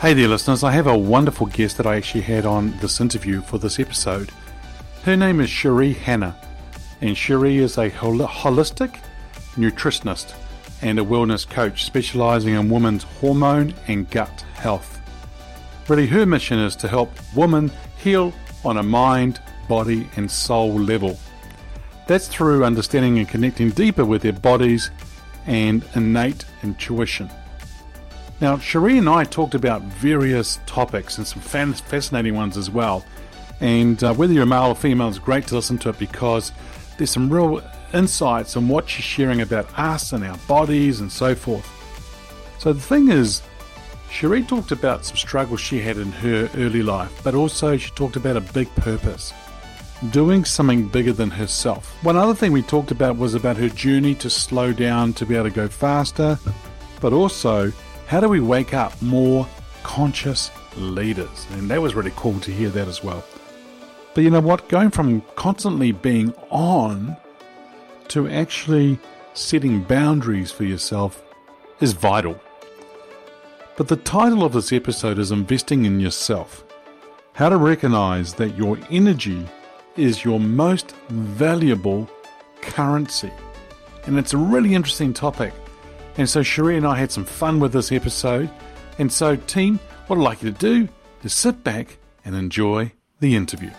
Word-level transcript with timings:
Hey 0.00 0.12
there, 0.12 0.28
listeners. 0.28 0.62
I 0.62 0.72
have 0.72 0.86
a 0.86 0.96
wonderful 0.98 1.46
guest 1.46 1.76
that 1.78 1.86
I 1.86 1.96
actually 1.96 2.22
had 2.22 2.44
on 2.44 2.76
this 2.78 3.00
interview 3.00 3.40
for 3.40 3.58
this 3.58 3.78
episode. 3.80 4.30
Her 5.04 5.16
name 5.16 5.40
is 5.40 5.48
Cherie 5.48 5.94
Hanna, 5.94 6.36
and 7.00 7.16
Cherie 7.16 7.58
is 7.58 7.78
a 7.78 7.88
hol- 7.88 8.18
holistic 8.18 8.98
nutritionist 9.54 10.34
and 10.82 10.98
a 10.98 11.04
wellness 11.04 11.48
coach 11.48 11.84
specializing 11.84 12.54
in 12.54 12.68
women's 12.68 13.04
hormone 13.04 13.72
and 13.88 14.10
gut 14.10 14.44
health. 14.54 15.00
Really, 15.88 16.06
her 16.08 16.26
mission 16.26 16.58
is 16.58 16.76
to 16.76 16.88
help 16.88 17.10
women 17.34 17.70
heal 17.96 18.32
on 18.64 18.76
a 18.76 18.82
mind, 18.82 19.40
body, 19.68 20.08
and 20.16 20.30
soul 20.30 20.72
level. 20.72 21.18
That's 22.06 22.28
through 22.28 22.64
understanding 22.64 23.18
and 23.18 23.28
connecting 23.28 23.70
deeper 23.70 24.04
with 24.04 24.22
their 24.22 24.32
bodies 24.34 24.90
and 25.46 25.82
innate 25.94 26.44
intuition. 26.62 27.30
Now, 28.40 28.58
Cherie 28.58 28.98
and 28.98 29.08
I 29.08 29.24
talked 29.24 29.54
about 29.54 29.82
various 29.82 30.58
topics 30.66 31.18
and 31.18 31.26
some 31.26 31.40
fascinating 31.40 32.34
ones 32.34 32.56
as 32.56 32.68
well. 32.68 33.04
And 33.60 34.02
uh, 34.02 34.12
whether 34.14 34.32
you're 34.32 34.42
a 34.42 34.46
male 34.46 34.70
or 34.70 34.74
female, 34.74 35.08
it's 35.08 35.18
great 35.18 35.46
to 35.48 35.54
listen 35.54 35.78
to 35.78 35.90
it 35.90 35.98
because 35.98 36.52
there's 36.98 37.10
some 37.10 37.30
real 37.32 37.62
insights 37.92 38.56
on 38.56 38.68
what 38.68 38.88
she's 38.88 39.04
sharing 39.04 39.40
about 39.40 39.66
us 39.78 40.12
and 40.12 40.24
our 40.24 40.36
bodies 40.48 41.00
and 41.00 41.10
so 41.10 41.34
forth. 41.34 41.68
So 42.58 42.72
the 42.72 42.80
thing 42.80 43.08
is, 43.08 43.42
Cherie 44.10 44.42
talked 44.42 44.72
about 44.72 45.04
some 45.04 45.16
struggles 45.16 45.60
she 45.60 45.80
had 45.80 45.96
in 45.96 46.10
her 46.12 46.50
early 46.56 46.82
life, 46.82 47.12
but 47.22 47.34
also 47.34 47.76
she 47.76 47.90
talked 47.92 48.16
about 48.16 48.36
a 48.36 48.40
big 48.40 48.72
purpose 48.76 49.32
doing 50.10 50.44
something 50.44 50.88
bigger 50.88 51.12
than 51.12 51.30
herself. 51.30 51.96
One 52.04 52.16
other 52.16 52.34
thing 52.34 52.52
we 52.52 52.62
talked 52.62 52.90
about 52.90 53.16
was 53.16 53.34
about 53.34 53.56
her 53.56 53.68
journey 53.68 54.14
to 54.16 54.28
slow 54.28 54.72
down 54.72 55.12
to 55.14 55.26
be 55.26 55.34
able 55.34 55.48
to 55.48 55.54
go 55.54 55.68
faster, 55.68 56.38
but 57.00 57.12
also 57.12 57.72
how 58.06 58.20
do 58.20 58.28
we 58.28 58.40
wake 58.40 58.74
up 58.74 59.00
more 59.00 59.46
conscious 59.82 60.50
leaders? 60.76 61.46
And 61.52 61.70
that 61.70 61.80
was 61.80 61.94
really 61.94 62.12
cool 62.16 62.38
to 62.40 62.50
hear 62.50 62.68
that 62.70 62.88
as 62.88 63.02
well. 63.02 63.24
But 64.14 64.24
you 64.24 64.30
know 64.30 64.40
what? 64.40 64.68
Going 64.68 64.90
from 64.90 65.22
constantly 65.36 65.92
being 65.92 66.32
on 66.50 67.16
to 68.08 68.28
actually 68.28 68.98
setting 69.32 69.82
boundaries 69.82 70.52
for 70.52 70.64
yourself 70.64 71.22
is 71.80 71.92
vital. 71.92 72.38
But 73.76 73.88
the 73.88 73.96
title 73.96 74.44
of 74.44 74.52
this 74.52 74.72
episode 74.72 75.18
is 75.18 75.32
Investing 75.32 75.84
in 75.84 75.98
Yourself 75.98 76.64
How 77.32 77.48
to 77.48 77.56
Recognize 77.56 78.34
that 78.34 78.56
Your 78.56 78.78
Energy 78.90 79.44
is 79.96 80.24
Your 80.24 80.38
Most 80.38 80.94
Valuable 81.08 82.08
Currency. 82.60 83.32
And 84.06 84.18
it's 84.18 84.34
a 84.34 84.38
really 84.38 84.74
interesting 84.74 85.12
topic 85.12 85.52
and 86.16 86.28
so 86.28 86.42
Cherie 86.42 86.76
and 86.76 86.86
I 86.86 86.96
had 86.96 87.10
some 87.10 87.24
fun 87.24 87.60
with 87.60 87.72
this 87.72 87.90
episode. 87.92 88.50
And 88.98 89.12
so, 89.12 89.36
team, 89.36 89.80
what 90.06 90.16
I'd 90.18 90.22
like 90.22 90.42
you 90.42 90.52
to 90.52 90.58
do 90.58 90.88
is 91.22 91.34
sit 91.34 91.64
back 91.64 91.98
and 92.24 92.34
enjoy 92.34 92.92
the 93.20 93.34
interview. 93.34 93.70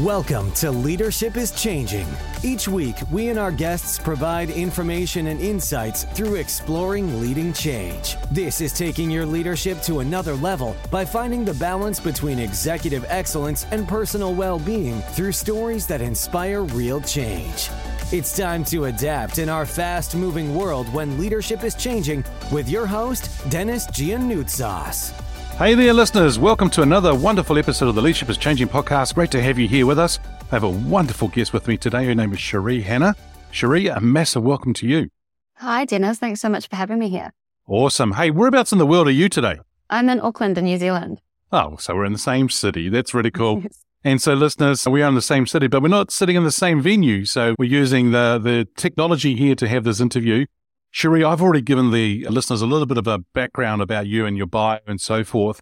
Welcome 0.00 0.50
to 0.52 0.70
Leadership 0.70 1.36
is 1.36 1.50
Changing. 1.50 2.06
Each 2.42 2.66
week, 2.66 2.96
we 3.10 3.28
and 3.28 3.38
our 3.38 3.52
guests 3.52 3.98
provide 3.98 4.48
information 4.48 5.26
and 5.26 5.38
insights 5.38 6.04
through 6.04 6.36
exploring 6.36 7.20
leading 7.20 7.52
change. 7.52 8.16
This 8.30 8.62
is 8.62 8.72
taking 8.72 9.10
your 9.10 9.26
leadership 9.26 9.82
to 9.82 10.00
another 10.00 10.34
level 10.36 10.74
by 10.90 11.04
finding 11.04 11.44
the 11.44 11.52
balance 11.54 12.00
between 12.00 12.38
executive 12.38 13.04
excellence 13.08 13.66
and 13.70 13.86
personal 13.86 14.34
well 14.34 14.58
being 14.58 15.02
through 15.12 15.32
stories 15.32 15.86
that 15.88 16.00
inspire 16.00 16.62
real 16.62 17.02
change. 17.02 17.68
It's 18.12 18.36
time 18.36 18.62
to 18.66 18.84
adapt 18.84 19.38
in 19.38 19.48
our 19.48 19.64
fast 19.64 20.14
moving 20.14 20.54
world 20.54 20.86
when 20.92 21.18
leadership 21.18 21.64
is 21.64 21.74
changing 21.74 22.22
with 22.52 22.68
your 22.68 22.84
host, 22.84 23.30
Dennis 23.48 23.86
Giannoutsas. 23.86 25.12
Hey 25.56 25.72
there, 25.72 25.94
listeners. 25.94 26.38
Welcome 26.38 26.68
to 26.70 26.82
another 26.82 27.14
wonderful 27.14 27.56
episode 27.56 27.88
of 27.88 27.94
the 27.94 28.02
Leadership 28.02 28.28
is 28.28 28.36
Changing 28.36 28.68
podcast. 28.68 29.14
Great 29.14 29.30
to 29.30 29.40
have 29.40 29.58
you 29.58 29.66
here 29.66 29.86
with 29.86 29.98
us. 29.98 30.18
I 30.42 30.56
have 30.56 30.62
a 30.62 30.68
wonderful 30.68 31.28
guest 31.28 31.54
with 31.54 31.66
me 31.66 31.78
today. 31.78 32.04
Her 32.04 32.14
name 32.14 32.34
is 32.34 32.38
Cherie 32.38 32.82
Hanna. 32.82 33.16
Cherie, 33.50 33.86
a 33.86 33.98
massive 33.98 34.42
welcome 34.42 34.74
to 34.74 34.86
you. 34.86 35.08
Hi, 35.54 35.86
Dennis. 35.86 36.18
Thanks 36.18 36.42
so 36.42 36.50
much 36.50 36.68
for 36.68 36.76
having 36.76 36.98
me 36.98 37.08
here. 37.08 37.32
Awesome. 37.66 38.12
Hey, 38.12 38.30
whereabouts 38.30 38.72
in 38.72 38.78
the 38.78 38.86
world 38.86 39.08
are 39.08 39.10
you 39.10 39.30
today? 39.30 39.56
I'm 39.88 40.10
in 40.10 40.20
Auckland, 40.20 40.58
in 40.58 40.66
New 40.66 40.76
Zealand. 40.76 41.22
Oh, 41.50 41.76
so 41.78 41.94
we're 41.94 42.04
in 42.04 42.12
the 42.12 42.18
same 42.18 42.50
city. 42.50 42.90
That's 42.90 43.14
really 43.14 43.30
cool. 43.30 43.62
And 44.04 44.20
so, 44.20 44.34
listeners, 44.34 44.86
we 44.88 45.00
are 45.02 45.08
in 45.08 45.14
the 45.14 45.22
same 45.22 45.46
city, 45.46 45.68
but 45.68 45.80
we're 45.80 45.88
not 45.88 46.10
sitting 46.10 46.34
in 46.34 46.42
the 46.42 46.50
same 46.50 46.82
venue. 46.82 47.24
So 47.24 47.54
we're 47.58 47.70
using 47.70 48.10
the, 48.10 48.40
the 48.42 48.66
technology 48.76 49.36
here 49.36 49.54
to 49.54 49.68
have 49.68 49.84
this 49.84 50.00
interview. 50.00 50.46
Cherie, 50.90 51.24
I've 51.24 51.40
already 51.40 51.62
given 51.62 51.92
the 51.92 52.26
listeners 52.28 52.62
a 52.62 52.66
little 52.66 52.86
bit 52.86 52.98
of 52.98 53.06
a 53.06 53.18
background 53.18 53.80
about 53.80 54.06
you 54.08 54.26
and 54.26 54.36
your 54.36 54.46
bio 54.46 54.80
and 54.86 55.00
so 55.00 55.22
forth. 55.22 55.60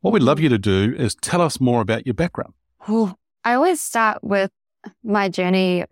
What 0.00 0.12
we'd 0.12 0.22
love 0.22 0.40
you 0.40 0.48
to 0.48 0.58
do 0.58 0.94
is 0.96 1.14
tell 1.14 1.40
us 1.40 1.60
more 1.60 1.80
about 1.80 2.06
your 2.06 2.14
background. 2.14 2.54
Well, 2.88 3.16
I 3.44 3.54
always 3.54 3.80
start 3.80 4.24
with 4.24 4.50
my 5.04 5.28
journey 5.28 5.84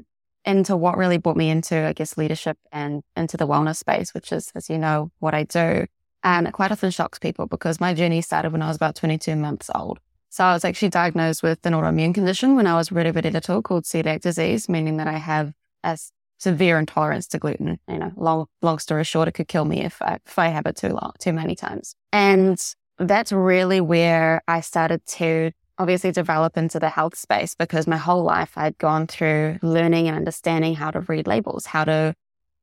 into 0.45 0.77
what 0.77 0.97
really 0.97 1.19
brought 1.19 1.37
me 1.37 1.51
into, 1.51 1.87
I 1.87 1.93
guess, 1.93 2.17
leadership 2.17 2.59
and 2.73 3.03
into 3.15 3.37
the 3.37 3.47
wellness 3.47 3.77
space, 3.77 4.15
which 4.15 4.33
is, 4.33 4.51
as 4.55 4.71
you 4.71 4.79
know, 4.79 5.13
what 5.19 5.35
I 5.35 5.45
do. 5.45 5.87
And 6.25 6.49
it 6.49 6.53
quite 6.53 6.73
often 6.73 6.91
shocks 6.91 7.19
people 7.19 7.47
because 7.47 7.79
my 7.79 7.95
journey 7.95 8.23
started 8.23 8.53
when 8.53 8.63
I 8.63 8.69
was 8.69 8.77
about 8.77 8.97
22 8.97 9.37
months 9.37 9.71
old. 9.75 10.01
So 10.31 10.45
I 10.45 10.53
was 10.53 10.65
actually 10.65 10.91
diagnosed 10.91 11.43
with 11.43 11.65
an 11.67 11.73
autoimmune 11.73 12.15
condition 12.15 12.55
when 12.55 12.67
I 12.67 12.77
was 12.77 12.93
really, 12.93 13.11
really 13.11 13.31
little 13.31 13.63
called 13.63 13.85
celiac 13.85 14.21
disease, 14.21 14.69
meaning 14.69 14.97
that 14.99 15.09
I 15.09 15.19
have 15.19 15.53
a 15.83 15.99
severe 16.39 16.79
intolerance 16.79 17.27
to 17.29 17.39
gluten. 17.39 17.81
You 17.89 17.99
know, 17.99 18.13
long, 18.17 18.47
long 18.63 18.79
story 18.79 19.03
short, 19.05 19.27
it 19.27 19.33
could 19.33 19.49
kill 19.49 19.65
me 19.65 19.83
if 19.83 20.01
I, 20.01 20.19
if 20.25 20.39
I 20.39 20.49
have 20.49 20.67
it 20.67 20.77
too 20.77 20.91
long, 20.91 21.13
too 21.19 21.33
many 21.33 21.57
times. 21.57 21.97
And 22.13 22.59
that's 22.99 23.33
really 23.33 23.81
where 23.81 24.41
I 24.47 24.61
started 24.61 25.05
to 25.07 25.51
obviously 25.79 26.13
develop 26.13 26.57
into 26.57 26.79
the 26.79 26.91
health 26.91 27.17
space 27.17 27.57
because 27.57 27.87
my 27.87 27.97
whole 27.97 28.23
life 28.23 28.53
I'd 28.57 28.79
gone 28.79 29.09
through 29.09 29.59
learning 29.63 30.07
and 30.07 30.17
understanding 30.17 30.75
how 30.75 30.93
to 30.93 31.01
read 31.01 31.27
labels, 31.27 31.67
how 31.67 31.85
to 31.85 32.15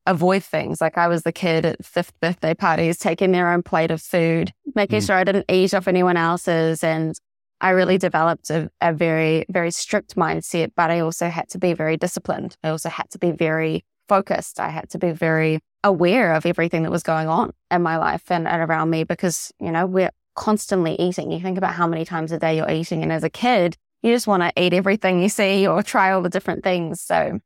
avoid 0.06 0.42
things. 0.42 0.80
Like 0.80 0.96
I 0.96 1.08
was 1.08 1.22
the 1.22 1.32
kid 1.32 1.66
at 1.66 1.84
fifth 1.84 2.18
birthday 2.20 2.54
parties, 2.54 2.96
taking 2.98 3.32
their 3.32 3.52
own 3.52 3.62
plate 3.62 3.90
of 3.90 4.00
food, 4.00 4.52
making 4.74 5.00
mm. 5.00 5.06
sure 5.06 5.16
I 5.16 5.24
didn't 5.24 5.46
eat 5.50 5.74
off 5.74 5.86
anyone 5.86 6.16
else's 6.16 6.82
and 6.82 7.18
I 7.60 7.70
really 7.70 7.98
developed 7.98 8.50
a, 8.50 8.70
a 8.80 8.92
very, 8.92 9.44
very 9.48 9.70
strict 9.70 10.16
mindset, 10.16 10.72
but 10.76 10.90
I 10.90 11.00
also 11.00 11.28
had 11.28 11.48
to 11.50 11.58
be 11.58 11.72
very 11.74 11.96
disciplined. 11.96 12.56
I 12.62 12.68
also 12.68 12.88
had 12.88 13.10
to 13.10 13.18
be 13.18 13.32
very 13.32 13.84
focused. 14.08 14.60
I 14.60 14.68
had 14.68 14.88
to 14.90 14.98
be 14.98 15.10
very 15.10 15.60
aware 15.84 16.34
of 16.34 16.46
everything 16.46 16.82
that 16.84 16.90
was 16.90 17.02
going 17.02 17.28
on 17.28 17.52
in 17.70 17.82
my 17.82 17.96
life 17.96 18.30
and, 18.30 18.46
and 18.46 18.62
around 18.62 18.90
me 18.90 19.04
because, 19.04 19.52
you 19.60 19.70
know, 19.70 19.86
we're 19.86 20.10
constantly 20.34 20.94
eating. 21.00 21.32
You 21.32 21.40
think 21.40 21.58
about 21.58 21.74
how 21.74 21.86
many 21.86 22.04
times 22.04 22.32
a 22.32 22.38
day 22.38 22.56
you're 22.56 22.70
eating. 22.70 23.02
And 23.02 23.12
as 23.12 23.24
a 23.24 23.30
kid, 23.30 23.76
you 24.02 24.12
just 24.12 24.26
want 24.28 24.42
to 24.42 24.52
eat 24.60 24.72
everything 24.72 25.20
you 25.20 25.28
see 25.28 25.66
or 25.66 25.82
try 25.82 26.12
all 26.12 26.22
the 26.22 26.28
different 26.28 26.62
things. 26.62 27.00
So 27.00 27.40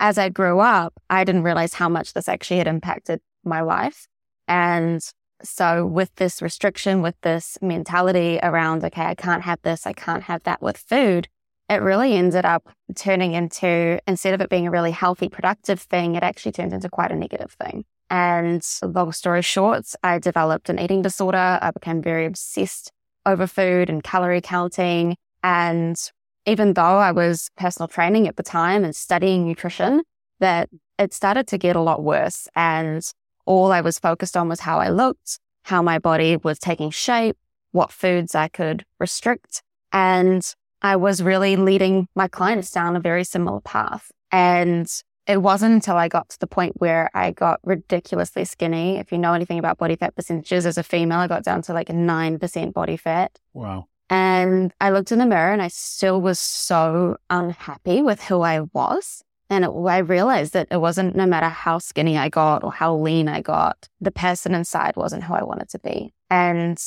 as 0.00 0.18
I 0.18 0.28
grew 0.28 0.58
up, 0.58 0.92
I 1.08 1.22
didn't 1.22 1.44
realize 1.44 1.74
how 1.74 1.88
much 1.88 2.12
this 2.12 2.28
actually 2.28 2.58
had 2.58 2.66
impacted 2.66 3.20
my 3.44 3.60
life. 3.60 4.08
And 4.48 5.00
so 5.42 5.86
with 5.86 6.14
this 6.16 6.40
restriction, 6.42 7.02
with 7.02 7.20
this 7.22 7.58
mentality 7.60 8.38
around, 8.42 8.84
okay, 8.84 9.02
I 9.02 9.14
can't 9.14 9.42
have 9.42 9.60
this, 9.62 9.86
I 9.86 9.92
can't 9.92 10.24
have 10.24 10.42
that 10.44 10.62
with 10.62 10.76
food, 10.76 11.28
it 11.68 11.80
really 11.80 12.14
ended 12.14 12.44
up 12.44 12.68
turning 12.94 13.32
into, 13.32 13.98
instead 14.06 14.34
of 14.34 14.40
it 14.40 14.50
being 14.50 14.66
a 14.66 14.70
really 14.70 14.90
healthy, 14.90 15.28
productive 15.28 15.80
thing, 15.80 16.14
it 16.14 16.22
actually 16.22 16.52
turned 16.52 16.72
into 16.72 16.88
quite 16.88 17.10
a 17.10 17.16
negative 17.16 17.52
thing. 17.52 17.84
And 18.10 18.62
long 18.82 19.12
story 19.12 19.40
short, 19.40 19.86
I 20.02 20.18
developed 20.18 20.68
an 20.68 20.78
eating 20.78 21.00
disorder. 21.00 21.58
I 21.62 21.70
became 21.70 22.02
very 22.02 22.26
obsessed 22.26 22.92
over 23.24 23.46
food 23.46 23.88
and 23.88 24.02
calorie 24.02 24.42
counting. 24.42 25.16
And 25.42 25.96
even 26.44 26.74
though 26.74 26.98
I 26.98 27.12
was 27.12 27.48
personal 27.56 27.88
training 27.88 28.28
at 28.28 28.36
the 28.36 28.42
time 28.42 28.84
and 28.84 28.94
studying 28.94 29.46
nutrition, 29.46 30.02
that 30.40 30.68
it 30.98 31.14
started 31.14 31.46
to 31.48 31.58
get 31.58 31.74
a 31.74 31.80
lot 31.80 32.02
worse. 32.02 32.48
And 32.54 33.02
all 33.46 33.72
I 33.72 33.80
was 33.80 33.98
focused 33.98 34.36
on 34.36 34.48
was 34.48 34.60
how 34.60 34.78
I 34.78 34.88
looked, 34.88 35.38
how 35.64 35.82
my 35.82 35.98
body 35.98 36.36
was 36.36 36.58
taking 36.58 36.90
shape, 36.90 37.36
what 37.72 37.92
foods 37.92 38.34
I 38.34 38.48
could 38.48 38.84
restrict. 38.98 39.62
And 39.92 40.44
I 40.80 40.96
was 40.96 41.22
really 41.22 41.56
leading 41.56 42.08
my 42.14 42.28
clients 42.28 42.70
down 42.70 42.96
a 42.96 43.00
very 43.00 43.24
similar 43.24 43.60
path. 43.60 44.10
And 44.30 44.88
it 45.26 45.40
wasn't 45.40 45.74
until 45.74 45.96
I 45.96 46.08
got 46.08 46.28
to 46.30 46.38
the 46.38 46.46
point 46.46 46.80
where 46.80 47.10
I 47.14 47.30
got 47.30 47.60
ridiculously 47.62 48.44
skinny. 48.44 48.98
If 48.98 49.12
you 49.12 49.18
know 49.18 49.34
anything 49.34 49.58
about 49.58 49.78
body 49.78 49.94
fat 49.94 50.16
percentages 50.16 50.66
as 50.66 50.78
a 50.78 50.82
female, 50.82 51.20
I 51.20 51.28
got 51.28 51.44
down 51.44 51.62
to 51.62 51.72
like 51.72 51.90
a 51.90 51.94
9% 51.94 52.72
body 52.72 52.96
fat. 52.96 53.38
Wow. 53.52 53.86
And 54.10 54.74
I 54.80 54.90
looked 54.90 55.12
in 55.12 55.18
the 55.18 55.26
mirror 55.26 55.52
and 55.52 55.62
I 55.62 55.68
still 55.68 56.20
was 56.20 56.38
so 56.38 57.16
unhappy 57.30 58.02
with 58.02 58.22
who 58.22 58.42
I 58.42 58.62
was. 58.72 59.22
And 59.52 59.66
it, 59.66 59.68
I 59.68 59.98
realized 59.98 60.54
that 60.54 60.68
it 60.70 60.78
wasn't 60.78 61.14
no 61.14 61.26
matter 61.26 61.50
how 61.50 61.76
skinny 61.76 62.16
I 62.16 62.30
got 62.30 62.64
or 62.64 62.72
how 62.72 62.96
lean 62.96 63.28
I 63.28 63.42
got, 63.42 63.86
the 64.00 64.10
person 64.10 64.54
inside 64.54 64.96
wasn't 64.96 65.24
who 65.24 65.34
I 65.34 65.44
wanted 65.44 65.68
to 65.70 65.78
be. 65.78 66.14
And 66.30 66.82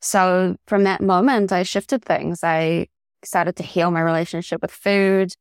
so 0.00 0.54
from 0.68 0.84
that 0.84 1.00
moment, 1.00 1.50
I 1.50 1.64
shifted 1.64 2.04
things. 2.04 2.44
I 2.44 2.86
started 3.24 3.56
to 3.56 3.64
heal 3.64 3.90
my 3.90 4.00
relationship 4.00 4.62
with 4.62 4.70
food. 4.70 5.32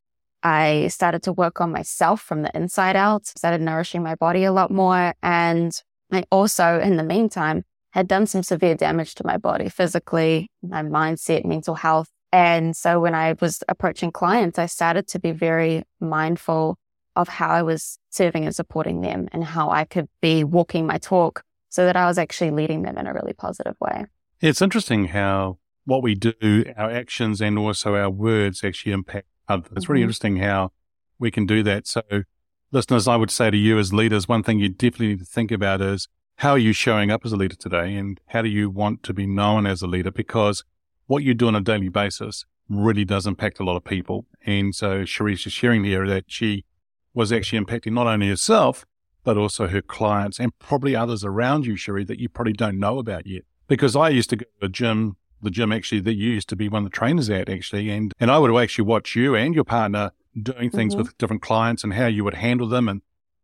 I 0.41 0.87
started 0.87 1.21
to 1.23 1.33
work 1.33 1.61
on 1.61 1.71
myself 1.71 2.19
from 2.19 2.41
the 2.41 2.51
inside 2.55 2.95
out, 2.95 3.27
started 3.27 3.61
nourishing 3.61 4.01
my 4.01 4.15
body 4.15 4.43
a 4.43 4.51
lot 4.51 4.71
more. 4.71 5.13
And 5.21 5.71
I 6.11 6.23
also, 6.31 6.79
in 6.79 6.97
the 6.97 7.03
meantime, 7.03 7.63
had 7.91 8.07
done 8.07 8.25
some 8.25 8.41
severe 8.41 8.73
damage 8.73 9.13
to 9.15 9.25
my 9.25 9.37
body 9.37 9.69
physically, 9.69 10.49
my 10.63 10.81
mindset, 10.81 11.45
mental 11.45 11.75
health. 11.75 12.09
And 12.35 12.75
so 12.75 12.99
when 12.99 13.15
I 13.15 13.33
was 13.39 13.63
approaching 13.69 14.11
clients, 14.11 14.59
I 14.59 14.65
started 14.65 15.07
to 15.07 15.19
be 15.19 15.31
very 15.31 15.83
mindful 16.01 16.77
of 17.15 17.29
how 17.29 17.47
I 17.47 17.61
was 17.61 17.97
serving 18.09 18.43
and 18.43 18.53
supporting 18.53 18.99
them 18.99 19.29
and 19.31 19.41
how 19.41 19.69
I 19.69 19.85
could 19.85 20.09
be 20.19 20.43
walking 20.43 20.85
my 20.85 20.97
talk 20.97 21.43
so 21.69 21.85
that 21.85 21.95
I 21.95 22.07
was 22.07 22.17
actually 22.17 22.51
leading 22.51 22.81
them 22.81 22.97
in 22.97 23.07
a 23.07 23.13
really 23.13 23.31
positive 23.31 23.77
way. 23.79 24.07
It's 24.41 24.61
interesting 24.61 25.05
how 25.05 25.59
what 25.85 26.03
we 26.03 26.13
do, 26.13 26.65
our 26.75 26.91
actions 26.91 27.39
and 27.39 27.57
also 27.57 27.95
our 27.95 28.09
words 28.09 28.65
actually 28.65 28.91
impact 28.91 29.27
others. 29.47 29.71
It's 29.73 29.87
really 29.87 30.01
mm-hmm. 30.01 30.03
interesting 30.03 30.35
how 30.35 30.73
we 31.17 31.31
can 31.31 31.45
do 31.45 31.63
that. 31.63 31.87
So, 31.87 32.01
listeners, 32.69 33.07
I 33.07 33.15
would 33.15 33.31
say 33.31 33.49
to 33.49 33.55
you 33.55 33.79
as 33.79 33.93
leaders, 33.93 34.27
one 34.27 34.43
thing 34.43 34.59
you 34.59 34.67
definitely 34.67 35.07
need 35.07 35.19
to 35.19 35.25
think 35.25 35.53
about 35.53 35.79
is 35.79 36.09
how 36.39 36.51
are 36.51 36.57
you 36.57 36.73
showing 36.73 37.11
up 37.11 37.21
as 37.23 37.31
a 37.31 37.37
leader 37.37 37.55
today 37.55 37.95
and 37.95 38.19
how 38.27 38.41
do 38.41 38.49
you 38.49 38.69
want 38.69 39.03
to 39.03 39.13
be 39.13 39.25
known 39.25 39.65
as 39.65 39.81
a 39.81 39.87
leader? 39.87 40.11
Because 40.11 40.65
what 41.07 41.23
you 41.23 41.33
do 41.33 41.47
on 41.47 41.55
a 41.55 41.61
daily 41.61 41.89
basis 41.89 42.45
really 42.69 43.05
does 43.05 43.27
impact 43.27 43.59
a 43.59 43.63
lot 43.63 43.75
of 43.75 43.83
people. 43.83 44.25
And 44.45 44.73
so 44.73 45.05
Cherie 45.05 45.33
is 45.33 45.41
sharing 45.41 45.83
here 45.83 46.07
that 46.07 46.25
she 46.27 46.65
was 47.13 47.31
actually 47.31 47.63
impacting 47.63 47.93
not 47.93 48.07
only 48.07 48.29
herself, 48.29 48.85
but 49.23 49.37
also 49.37 49.67
her 49.67 49.81
clients 49.81 50.39
and 50.39 50.57
probably 50.59 50.95
others 50.95 51.23
around 51.23 51.65
you, 51.65 51.75
Cherie, 51.75 52.03
that 52.05 52.19
you 52.19 52.29
probably 52.29 52.53
don't 52.53 52.79
know 52.79 52.99
about 52.99 53.25
yet. 53.25 53.43
Because 53.67 53.95
I 53.95 54.09
used 54.09 54.29
to 54.31 54.35
go 54.35 54.45
to 54.45 54.51
the 54.61 54.69
gym, 54.69 55.17
the 55.41 55.49
gym 55.49 55.71
actually 55.71 56.01
that 56.01 56.13
you 56.13 56.31
used 56.31 56.49
to 56.49 56.55
be 56.55 56.69
one 56.69 56.85
of 56.85 56.91
the 56.91 56.95
trainers 56.95 57.29
at 57.29 57.49
actually, 57.49 57.89
and, 57.89 58.13
and 58.19 58.29
I 58.29 58.37
would 58.37 58.55
actually 58.55 58.85
watch 58.85 59.15
you 59.15 59.35
and 59.35 59.55
your 59.55 59.63
partner 59.63 60.11
doing 60.41 60.69
things 60.69 60.93
mm-hmm. 60.93 61.03
with 61.03 61.17
different 61.17 61.41
clients 61.41 61.83
and 61.83 61.93
how 61.93 62.07
you 62.07 62.23
would 62.23 62.35
handle 62.35 62.67
them. 62.67 62.87
And, 62.87 63.01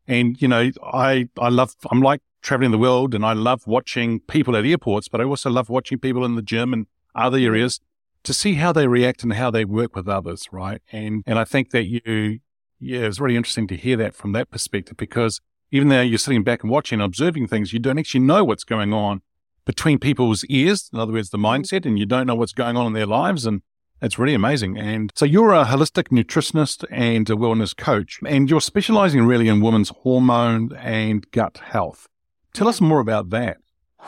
and, 0.08 0.40
you 0.42 0.48
know, 0.48 0.72
I, 0.84 1.30
I 1.40 1.50
love, 1.50 1.74
I'm 1.90 2.02
like 2.02 2.22
traveling 2.42 2.72
the 2.72 2.78
world 2.78 3.16
and 3.16 3.26
I 3.26 3.34
love 3.34 3.66
watching 3.66 4.20
people 4.22 4.56
at 4.56 4.66
airports, 4.66 5.08
but 5.08 5.22
I 5.22 5.24
also 5.24 5.50
love 5.50 5.70
watching 5.70 6.00
people 6.00 6.26
in 6.26 6.36
the 6.36 6.42
gym 6.42 6.74
and 6.74 6.86
other 7.16 7.38
areas 7.38 7.80
to 8.24 8.34
see 8.34 8.56
how 8.56 8.72
they 8.72 8.88
react 8.88 9.24
and 9.24 9.34
how 9.34 9.50
they 9.52 9.66
work 9.66 9.96
with 9.96 10.08
others. 10.08 10.48
Right. 10.52 10.82
And, 10.92 11.24
and 11.26 11.40
I 11.40 11.44
think 11.44 11.72
that 11.72 11.86
you, 11.86 12.40
yeah, 12.80 13.02
it's 13.02 13.20
really 13.20 13.36
interesting 13.36 13.68
to 13.68 13.76
hear 13.76 13.98
that 13.98 14.16
from 14.16 14.32
that 14.34 14.52
perspective 14.52 14.98
because 14.98 15.42
even 15.72 15.88
though 15.88 16.02
you're 16.02 16.18
sitting 16.18 16.44
back 16.44 16.64
and 16.64 16.72
watching 16.72 17.00
and 17.00 17.06
observing 17.06 17.48
things, 17.48 17.74
you 17.74 17.80
don't 17.80 17.98
actually 17.98 18.22
know 18.22 18.44
what's 18.44 18.64
going 18.64 18.94
on 18.94 19.22
between 19.66 20.00
people's 20.00 20.44
ears. 20.46 20.90
In 20.94 21.00
other 21.00 21.14
words, 21.14 21.30
the 21.30 21.38
mm-hmm. 21.38 21.62
mindset, 21.62 21.86
and 21.86 21.98
you 21.98 22.06
don't 22.06 22.28
know 22.28 22.36
what's 22.36 22.54
going 22.54 22.78
on 22.78 22.88
in 22.88 22.94
their 22.94 23.06
lives. 23.06 23.46
And 23.46 23.62
it's 24.02 24.20
really 24.20 24.34
amazing. 24.34 24.78
And 24.78 25.12
so 25.16 25.26
you're 25.26 25.54
a 25.54 25.66
holistic 25.66 26.10
nutritionist 26.10 26.84
and 26.92 27.30
a 27.30 27.36
wellness 27.36 27.76
coach, 27.76 28.20
and 28.28 28.50
you're 28.50 28.62
specializing 28.62 29.24
really 29.24 29.48
in 29.48 29.62
women's 29.62 29.90
hormone 29.90 30.76
and 30.76 31.30
gut 31.32 31.60
health. 31.60 32.08
Tell 32.54 32.68
us 32.68 32.82
more 32.82 33.00
about 33.00 33.30
that. 33.30 33.58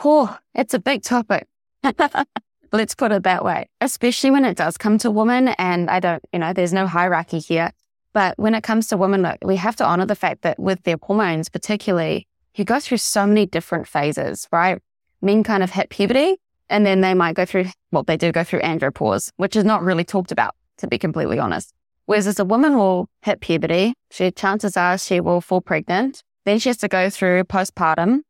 Oh, 0.04 0.36
it's 0.54 0.74
a 0.74 0.78
big 0.78 1.02
topic. 1.02 1.46
Let's 2.74 2.96
put 2.96 3.12
it 3.12 3.22
that 3.22 3.44
way, 3.44 3.68
especially 3.80 4.32
when 4.32 4.44
it 4.44 4.56
does 4.56 4.76
come 4.76 4.98
to 4.98 5.08
women. 5.08 5.46
And 5.46 5.88
I 5.88 6.00
don't, 6.00 6.24
you 6.32 6.40
know, 6.40 6.52
there's 6.52 6.72
no 6.72 6.88
hierarchy 6.88 7.38
here. 7.38 7.70
But 8.12 8.36
when 8.36 8.52
it 8.52 8.64
comes 8.64 8.88
to 8.88 8.96
women, 8.96 9.22
look, 9.22 9.38
we 9.44 9.54
have 9.54 9.76
to 9.76 9.86
honor 9.86 10.06
the 10.06 10.16
fact 10.16 10.42
that 10.42 10.58
with 10.58 10.82
their 10.82 10.96
hormones, 11.00 11.48
particularly, 11.48 12.26
you 12.56 12.64
go 12.64 12.80
through 12.80 12.98
so 12.98 13.28
many 13.28 13.46
different 13.46 13.86
phases, 13.86 14.48
right? 14.50 14.82
Men 15.22 15.44
kind 15.44 15.62
of 15.62 15.70
hit 15.70 15.88
puberty 15.88 16.34
and 16.68 16.84
then 16.84 17.00
they 17.00 17.14
might 17.14 17.36
go 17.36 17.44
through, 17.44 17.66
well, 17.92 18.02
they 18.02 18.16
do 18.16 18.32
go 18.32 18.42
through 18.42 18.62
andropause, 18.62 19.30
which 19.36 19.54
is 19.54 19.64
not 19.64 19.84
really 19.84 20.02
talked 20.02 20.32
about, 20.32 20.56
to 20.78 20.88
be 20.88 20.98
completely 20.98 21.38
honest. 21.38 21.72
Whereas 22.06 22.26
as 22.26 22.40
a 22.40 22.44
woman 22.44 22.76
will 22.76 23.08
hit 23.22 23.40
puberty, 23.40 23.94
she, 24.10 24.32
chances 24.32 24.76
are 24.76 24.98
she 24.98 25.20
will 25.20 25.40
fall 25.40 25.60
pregnant. 25.60 26.24
Then 26.44 26.58
she 26.58 26.70
has 26.70 26.78
to 26.78 26.88
go 26.88 27.08
through 27.08 27.44
postpartum. 27.44 28.22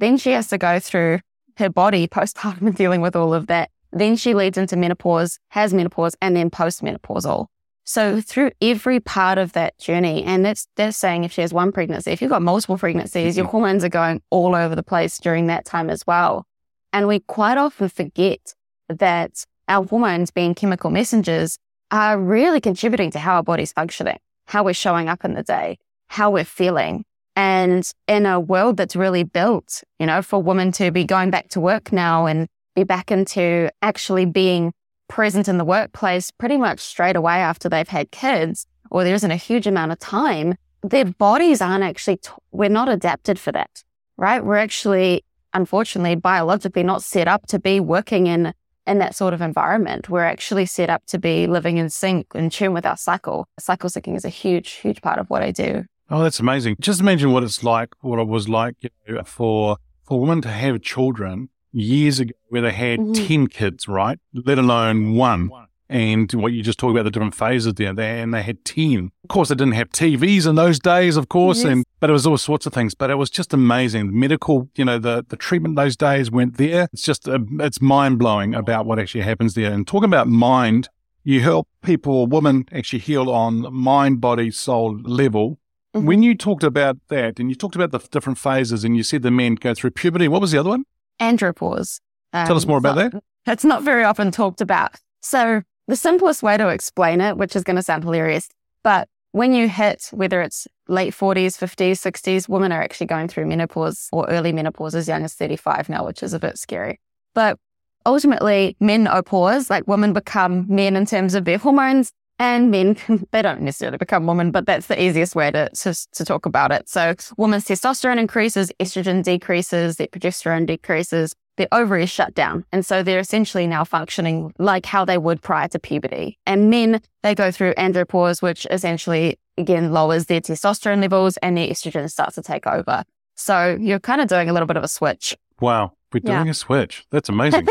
Then 0.00 0.16
she 0.16 0.32
has 0.32 0.48
to 0.48 0.58
go 0.58 0.80
through 0.80 1.20
her 1.58 1.70
body 1.70 2.08
postpartum 2.16 2.62
and 2.62 2.74
dealing 2.74 3.00
with 3.00 3.14
all 3.14 3.32
of 3.32 3.46
that. 3.46 3.70
Then 3.92 4.16
she 4.16 4.34
leads 4.34 4.56
into 4.56 4.76
menopause, 4.76 5.38
has 5.48 5.74
menopause, 5.74 6.16
and 6.22 6.34
then 6.34 6.50
postmenopausal. 6.50 7.46
So 7.84 8.20
through 8.20 8.52
every 8.60 9.00
part 9.00 9.38
of 9.38 9.52
that 9.52 9.78
journey, 9.78 10.22
and 10.24 10.44
that's 10.44 10.68
they're 10.76 10.92
saying 10.92 11.24
if 11.24 11.32
she 11.32 11.40
has 11.40 11.52
one 11.52 11.72
pregnancy, 11.72 12.12
if 12.12 12.22
you've 12.22 12.30
got 12.30 12.42
multiple 12.42 12.78
pregnancies, 12.78 13.36
your 13.36 13.44
mm-hmm. 13.44 13.50
hormones 13.50 13.84
are 13.84 13.88
going 13.88 14.22
all 14.30 14.54
over 14.54 14.74
the 14.74 14.82
place 14.82 15.18
during 15.18 15.48
that 15.48 15.64
time 15.64 15.90
as 15.90 16.06
well. 16.06 16.46
And 16.92 17.08
we 17.08 17.20
quite 17.20 17.58
often 17.58 17.88
forget 17.88 18.54
that 18.88 19.44
our 19.68 19.84
hormones 19.84 20.30
being 20.30 20.54
chemical 20.54 20.90
messengers 20.90 21.58
are 21.90 22.18
really 22.18 22.60
contributing 22.60 23.10
to 23.10 23.18
how 23.18 23.36
our 23.36 23.42
body's 23.42 23.72
functioning, 23.72 24.18
how 24.46 24.64
we're 24.64 24.74
showing 24.74 25.08
up 25.08 25.24
in 25.24 25.34
the 25.34 25.42
day, 25.42 25.78
how 26.06 26.30
we're 26.30 26.44
feeling. 26.44 27.04
And 27.34 27.90
in 28.06 28.26
a 28.26 28.38
world 28.38 28.76
that's 28.76 28.94
really 28.94 29.24
built, 29.24 29.82
you 29.98 30.06
know, 30.06 30.22
for 30.22 30.42
women 30.42 30.70
to 30.72 30.90
be 30.90 31.04
going 31.04 31.30
back 31.30 31.48
to 31.50 31.60
work 31.60 31.92
now 31.92 32.26
and 32.26 32.46
be 32.74 32.84
back 32.84 33.10
into 33.10 33.70
actually 33.82 34.24
being 34.26 34.72
present 35.08 35.48
in 35.48 35.58
the 35.58 35.64
workplace 35.64 36.30
pretty 36.30 36.56
much 36.56 36.80
straight 36.80 37.16
away 37.16 37.34
after 37.34 37.68
they've 37.68 37.88
had 37.88 38.10
kids, 38.10 38.66
or 38.90 39.04
there 39.04 39.14
isn't 39.14 39.30
a 39.30 39.36
huge 39.36 39.66
amount 39.66 39.92
of 39.92 39.98
time, 39.98 40.54
their 40.82 41.04
bodies 41.04 41.60
aren't 41.60 41.84
actually, 41.84 42.16
t- 42.16 42.30
we're 42.50 42.68
not 42.68 42.88
adapted 42.88 43.38
for 43.38 43.52
that, 43.52 43.84
right? 44.16 44.44
We're 44.44 44.56
actually, 44.56 45.24
unfortunately, 45.52 46.16
biologically 46.16 46.82
not 46.82 47.02
set 47.02 47.28
up 47.28 47.46
to 47.48 47.58
be 47.58 47.78
working 47.78 48.26
in, 48.26 48.54
in 48.86 48.98
that 48.98 49.14
sort 49.14 49.34
of 49.34 49.40
environment. 49.40 50.08
We're 50.08 50.24
actually 50.24 50.66
set 50.66 50.90
up 50.90 51.04
to 51.08 51.18
be 51.18 51.46
living 51.46 51.76
in 51.76 51.90
sync 51.90 52.28
and 52.34 52.50
tune 52.50 52.72
with 52.72 52.86
our 52.86 52.96
cycle. 52.96 53.46
Cycle 53.58 53.90
syncing 53.90 54.16
is 54.16 54.24
a 54.24 54.30
huge, 54.30 54.72
huge 54.72 55.02
part 55.02 55.18
of 55.18 55.28
what 55.28 55.42
I 55.42 55.50
do. 55.50 55.84
Oh, 56.10 56.22
that's 56.22 56.40
amazing. 56.40 56.76
Just 56.80 57.00
imagine 57.00 57.32
what 57.32 57.42
it's 57.42 57.62
like, 57.62 57.90
what 58.00 58.18
it 58.18 58.26
was 58.26 58.48
like 58.48 58.76
you 58.80 58.90
know, 59.08 59.22
for, 59.24 59.76
for 60.04 60.20
women 60.20 60.42
to 60.42 60.48
have 60.48 60.82
children 60.82 61.48
years 61.72 62.20
ago 62.20 62.32
where 62.48 62.62
they 62.62 62.72
had 62.72 63.00
mm-hmm. 63.00 63.26
10 63.26 63.46
kids, 63.48 63.88
right? 63.88 64.18
Let 64.32 64.58
alone 64.58 65.14
one. 65.14 65.50
And 65.88 66.32
what 66.32 66.54
you 66.54 66.62
just 66.62 66.78
talked 66.78 66.92
about 66.92 67.02
the 67.02 67.10
different 67.10 67.34
phases 67.34 67.74
there, 67.74 67.98
and 67.98 68.32
they 68.32 68.42
had 68.42 68.64
10. 68.64 69.10
Of 69.24 69.28
course, 69.28 69.50
they 69.50 69.54
didn't 69.54 69.74
have 69.74 69.90
TVs 69.90 70.46
in 70.46 70.54
those 70.54 70.78
days, 70.78 71.18
of 71.18 71.28
course, 71.28 71.58
yes. 71.58 71.66
and 71.66 71.84
but 72.00 72.08
it 72.08 72.14
was 72.14 72.26
all 72.26 72.38
sorts 72.38 72.64
of 72.64 72.72
things. 72.72 72.94
But 72.94 73.10
it 73.10 73.16
was 73.16 73.28
just 73.28 73.52
amazing. 73.52 74.06
The 74.06 74.12
medical, 74.12 74.70
you 74.74 74.86
know, 74.86 74.98
the, 74.98 75.22
the 75.28 75.36
treatment 75.36 75.76
those 75.76 75.94
days 75.94 76.30
went 76.30 76.56
there. 76.56 76.88
It's 76.94 77.02
just, 77.02 77.28
uh, 77.28 77.40
it's 77.60 77.82
mind 77.82 78.18
blowing 78.18 78.54
about 78.54 78.86
what 78.86 78.98
actually 78.98 79.20
happens 79.20 79.52
there. 79.52 79.70
And 79.70 79.86
talking 79.86 80.06
about 80.08 80.28
mind, 80.28 80.88
you 81.24 81.42
help 81.42 81.68
people, 81.82 82.26
women 82.26 82.64
actually 82.72 83.00
heal 83.00 83.28
on 83.28 83.70
mind, 83.72 84.22
body, 84.22 84.50
soul 84.50 84.98
level. 85.02 85.58
Mm-hmm. 85.94 86.06
When 86.06 86.22
you 86.22 86.34
talked 86.34 86.64
about 86.64 86.96
that 87.08 87.38
and 87.38 87.50
you 87.50 87.54
talked 87.54 87.76
about 87.76 87.90
the 87.90 87.98
different 88.10 88.38
phases 88.38 88.82
and 88.82 88.96
you 88.96 89.02
said 89.02 89.20
the 89.20 89.30
men 89.30 89.56
go 89.56 89.74
through 89.74 89.90
puberty, 89.90 90.26
what 90.26 90.40
was 90.40 90.52
the 90.52 90.58
other 90.58 90.70
one? 90.70 90.84
Andropause. 91.22 92.00
Um, 92.32 92.46
Tell 92.46 92.56
us 92.56 92.66
more 92.66 92.78
about 92.78 92.96
not, 92.96 93.12
that. 93.12 93.22
It's 93.46 93.64
not 93.64 93.82
very 93.82 94.04
often 94.04 94.30
talked 94.30 94.60
about. 94.60 94.96
So 95.20 95.62
the 95.88 95.96
simplest 95.96 96.42
way 96.42 96.56
to 96.56 96.68
explain 96.68 97.20
it, 97.20 97.36
which 97.36 97.54
is 97.54 97.64
going 97.64 97.76
to 97.76 97.82
sound 97.82 98.04
hilarious, 98.04 98.48
but 98.82 99.08
when 99.32 99.54
you 99.54 99.68
hit 99.68 100.08
whether 100.12 100.42
it's 100.42 100.66
late 100.88 101.14
40s, 101.14 101.56
50s, 101.56 101.92
60s, 101.92 102.48
women 102.48 102.72
are 102.72 102.82
actually 102.82 103.06
going 103.06 103.28
through 103.28 103.46
menopause 103.46 104.08
or 104.12 104.28
early 104.28 104.52
menopause 104.52 104.94
as 104.94 105.08
young 105.08 105.24
as 105.24 105.34
35 105.34 105.88
now, 105.88 106.04
which 106.04 106.22
is 106.22 106.34
a 106.34 106.38
bit 106.38 106.58
scary. 106.58 107.00
But 107.34 107.58
ultimately, 108.04 108.76
men 108.78 109.06
opause, 109.06 109.70
like 109.70 109.88
women 109.88 110.12
become 110.12 110.66
men 110.68 110.96
in 110.96 111.06
terms 111.06 111.34
of 111.34 111.44
their 111.44 111.58
hormones, 111.58 112.12
and 112.38 112.70
men, 112.70 112.96
they 113.30 113.42
don't 113.42 113.60
necessarily 113.62 113.98
become 113.98 114.26
women, 114.26 114.50
but 114.50 114.66
that's 114.66 114.86
the 114.86 115.00
easiest 115.00 115.34
way 115.34 115.50
to, 115.50 115.68
to, 115.70 115.94
to 116.12 116.24
talk 116.24 116.46
about 116.46 116.72
it. 116.72 116.88
So 116.88 117.14
women's 117.36 117.64
testosterone 117.64 118.18
increases, 118.18 118.72
estrogen 118.80 119.22
decreases, 119.22 119.96
their 119.96 120.08
progesterone 120.08 120.66
decreases, 120.66 121.34
their 121.56 121.68
ovaries 121.72 122.10
shut 122.10 122.34
down. 122.34 122.64
And 122.72 122.84
so 122.84 123.02
they're 123.02 123.18
essentially 123.18 123.66
now 123.66 123.84
functioning 123.84 124.52
like 124.58 124.86
how 124.86 125.04
they 125.04 125.18
would 125.18 125.42
prior 125.42 125.68
to 125.68 125.78
puberty. 125.78 126.38
And 126.46 126.70
men, 126.70 127.00
they 127.22 127.34
go 127.34 127.50
through 127.50 127.74
andropause, 127.74 128.42
which 128.42 128.66
essentially, 128.70 129.38
again, 129.58 129.92
lowers 129.92 130.26
their 130.26 130.40
testosterone 130.40 131.00
levels 131.00 131.36
and 131.38 131.56
their 131.56 131.68
estrogen 131.68 132.10
starts 132.10 132.36
to 132.36 132.42
take 132.42 132.66
over. 132.66 133.04
So 133.34 133.76
you're 133.80 134.00
kind 134.00 134.20
of 134.20 134.28
doing 134.28 134.48
a 134.48 134.52
little 134.52 134.66
bit 134.66 134.76
of 134.76 134.84
a 134.84 134.88
switch. 134.88 135.36
Wow. 135.60 135.92
We're 136.12 136.20
doing 136.20 136.46
yeah. 136.46 136.50
a 136.50 136.54
switch. 136.54 137.06
That's 137.10 137.28
amazing. 137.28 137.66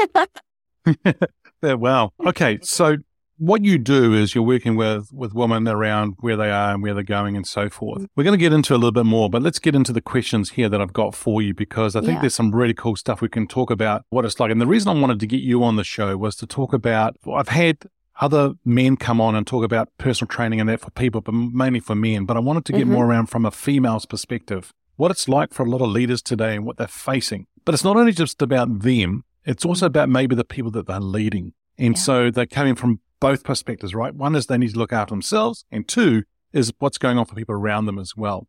wow. 1.63 2.12
Okay. 2.25 2.60
So 2.62 2.98
what 3.41 3.65
you 3.65 3.79
do 3.79 4.13
is 4.13 4.36
you're 4.36 4.43
working 4.43 4.75
with 4.75 5.12
with 5.12 5.33
women 5.33 5.67
around 5.67 6.13
where 6.19 6.38
they 6.38 6.51
are 6.51 6.75
and 6.75 6.83
where 6.83 6.93
they're 6.93 7.01
going 7.01 7.36
and 7.36 7.48
so 7.48 7.71
forth. 7.71 8.05
We're 8.15 8.24
going 8.24 8.38
to 8.38 8.43
get 8.43 8.53
into 8.53 8.75
a 8.75 8.77
little 8.77 8.91
bit 8.91 9.07
more, 9.07 9.31
but 9.31 9.41
let's 9.41 9.57
get 9.57 9.74
into 9.74 9.91
the 9.91 10.00
questions 10.00 10.51
here 10.51 10.69
that 10.69 10.79
I've 10.79 10.93
got 10.93 11.15
for 11.15 11.41
you 11.41 11.55
because 11.55 11.95
I 11.95 12.01
think 12.01 12.13
yeah. 12.13 12.21
there's 12.21 12.36
some 12.36 12.53
really 12.53 12.75
cool 12.75 12.95
stuff 12.95 13.19
we 13.19 13.29
can 13.29 13.48
talk 13.48 13.71
about 13.71 14.05
what 14.12 14.25
it's 14.25 14.39
like. 14.39 14.51
And 14.51 14.62
the 14.62 14.67
reason 14.67 14.95
I 14.95 15.01
wanted 15.01 15.19
to 15.21 15.25
get 15.25 15.41
you 15.41 15.63
on 15.63 15.75
the 15.75 15.83
show 15.83 16.15
was 16.17 16.36
to 16.36 16.45
talk 16.45 16.71
about 16.71 17.17
I've 17.33 17.48
had 17.48 17.79
other 18.19 18.53
men 18.63 18.95
come 18.95 19.19
on 19.19 19.33
and 19.33 19.48
talk 19.48 19.63
about 19.63 19.89
personal 19.98 20.29
training 20.29 20.60
and 20.60 20.69
that 20.69 20.79
for 20.79 20.91
people, 20.91 21.21
but 21.21 21.33
mainly 21.33 21.79
for 21.79 21.95
men. 21.95 22.25
But 22.25 22.38
I 22.38 22.41
wanted 22.41 22.65
to 22.65 22.74
get 22.74 22.81
mm-hmm. 22.81 22.93
more 22.93 23.07
around 23.07 23.25
from 23.27 23.43
a 23.43 23.51
female's 23.51 24.05
perspective, 24.05 24.71
what 24.98 25.10
it's 25.10 25.27
like 25.27 25.51
for 25.51 25.65
a 25.65 25.69
lot 25.69 25.81
of 25.81 25.89
leaders 25.89 26.21
today 26.21 26.55
and 26.55 26.63
what 26.63 26.77
they're 26.77 26.88
facing. 26.88 27.48
But 27.65 27.74
it's 27.74 27.83
not 27.83 27.98
only 27.98 28.12
just 28.12 28.39
about 28.43 28.81
them, 28.81 29.24
it's 29.45 29.65
also 29.65 29.88
about 29.88 30.10
maybe 30.10 30.36
the 30.36 30.43
people 30.43 30.69
that 30.71 30.86
they're 30.86 31.00
leading. 31.00 31.53
And 31.79 31.95
yeah. 31.95 32.01
so 32.01 32.29
they're 32.29 32.45
coming 32.45 32.75
from 32.75 33.00
both 33.22 33.46
perspectives, 33.46 33.96
right? 33.96 34.13
One 34.13 34.36
is 34.36 34.48
they 34.48 34.58
need 34.58 34.74
to 34.74 34.80
look 34.80 34.92
after 34.92 35.13
themselves, 35.13 35.63
and 35.72 35.88
two 35.88 36.24
is 36.51 36.74
what's 36.80 36.98
going 36.98 37.18
on 37.18 37.25
for 37.25 37.36
people 37.36 37.56
around 37.56 37.86
them 37.86 37.98
as 37.98 38.18
well. 38.18 38.48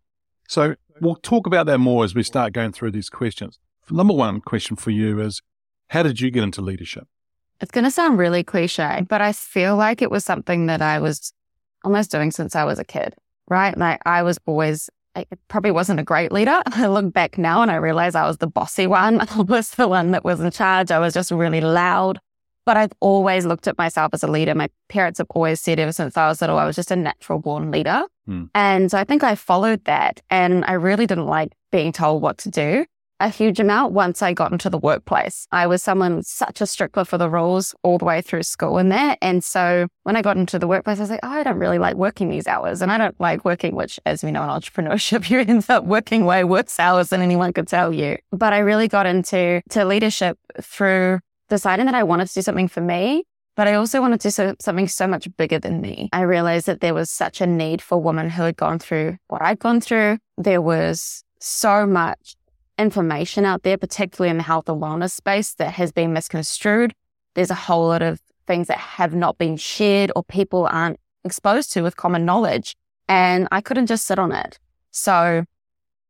So 0.48 0.74
we'll 1.00 1.14
talk 1.16 1.46
about 1.46 1.66
that 1.66 1.78
more 1.78 2.02
as 2.04 2.16
we 2.16 2.24
start 2.24 2.52
going 2.52 2.72
through 2.72 2.90
these 2.90 3.08
questions. 3.08 3.60
number 3.90 4.14
one 4.14 4.40
question 4.40 4.76
for 4.76 4.90
you 4.90 5.20
is 5.20 5.40
how 5.88 6.02
did 6.02 6.20
you 6.20 6.30
get 6.30 6.42
into 6.42 6.62
leadership? 6.62 7.06
It's 7.60 7.70
going 7.70 7.84
to 7.84 7.90
sound 7.90 8.18
really 8.18 8.42
cliche, 8.42 9.06
but 9.08 9.20
I 9.20 9.32
feel 9.32 9.76
like 9.76 10.02
it 10.02 10.10
was 10.10 10.24
something 10.24 10.66
that 10.66 10.82
I 10.82 10.98
was 10.98 11.32
almost 11.84 12.10
doing 12.10 12.30
since 12.30 12.56
I 12.56 12.64
was 12.64 12.78
a 12.78 12.84
kid, 12.84 13.14
right? 13.48 13.76
Like 13.76 14.00
I 14.04 14.22
was 14.22 14.38
always, 14.46 14.90
I 15.14 15.26
probably 15.48 15.70
wasn't 15.70 16.00
a 16.00 16.02
great 16.02 16.32
leader. 16.32 16.60
I 16.66 16.86
look 16.86 17.12
back 17.12 17.38
now 17.38 17.62
and 17.62 17.70
I 17.70 17.76
realize 17.76 18.14
I 18.14 18.26
was 18.26 18.38
the 18.38 18.46
bossy 18.46 18.86
one. 18.86 19.20
I 19.30 19.42
was 19.42 19.72
the 19.72 19.86
one 19.86 20.10
that 20.12 20.24
was 20.24 20.40
in 20.40 20.50
charge. 20.50 20.90
I 20.90 20.98
was 20.98 21.14
just 21.14 21.30
really 21.30 21.60
loud. 21.60 22.18
But 22.64 22.76
I've 22.76 22.92
always 23.00 23.44
looked 23.44 23.66
at 23.66 23.76
myself 23.78 24.10
as 24.12 24.22
a 24.22 24.28
leader. 24.28 24.54
My 24.54 24.68
parents 24.88 25.18
have 25.18 25.26
always 25.30 25.60
said 25.60 25.78
ever 25.80 25.92
since 25.92 26.16
I 26.16 26.28
was 26.28 26.40
little, 26.40 26.58
I 26.58 26.64
was 26.64 26.76
just 26.76 26.90
a 26.90 26.96
natural 26.96 27.38
born 27.38 27.70
leader. 27.70 28.04
Hmm. 28.26 28.44
And 28.54 28.90
so 28.90 28.98
I 28.98 29.04
think 29.04 29.24
I 29.24 29.34
followed 29.34 29.84
that. 29.84 30.20
And 30.30 30.64
I 30.66 30.74
really 30.74 31.06
didn't 31.06 31.26
like 31.26 31.52
being 31.70 31.92
told 31.92 32.22
what 32.22 32.38
to 32.38 32.50
do 32.50 32.86
a 33.22 33.28
huge 33.28 33.60
amount 33.60 33.92
once 33.92 34.20
I 34.20 34.32
got 34.32 34.50
into 34.50 34.68
the 34.68 34.78
workplace. 34.78 35.46
I 35.52 35.68
was 35.68 35.80
someone 35.80 36.24
such 36.24 36.60
a 36.60 36.66
stickler 36.66 37.04
for 37.04 37.18
the 37.18 37.30
rules 37.30 37.72
all 37.84 37.96
the 37.96 38.04
way 38.04 38.20
through 38.20 38.42
school 38.42 38.78
and 38.78 38.90
there. 38.90 39.16
And 39.22 39.44
so 39.44 39.86
when 40.02 40.16
I 40.16 40.22
got 40.22 40.36
into 40.36 40.58
the 40.58 40.66
workplace, 40.66 40.98
I 40.98 41.02
was 41.02 41.10
like, 41.10 41.20
oh, 41.22 41.28
I 41.28 41.44
don't 41.44 41.58
really 41.58 41.78
like 41.78 41.94
working 41.94 42.30
these 42.30 42.48
hours. 42.48 42.82
And 42.82 42.90
I 42.90 42.98
don't 42.98 43.18
like 43.20 43.44
working, 43.44 43.76
which 43.76 44.00
as 44.04 44.24
we 44.24 44.32
know 44.32 44.42
in 44.42 44.48
entrepreneurship, 44.48 45.30
you 45.30 45.38
end 45.38 45.66
up 45.70 45.84
working 45.84 46.24
way 46.24 46.42
worse 46.42 46.80
hours 46.80 47.10
than 47.10 47.20
anyone 47.20 47.52
could 47.52 47.68
tell 47.68 47.92
you. 47.92 48.18
But 48.32 48.52
I 48.52 48.58
really 48.58 48.88
got 48.88 49.06
into 49.06 49.62
to 49.70 49.84
leadership 49.84 50.36
through 50.60 51.20
deciding 51.52 51.86
that 51.86 51.94
I 51.94 52.02
wanted 52.02 52.28
to 52.28 52.34
do 52.34 52.42
something 52.42 52.68
for 52.68 52.80
me 52.80 53.24
but 53.54 53.68
I 53.68 53.74
also 53.74 54.00
wanted 54.00 54.20
to 54.22 54.30
do 54.30 54.56
something 54.60 54.88
so 54.88 55.06
much 55.06 55.28
bigger 55.36 55.58
than 55.58 55.80
me. 55.80 56.08
I 56.12 56.22
realized 56.22 56.66
that 56.66 56.80
there 56.80 56.94
was 56.94 57.10
such 57.10 57.40
a 57.40 57.46
need 57.46 57.82
for 57.82 58.00
women 58.00 58.30
who 58.30 58.42
had 58.42 58.56
gone 58.56 58.78
through 58.78 59.18
what 59.28 59.42
I'd 59.42 59.58
gone 59.58 59.80
through. 59.80 60.18
There 60.38 60.62
was 60.62 61.22
so 61.38 61.86
much 61.86 62.34
information 62.78 63.44
out 63.44 63.62
there, 63.62 63.76
particularly 63.76 64.30
in 64.30 64.38
the 64.38 64.42
health 64.42 64.68
and 64.68 64.80
wellness 64.80 65.10
space, 65.10 65.54
that 65.54 65.72
has 65.74 65.92
been 65.92 66.14
misconstrued. 66.14 66.94
There's 67.34 67.50
a 67.50 67.54
whole 67.54 67.88
lot 67.88 68.02
of 68.02 68.20
things 68.46 68.68
that 68.68 68.78
have 68.78 69.14
not 69.14 69.36
been 69.36 69.56
shared 69.56 70.10
or 70.16 70.24
people 70.24 70.66
aren't 70.70 70.98
exposed 71.24 71.72
to 71.74 71.82
with 71.82 71.96
common 71.96 72.24
knowledge. 72.24 72.74
And 73.08 73.48
I 73.52 73.60
couldn't 73.60 73.86
just 73.86 74.06
sit 74.06 74.18
on 74.18 74.32
it. 74.32 74.58
So 74.92 75.44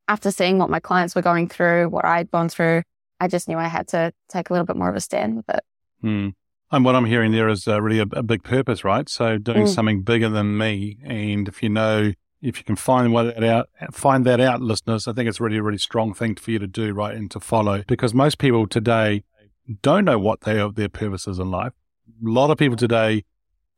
after 0.06 0.30
seeing 0.30 0.58
what 0.58 0.70
my 0.70 0.80
clients 0.80 1.14
were 1.16 1.22
going 1.22 1.48
through, 1.48 1.88
what 1.88 2.04
I'd 2.04 2.30
gone 2.30 2.48
through, 2.48 2.82
I 3.22 3.28
just 3.28 3.46
knew 3.46 3.56
I 3.56 3.68
had 3.68 3.86
to 3.88 4.12
take 4.28 4.50
a 4.50 4.52
little 4.52 4.66
bit 4.66 4.74
more 4.74 4.90
of 4.90 4.96
a 4.96 5.00
stand 5.00 5.36
with 5.36 5.48
it. 5.48 5.60
Hmm. 6.00 6.28
And 6.72 6.84
what 6.84 6.96
I'm 6.96 7.04
hearing 7.04 7.30
there 7.30 7.48
is 7.48 7.68
uh, 7.68 7.80
really 7.80 8.00
a, 8.00 8.06
a, 8.18 8.22
big 8.24 8.42
purpose, 8.42 8.82
right? 8.82 9.08
So 9.08 9.38
doing 9.38 9.66
mm. 9.66 9.68
something 9.68 10.02
bigger 10.02 10.28
than 10.28 10.56
me. 10.56 10.98
And 11.04 11.46
if 11.46 11.62
you 11.62 11.68
know 11.68 12.12
if 12.40 12.58
you 12.58 12.64
can 12.64 12.74
find 12.74 13.14
that 13.14 13.44
out, 13.44 13.68
find 13.92 14.26
that 14.26 14.40
out, 14.40 14.60
listeners, 14.60 15.06
I 15.06 15.12
think 15.12 15.28
it's 15.28 15.40
really, 15.40 15.58
a 15.58 15.62
really 15.62 15.78
strong 15.78 16.14
thing 16.14 16.34
for 16.34 16.50
you 16.50 16.58
to 16.58 16.66
do, 16.66 16.92
right, 16.92 17.14
and 17.14 17.30
to 17.30 17.38
follow. 17.38 17.84
Because 17.86 18.12
most 18.12 18.38
people 18.38 18.66
today 18.66 19.22
don't 19.82 20.04
know 20.04 20.18
what 20.18 20.40
they 20.40 20.58
are, 20.58 20.72
their 20.72 20.88
purpose 20.88 21.28
is 21.28 21.38
in 21.38 21.50
life. 21.50 21.74
A 22.08 22.28
lot 22.28 22.50
of 22.50 22.58
people 22.58 22.76
today 22.76 23.24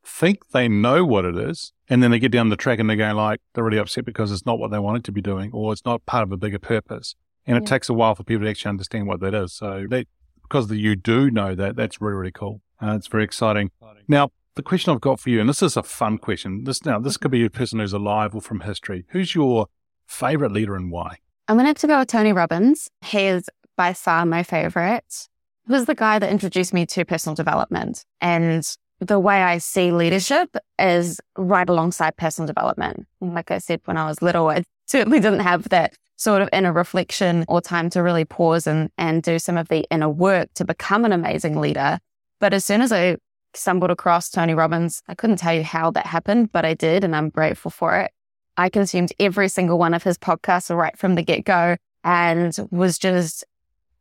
think 0.03 0.49
they 0.49 0.67
know 0.67 1.05
what 1.05 1.25
it 1.25 1.37
is, 1.37 1.73
and 1.87 2.01
then 2.01 2.09
they 2.09 2.17
get 2.17 2.31
down 2.31 2.49
the 2.49 2.55
track 2.55 2.79
and 2.79 2.89
they're 2.89 2.97
going 2.97 3.15
like 3.15 3.41
they're 3.53 3.63
really 3.63 3.77
upset 3.77 4.05
because 4.05 4.31
it's 4.31 4.45
not 4.45 4.57
what 4.57 4.71
they 4.71 4.79
wanted 4.79 5.03
to 5.03 5.11
be 5.11 5.21
doing, 5.21 5.51
or 5.53 5.71
it's 5.71 5.85
not 5.85 6.03
part 6.07 6.23
of 6.23 6.31
a 6.31 6.37
bigger 6.37 6.59
purpose. 6.59 7.15
And 7.47 7.55
yeah. 7.55 7.61
it 7.61 7.67
takes 7.67 7.89
a 7.89 7.93
while 7.93 8.15
for 8.15 8.23
people 8.23 8.45
to 8.45 8.49
actually 8.49 8.69
understand 8.69 9.07
what 9.07 9.19
that 9.19 9.33
is. 9.33 9.53
So 9.53 9.85
they, 9.89 10.05
because 10.41 10.71
you 10.71 10.95
do 10.95 11.29
know 11.29 11.55
that, 11.55 11.75
that's 11.75 12.01
really, 12.01 12.15
really 12.15 12.31
cool. 12.31 12.61
Uh, 12.81 12.95
it's 12.95 13.07
very 13.07 13.23
exciting. 13.23 13.71
Now, 14.07 14.29
the 14.55 14.63
question 14.63 14.93
I've 14.93 15.01
got 15.01 15.19
for 15.19 15.29
you, 15.29 15.39
and 15.39 15.49
this 15.49 15.61
is 15.61 15.75
a 15.75 15.83
fun 15.83 16.17
question. 16.17 16.63
This 16.63 16.85
now, 16.85 16.99
this 16.99 17.17
could 17.17 17.31
be 17.31 17.45
a 17.45 17.49
person 17.49 17.79
who's 17.79 17.93
alive 17.93 18.33
or 18.33 18.41
from 18.41 18.61
history. 18.61 19.05
Who's 19.09 19.35
your 19.35 19.67
favorite 20.07 20.51
leader 20.51 20.75
and 20.75 20.91
why? 20.91 21.17
I'm 21.47 21.57
going 21.57 21.65
to 21.65 21.69
have 21.69 21.77
to 21.77 21.87
go 21.87 21.99
with 21.99 22.07
Tony 22.07 22.33
Robbins. 22.33 22.89
He 23.03 23.25
is 23.25 23.49
by 23.75 23.93
far 23.93 24.25
my 24.25 24.43
favorite. 24.43 25.27
He 25.67 25.73
was 25.73 25.85
the 25.85 25.95
guy 25.95 26.19
that 26.19 26.29
introduced 26.29 26.73
me 26.73 26.85
to 26.87 27.05
personal 27.05 27.35
development. 27.35 28.05
And 28.21 28.65
the 28.99 29.19
way 29.19 29.43
I 29.43 29.57
see 29.57 29.91
leadership 29.91 30.55
is 30.79 31.19
right 31.37 31.67
alongside 31.67 32.15
personal 32.17 32.47
development. 32.47 33.07
Like 33.19 33.51
I 33.51 33.57
said, 33.57 33.81
when 33.85 33.97
I 33.97 34.07
was 34.07 34.21
little, 34.21 34.49
certainly 34.85 35.19
didn't 35.19 35.39
have 35.39 35.69
that 35.69 35.95
sort 36.17 36.41
of 36.41 36.49
inner 36.53 36.71
reflection 36.71 37.43
or 37.47 37.59
time 37.59 37.89
to 37.89 38.01
really 38.01 38.25
pause 38.25 38.67
and, 38.67 38.89
and 38.97 39.21
do 39.21 39.37
some 39.37 39.57
of 39.57 39.67
the 39.67 39.85
inner 39.91 40.09
work 40.09 40.49
to 40.55 40.63
become 40.63 41.03
an 41.03 41.11
amazing 41.11 41.59
leader. 41.59 41.99
But 42.39 42.53
as 42.53 42.63
soon 42.63 42.81
as 42.81 42.91
I 42.91 43.17
stumbled 43.57 43.91
across 43.91 44.29
Tony 44.29 44.53
Robbins. 44.53 45.01
I 45.07 45.15
couldn't 45.15 45.37
tell 45.37 45.53
you 45.53 45.63
how 45.63 45.91
that 45.91 46.05
happened, 46.05 46.51
but 46.51 46.65
I 46.65 46.73
did, 46.73 47.03
and 47.03 47.15
I'm 47.15 47.29
grateful 47.29 47.71
for 47.71 47.97
it. 47.97 48.11
I 48.57 48.69
consumed 48.69 49.11
every 49.19 49.49
single 49.49 49.77
one 49.77 49.93
of 49.93 50.03
his 50.03 50.17
podcasts 50.17 50.75
right 50.75 50.97
from 50.97 51.15
the 51.15 51.23
get 51.23 51.43
go 51.43 51.77
and 52.03 52.55
was 52.71 52.97
just 52.97 53.43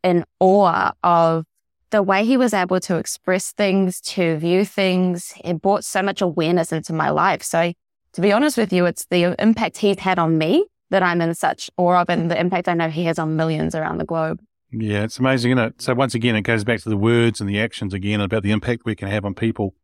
in 0.03 0.25
awe 0.39 0.93
of 1.03 1.45
the 1.91 2.03
way 2.03 2.25
he 2.25 2.37
was 2.37 2.55
able 2.55 2.81
to 2.81 2.97
express 2.97 3.53
things, 3.53 4.01
to 4.01 4.37
view 4.37 4.65
things. 4.65 5.35
It 5.45 5.63
brought 5.63 5.85
so 5.85 6.03
much 6.03 6.21
awareness 6.21 6.73
into 6.73 6.93
my 6.93 7.11
life. 7.11 7.43
So, 7.43 7.73
to 8.13 8.21
be 8.21 8.33
honest 8.33 8.57
with 8.57 8.73
you, 8.73 8.87
it's 8.87 9.07
the 9.07 9.35
impact 9.41 9.79
he's 9.79 9.99
had 9.99 10.19
on 10.19 10.39
me 10.39 10.67
that 10.91 11.03
I'm 11.03 11.21
in 11.21 11.35
such 11.35 11.71
awe 11.77 12.03
of, 12.03 12.09
and 12.09 12.31
the 12.31 12.39
impact 12.39 12.69
I 12.69 12.75
know 12.75 12.89
he 12.89 13.05
has 13.05 13.19
on 13.19 13.37
millions 13.37 13.75
around 13.75 13.99
the 13.99 14.05
globe. 14.05 14.41
Yeah, 14.71 15.05
it's 15.05 15.19
amazing, 15.19 15.53
isn't 15.53 15.65
it? 15.65 15.83
So 15.83 15.95
once 15.95 16.15
again, 16.15 16.37
it 16.37 16.43
goes 16.43 16.65
back 16.65 16.81
to 16.81 16.89
the 16.89 16.97
words 16.97 17.41
and 17.41 17.49
the 17.49 17.61
actions 17.61 17.95
again 17.95 18.21
about 18.21 18.43
the 18.43 18.51
impact 18.51 18.83
we 18.85 18.97
can 18.97 19.09
have 19.09 19.25
on 19.25 19.35
people. 19.35 19.75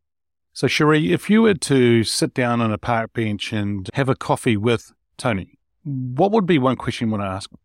So 0.53 0.67
Cherie, 0.67 1.13
if 1.13 1.29
you 1.29 1.43
were 1.43 1.53
to 1.53 2.03
sit 2.03 2.33
down 2.33 2.61
on 2.61 2.71
a 2.71 2.77
park 2.77 3.13
bench 3.13 3.53
and 3.53 3.89
have 3.93 4.09
a 4.09 4.15
coffee 4.15 4.57
with 4.57 4.91
Tony, 5.17 5.57
what 5.83 6.31
would 6.31 6.45
be 6.45 6.59
one 6.59 6.75
question 6.75 7.07
you 7.07 7.11
want 7.11 7.23
to 7.23 7.27
ask 7.27 7.51
him? 7.51 7.59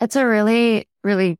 It's 0.00 0.16
a 0.16 0.26
really, 0.26 0.86
really 1.02 1.38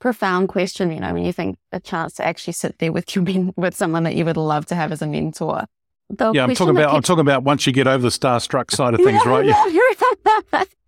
profound 0.00 0.48
question. 0.48 0.90
You 0.90 1.00
know, 1.00 1.14
when 1.14 1.24
you 1.24 1.32
think 1.32 1.58
a 1.70 1.78
chance 1.78 2.14
to 2.14 2.26
actually 2.26 2.54
sit 2.54 2.78
there 2.78 2.92
with 2.92 3.14
you, 3.14 3.52
with 3.56 3.74
someone 3.76 4.02
that 4.02 4.16
you 4.16 4.24
would 4.24 4.36
love 4.36 4.66
to 4.66 4.74
have 4.74 4.92
as 4.92 5.00
a 5.00 5.06
mentor. 5.06 5.66
The 6.10 6.32
yeah, 6.32 6.42
I'm 6.42 6.54
talking 6.54 6.76
about. 6.76 6.94
I'm 6.94 7.02
talking 7.02 7.20
about 7.20 7.44
once 7.44 7.66
you 7.66 7.72
get 7.72 7.86
over 7.86 8.02
the 8.02 8.08
starstruck 8.08 8.70
side 8.70 8.94
of 8.94 9.00
things, 9.04 9.24
right? 9.24 9.46
Yeah. 9.46 10.64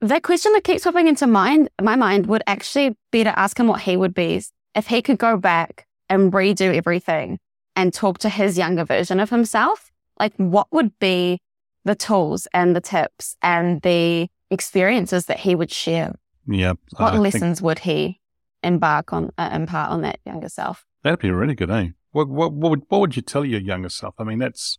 that 0.00 0.22
question 0.22 0.52
that 0.54 0.64
keeps 0.64 0.84
popping 0.84 1.08
into 1.08 1.26
mind, 1.26 1.68
my 1.80 1.96
mind 1.96 2.26
would 2.26 2.42
actually 2.46 2.96
be 3.10 3.24
to 3.24 3.38
ask 3.38 3.58
him 3.58 3.66
what 3.66 3.82
he 3.82 3.96
would 3.96 4.14
be 4.14 4.42
if 4.74 4.86
he 4.86 5.02
could 5.02 5.18
go 5.18 5.36
back 5.36 5.86
and 6.08 6.32
redo 6.32 6.74
everything 6.74 7.38
and 7.76 7.92
talk 7.92 8.18
to 8.18 8.28
his 8.28 8.58
younger 8.58 8.84
version 8.84 9.20
of 9.20 9.30
himself. 9.30 9.90
Like, 10.18 10.34
what 10.36 10.68
would 10.72 10.98
be 10.98 11.40
the 11.84 11.94
tools 11.94 12.46
and 12.52 12.74
the 12.74 12.80
tips 12.80 13.36
and 13.42 13.80
the 13.82 14.28
experiences 14.50 15.26
that 15.26 15.40
he 15.40 15.54
would 15.54 15.70
share? 15.70 16.14
Yeah. 16.46 16.74
What 16.96 17.14
I 17.14 17.18
lessons 17.18 17.58
think... 17.58 17.64
would 17.64 17.78
he 17.80 18.20
embark 18.62 19.12
on, 19.12 19.30
uh, 19.38 19.50
impart 19.52 19.90
on 19.90 20.02
that 20.02 20.18
younger 20.24 20.48
self? 20.48 20.84
That'd 21.02 21.20
be 21.20 21.30
really 21.30 21.54
good, 21.54 21.70
eh? 21.70 21.88
What, 22.12 22.28
what, 22.28 22.52
what, 22.52 22.70
would, 22.70 22.82
what 22.88 23.00
would 23.00 23.16
you 23.16 23.22
tell 23.22 23.44
your 23.44 23.60
younger 23.60 23.88
self? 23.88 24.14
I 24.18 24.24
mean, 24.24 24.38
that's, 24.38 24.78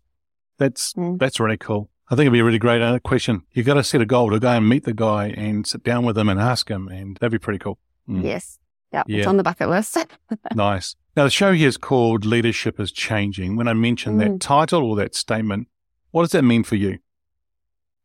that's, 0.58 0.94
mm. 0.94 1.18
that's 1.18 1.40
really 1.40 1.58
cool. 1.58 1.90
I 2.12 2.16
think 2.16 2.26
it'd 2.26 2.34
be 2.34 2.40
a 2.40 2.44
really 2.44 2.60
great 2.60 2.82
uh, 2.82 3.00
question. 3.00 3.44
You've 3.54 3.66
got 3.66 3.76
to 3.76 3.86
set 3.86 4.02
a 4.02 4.06
goal 4.06 4.32
to 4.32 4.40
go 4.40 4.50
and 4.50 4.68
meet 4.68 4.84
the 4.84 4.94
guy 4.94 5.30
and 5.30 5.66
sit 5.66 5.82
down 5.82 6.06
with 6.06 6.18
him 6.18 6.28
and 6.28 6.42
ask 6.42 6.70
him, 6.70 6.90
and 6.90 7.16
that'd 7.16 7.32
be 7.32 7.40
pretty 7.40 7.60
cool. 7.60 7.80
Mm. 8.10 8.26
Yes. 8.26 8.60
Yep, 8.92 9.06
yeah. 9.08 9.20
It's 9.20 9.28
on 9.28 9.38
the 9.38 9.44
bucket 9.44 9.70
list. 9.70 9.98
nice. 10.54 10.98
Now, 11.16 11.24
the 11.24 11.30
show 11.30 11.54
here 11.54 11.70
is 11.70 11.78
called 11.78 12.26
Leadership 12.26 12.82
is 12.82 12.92
Changing. 12.92 13.56
When 13.56 13.70
I 13.70 13.74
mention 13.74 14.16
mm. 14.16 14.20
that 14.20 14.42
title 14.42 14.84
or 14.84 14.98
that 14.98 15.16
statement, 15.16 15.70
what 16.12 16.24
does 16.24 16.32
that 16.32 16.44
mean 16.44 16.66
for 16.66 16.76
you? 16.76 17.00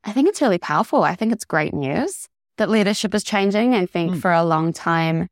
I 0.05 0.13
think 0.13 0.29
it's 0.29 0.41
really 0.41 0.59
powerful. 0.59 1.03
I 1.03 1.17
think 1.17 1.33
it's 1.33 1.45
great 1.45 1.75
news 1.75 2.29
that 2.59 2.71
leadership 2.71 3.13
is 3.13 3.25
changing. 3.25 3.75
I 3.75 3.87
think 3.87 4.13
mm. 4.13 4.21
for 4.21 4.33
a 4.33 4.45
long 4.45 4.73
time, 4.73 5.29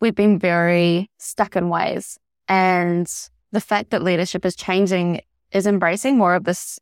we've 0.00 0.14
been 0.14 0.38
very 0.38 1.10
stuck 1.18 1.56
in 1.56 1.70
ways. 1.70 2.18
And 2.46 3.10
the 3.52 3.60
fact 3.60 3.88
that 3.90 4.02
leadership 4.02 4.44
is 4.44 4.54
changing 4.54 5.22
is 5.50 5.66
embracing 5.66 6.18
more 6.18 6.34
of 6.34 6.44
this 6.44 6.78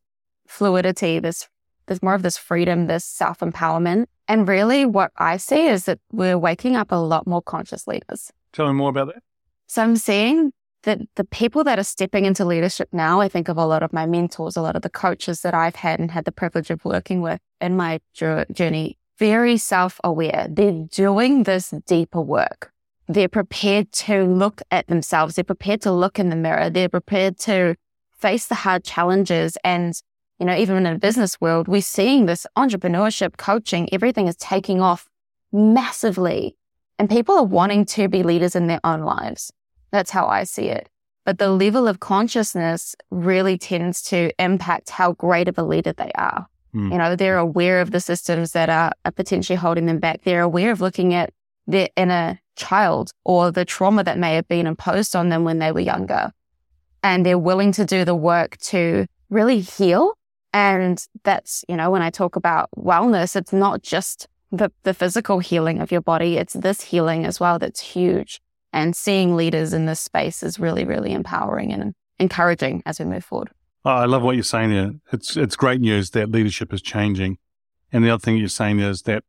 fluidity, 0.48 1.18
this 1.18 1.48
there's 1.86 2.02
more 2.02 2.14
of 2.14 2.22
this 2.22 2.36
freedom, 2.36 2.86
this 2.86 3.04
self 3.04 3.38
empowerment. 3.38 4.06
And 4.28 4.48
really, 4.48 4.84
what 4.84 5.12
I 5.16 5.36
see 5.36 5.66
is 5.66 5.84
that 5.84 6.00
we're 6.12 6.38
waking 6.38 6.76
up 6.76 6.90
a 6.90 6.96
lot 6.96 7.26
more 7.26 7.42
conscious 7.42 7.86
leaders. 7.86 8.32
Tell 8.52 8.66
me 8.66 8.72
more 8.72 8.90
about 8.90 9.08
that. 9.08 9.22
So 9.68 9.82
I'm 9.82 9.96
seeing 9.96 10.52
that 10.82 11.00
the 11.16 11.24
people 11.24 11.64
that 11.64 11.78
are 11.78 11.84
stepping 11.84 12.24
into 12.24 12.44
leadership 12.44 12.88
now, 12.92 13.20
I 13.20 13.28
think 13.28 13.48
of 13.48 13.56
a 13.56 13.66
lot 13.66 13.82
of 13.82 13.92
my 13.92 14.06
mentors, 14.06 14.56
a 14.56 14.62
lot 14.62 14.76
of 14.76 14.82
the 14.82 14.90
coaches 14.90 15.42
that 15.42 15.54
I've 15.54 15.76
had 15.76 16.00
and 16.00 16.10
had 16.10 16.24
the 16.24 16.32
privilege 16.32 16.70
of 16.70 16.84
working 16.84 17.20
with 17.20 17.40
in 17.60 17.76
my 17.76 18.00
journey, 18.14 18.98
very 19.18 19.56
self 19.56 20.00
aware. 20.02 20.46
They're 20.50 20.86
doing 20.90 21.44
this 21.44 21.72
deeper 21.86 22.20
work. 22.20 22.72
They're 23.08 23.28
prepared 23.28 23.92
to 23.92 24.24
look 24.24 24.60
at 24.70 24.88
themselves. 24.88 25.36
They're 25.36 25.44
prepared 25.44 25.82
to 25.82 25.92
look 25.92 26.18
in 26.18 26.30
the 26.30 26.36
mirror. 26.36 26.70
They're 26.70 26.88
prepared 26.88 27.38
to 27.40 27.76
face 28.18 28.46
the 28.46 28.56
hard 28.56 28.82
challenges 28.82 29.56
and 29.62 29.94
you 30.38 30.46
know, 30.46 30.56
even 30.56 30.76
in 30.76 30.86
a 30.86 30.98
business 30.98 31.40
world, 31.40 31.68
we're 31.68 31.80
seeing 31.80 32.26
this 32.26 32.46
entrepreneurship, 32.56 33.36
coaching, 33.36 33.88
everything 33.92 34.28
is 34.28 34.36
taking 34.36 34.80
off 34.80 35.08
massively. 35.52 36.56
And 36.98 37.10
people 37.10 37.36
are 37.36 37.44
wanting 37.44 37.84
to 37.86 38.08
be 38.08 38.22
leaders 38.22 38.56
in 38.56 38.66
their 38.66 38.80
own 38.84 39.02
lives. 39.02 39.52
That's 39.90 40.10
how 40.10 40.26
I 40.26 40.44
see 40.44 40.68
it. 40.68 40.88
But 41.24 41.38
the 41.38 41.50
level 41.50 41.88
of 41.88 42.00
consciousness 42.00 42.94
really 43.10 43.58
tends 43.58 44.02
to 44.04 44.30
impact 44.38 44.90
how 44.90 45.12
great 45.12 45.48
of 45.48 45.58
a 45.58 45.62
leader 45.62 45.92
they 45.92 46.12
are. 46.14 46.46
Mm. 46.74 46.92
You 46.92 46.98
know, 46.98 47.16
they're 47.16 47.38
aware 47.38 47.80
of 47.80 47.90
the 47.90 48.00
systems 48.00 48.52
that 48.52 48.68
are, 48.68 48.92
are 49.04 49.10
potentially 49.10 49.56
holding 49.56 49.86
them 49.86 49.98
back. 49.98 50.22
They're 50.22 50.42
aware 50.42 50.70
of 50.70 50.80
looking 50.80 51.14
at 51.14 51.32
their 51.66 51.88
inner 51.96 52.38
child 52.54 53.10
or 53.24 53.50
the 53.50 53.64
trauma 53.64 54.04
that 54.04 54.18
may 54.18 54.34
have 54.34 54.48
been 54.48 54.66
imposed 54.66 55.16
on 55.16 55.28
them 55.28 55.44
when 55.44 55.58
they 55.58 55.72
were 55.72 55.80
younger. 55.80 56.32
And 57.02 57.24
they're 57.24 57.38
willing 57.38 57.72
to 57.72 57.84
do 57.84 58.04
the 58.04 58.14
work 58.14 58.56
to 58.58 59.06
really 59.30 59.60
heal. 59.60 60.14
And 60.52 61.04
that's, 61.22 61.64
you 61.68 61.76
know, 61.76 61.90
when 61.90 62.02
I 62.02 62.10
talk 62.10 62.36
about 62.36 62.70
wellness, 62.76 63.36
it's 63.36 63.52
not 63.52 63.82
just 63.82 64.28
the, 64.50 64.70
the 64.84 64.94
physical 64.94 65.38
healing 65.38 65.80
of 65.80 65.90
your 65.90 66.00
body, 66.00 66.36
it's 66.36 66.54
this 66.54 66.82
healing 66.82 67.24
as 67.24 67.40
well 67.40 67.58
that's 67.58 67.80
huge. 67.80 68.40
And 68.72 68.96
seeing 68.96 69.36
leaders 69.36 69.72
in 69.72 69.86
this 69.86 70.00
space 70.00 70.42
is 70.42 70.58
really, 70.58 70.84
really 70.84 71.12
empowering 71.12 71.72
and 71.72 71.94
encouraging 72.18 72.82
as 72.86 72.98
we 72.98 73.04
move 73.04 73.24
forward. 73.24 73.50
Oh, 73.84 73.90
I 73.90 74.04
love 74.06 74.22
what 74.22 74.34
you're 74.34 74.42
saying 74.42 74.70
there. 74.70 74.94
It's 75.12 75.36
it's 75.36 75.54
great 75.54 75.80
news 75.80 76.10
that 76.10 76.30
leadership 76.30 76.72
is 76.74 76.82
changing. 76.82 77.38
And 77.92 78.04
the 78.04 78.10
other 78.10 78.20
thing 78.20 78.36
you're 78.36 78.48
saying 78.48 78.80
is 78.80 79.02
that 79.02 79.22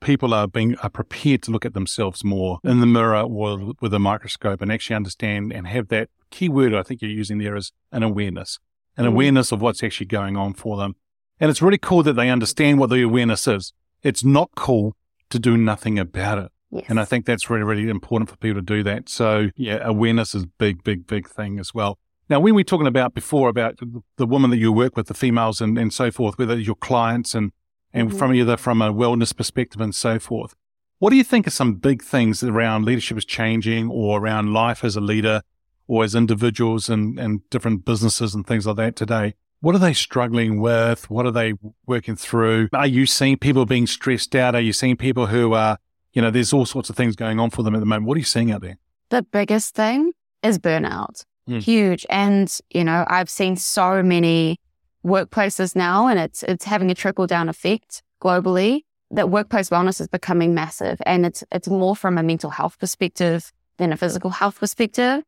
people 0.00 0.34
are 0.34 0.48
being 0.48 0.76
are 0.78 0.90
prepared 0.90 1.42
to 1.44 1.50
look 1.50 1.64
at 1.64 1.74
themselves 1.74 2.24
more 2.24 2.58
in 2.64 2.80
the 2.80 2.86
mirror 2.86 3.22
or 3.22 3.72
with 3.80 3.94
a 3.94 3.98
microscope 3.98 4.60
and 4.60 4.72
actually 4.72 4.96
understand 4.96 5.52
and 5.52 5.68
have 5.68 5.88
that 5.88 6.08
key 6.30 6.48
word 6.48 6.74
I 6.74 6.82
think 6.82 7.02
you're 7.02 7.10
using 7.10 7.38
there 7.38 7.56
is 7.56 7.72
an 7.92 8.02
awareness, 8.02 8.58
an 8.96 9.04
mm. 9.04 9.08
awareness 9.08 9.52
of 9.52 9.60
what's 9.60 9.82
actually 9.82 10.06
going 10.06 10.36
on 10.36 10.54
for 10.54 10.76
them. 10.76 10.96
And 11.38 11.50
it's 11.50 11.62
really 11.62 11.78
cool 11.78 12.02
that 12.02 12.14
they 12.14 12.28
understand 12.28 12.78
what 12.78 12.90
the 12.90 13.02
awareness 13.02 13.48
is. 13.48 13.72
It's 14.02 14.24
not 14.24 14.50
cool 14.56 14.96
to 15.30 15.38
do 15.38 15.56
nothing 15.56 15.98
about 15.98 16.38
it. 16.38 16.52
Yes. 16.70 16.84
And 16.88 17.00
I 17.00 17.04
think 17.04 17.26
that's 17.26 17.50
really, 17.50 17.64
really 17.64 17.88
important 17.88 18.30
for 18.30 18.36
people 18.36 18.60
to 18.60 18.66
do 18.66 18.82
that. 18.84 19.08
So 19.08 19.48
yeah, 19.56 19.78
awareness 19.82 20.34
is 20.34 20.46
big, 20.46 20.84
big, 20.84 21.06
big 21.06 21.28
thing 21.28 21.58
as 21.58 21.74
well. 21.74 21.98
Now, 22.28 22.38
when 22.38 22.54
we 22.54 22.60
were 22.60 22.64
talking 22.64 22.86
about 22.86 23.12
before 23.12 23.48
about 23.48 23.78
the 24.16 24.26
woman 24.26 24.50
that 24.50 24.58
you 24.58 24.70
work 24.70 24.96
with, 24.96 25.08
the 25.08 25.14
females 25.14 25.60
and, 25.60 25.76
and 25.76 25.92
so 25.92 26.12
forth, 26.12 26.38
whether 26.38 26.56
your 26.56 26.76
clients 26.76 27.34
and 27.34 27.52
and 27.92 28.08
mm-hmm. 28.08 28.18
from 28.18 28.34
either 28.34 28.56
from 28.56 28.82
a 28.82 28.92
wellness 28.92 29.36
perspective 29.36 29.80
and 29.80 29.94
so 29.94 30.18
forth. 30.18 30.54
What 30.98 31.10
do 31.10 31.16
you 31.16 31.24
think 31.24 31.46
are 31.46 31.50
some 31.50 31.74
big 31.74 32.02
things 32.02 32.42
around 32.42 32.84
leadership 32.84 33.16
is 33.16 33.24
changing 33.24 33.90
or 33.90 34.20
around 34.20 34.52
life 34.52 34.84
as 34.84 34.96
a 34.96 35.00
leader 35.00 35.42
or 35.90 36.04
as 36.04 36.14
individuals 36.14 36.88
and, 36.88 37.18
and 37.18 37.40
different 37.50 37.84
businesses 37.84 38.32
and 38.32 38.46
things 38.46 38.64
like 38.64 38.76
that 38.76 38.94
today? 38.94 39.34
What 39.58 39.74
are 39.74 39.80
they 39.80 39.92
struggling 39.92 40.60
with? 40.60 41.10
What 41.10 41.26
are 41.26 41.32
they 41.32 41.54
working 41.84 42.14
through? 42.14 42.68
Are 42.72 42.86
you 42.86 43.06
seeing 43.06 43.36
people 43.36 43.66
being 43.66 43.88
stressed 43.88 44.36
out? 44.36 44.54
Are 44.54 44.60
you 44.60 44.72
seeing 44.72 44.96
people 44.96 45.26
who 45.26 45.52
are, 45.52 45.78
you 46.12 46.22
know, 46.22 46.30
there's 46.30 46.52
all 46.52 46.64
sorts 46.64 46.90
of 46.90 46.96
things 46.96 47.16
going 47.16 47.40
on 47.40 47.50
for 47.50 47.64
them 47.64 47.74
at 47.74 47.80
the 47.80 47.86
moment. 47.86 48.06
What 48.06 48.14
are 48.14 48.20
you 48.20 48.24
seeing 48.24 48.52
out 48.52 48.60
there? 48.60 48.78
The 49.08 49.22
biggest 49.22 49.74
thing 49.74 50.12
is 50.44 50.60
burnout. 50.60 51.24
Mm. 51.48 51.60
Huge. 51.60 52.06
And, 52.08 52.56
you 52.70 52.84
know, 52.84 53.04
I've 53.08 53.28
seen 53.28 53.56
so 53.56 54.00
many 54.00 54.60
workplaces 55.04 55.74
now, 55.74 56.06
and 56.06 56.20
it's 56.20 56.44
it's 56.44 56.64
having 56.64 56.90
a 56.90 56.94
trickle 56.94 57.26
down 57.26 57.48
effect 57.48 58.02
globally. 58.22 58.84
That 59.10 59.28
workplace 59.28 59.70
wellness 59.70 60.00
is 60.00 60.06
becoming 60.06 60.54
massive, 60.54 61.02
and 61.04 61.26
it's 61.26 61.42
it's 61.50 61.66
more 61.66 61.96
from 61.96 62.16
a 62.16 62.22
mental 62.22 62.50
health 62.50 62.78
perspective 62.78 63.52
than 63.78 63.92
a 63.92 63.96
physical 63.96 64.30
health 64.30 64.60
perspective, 64.60 65.24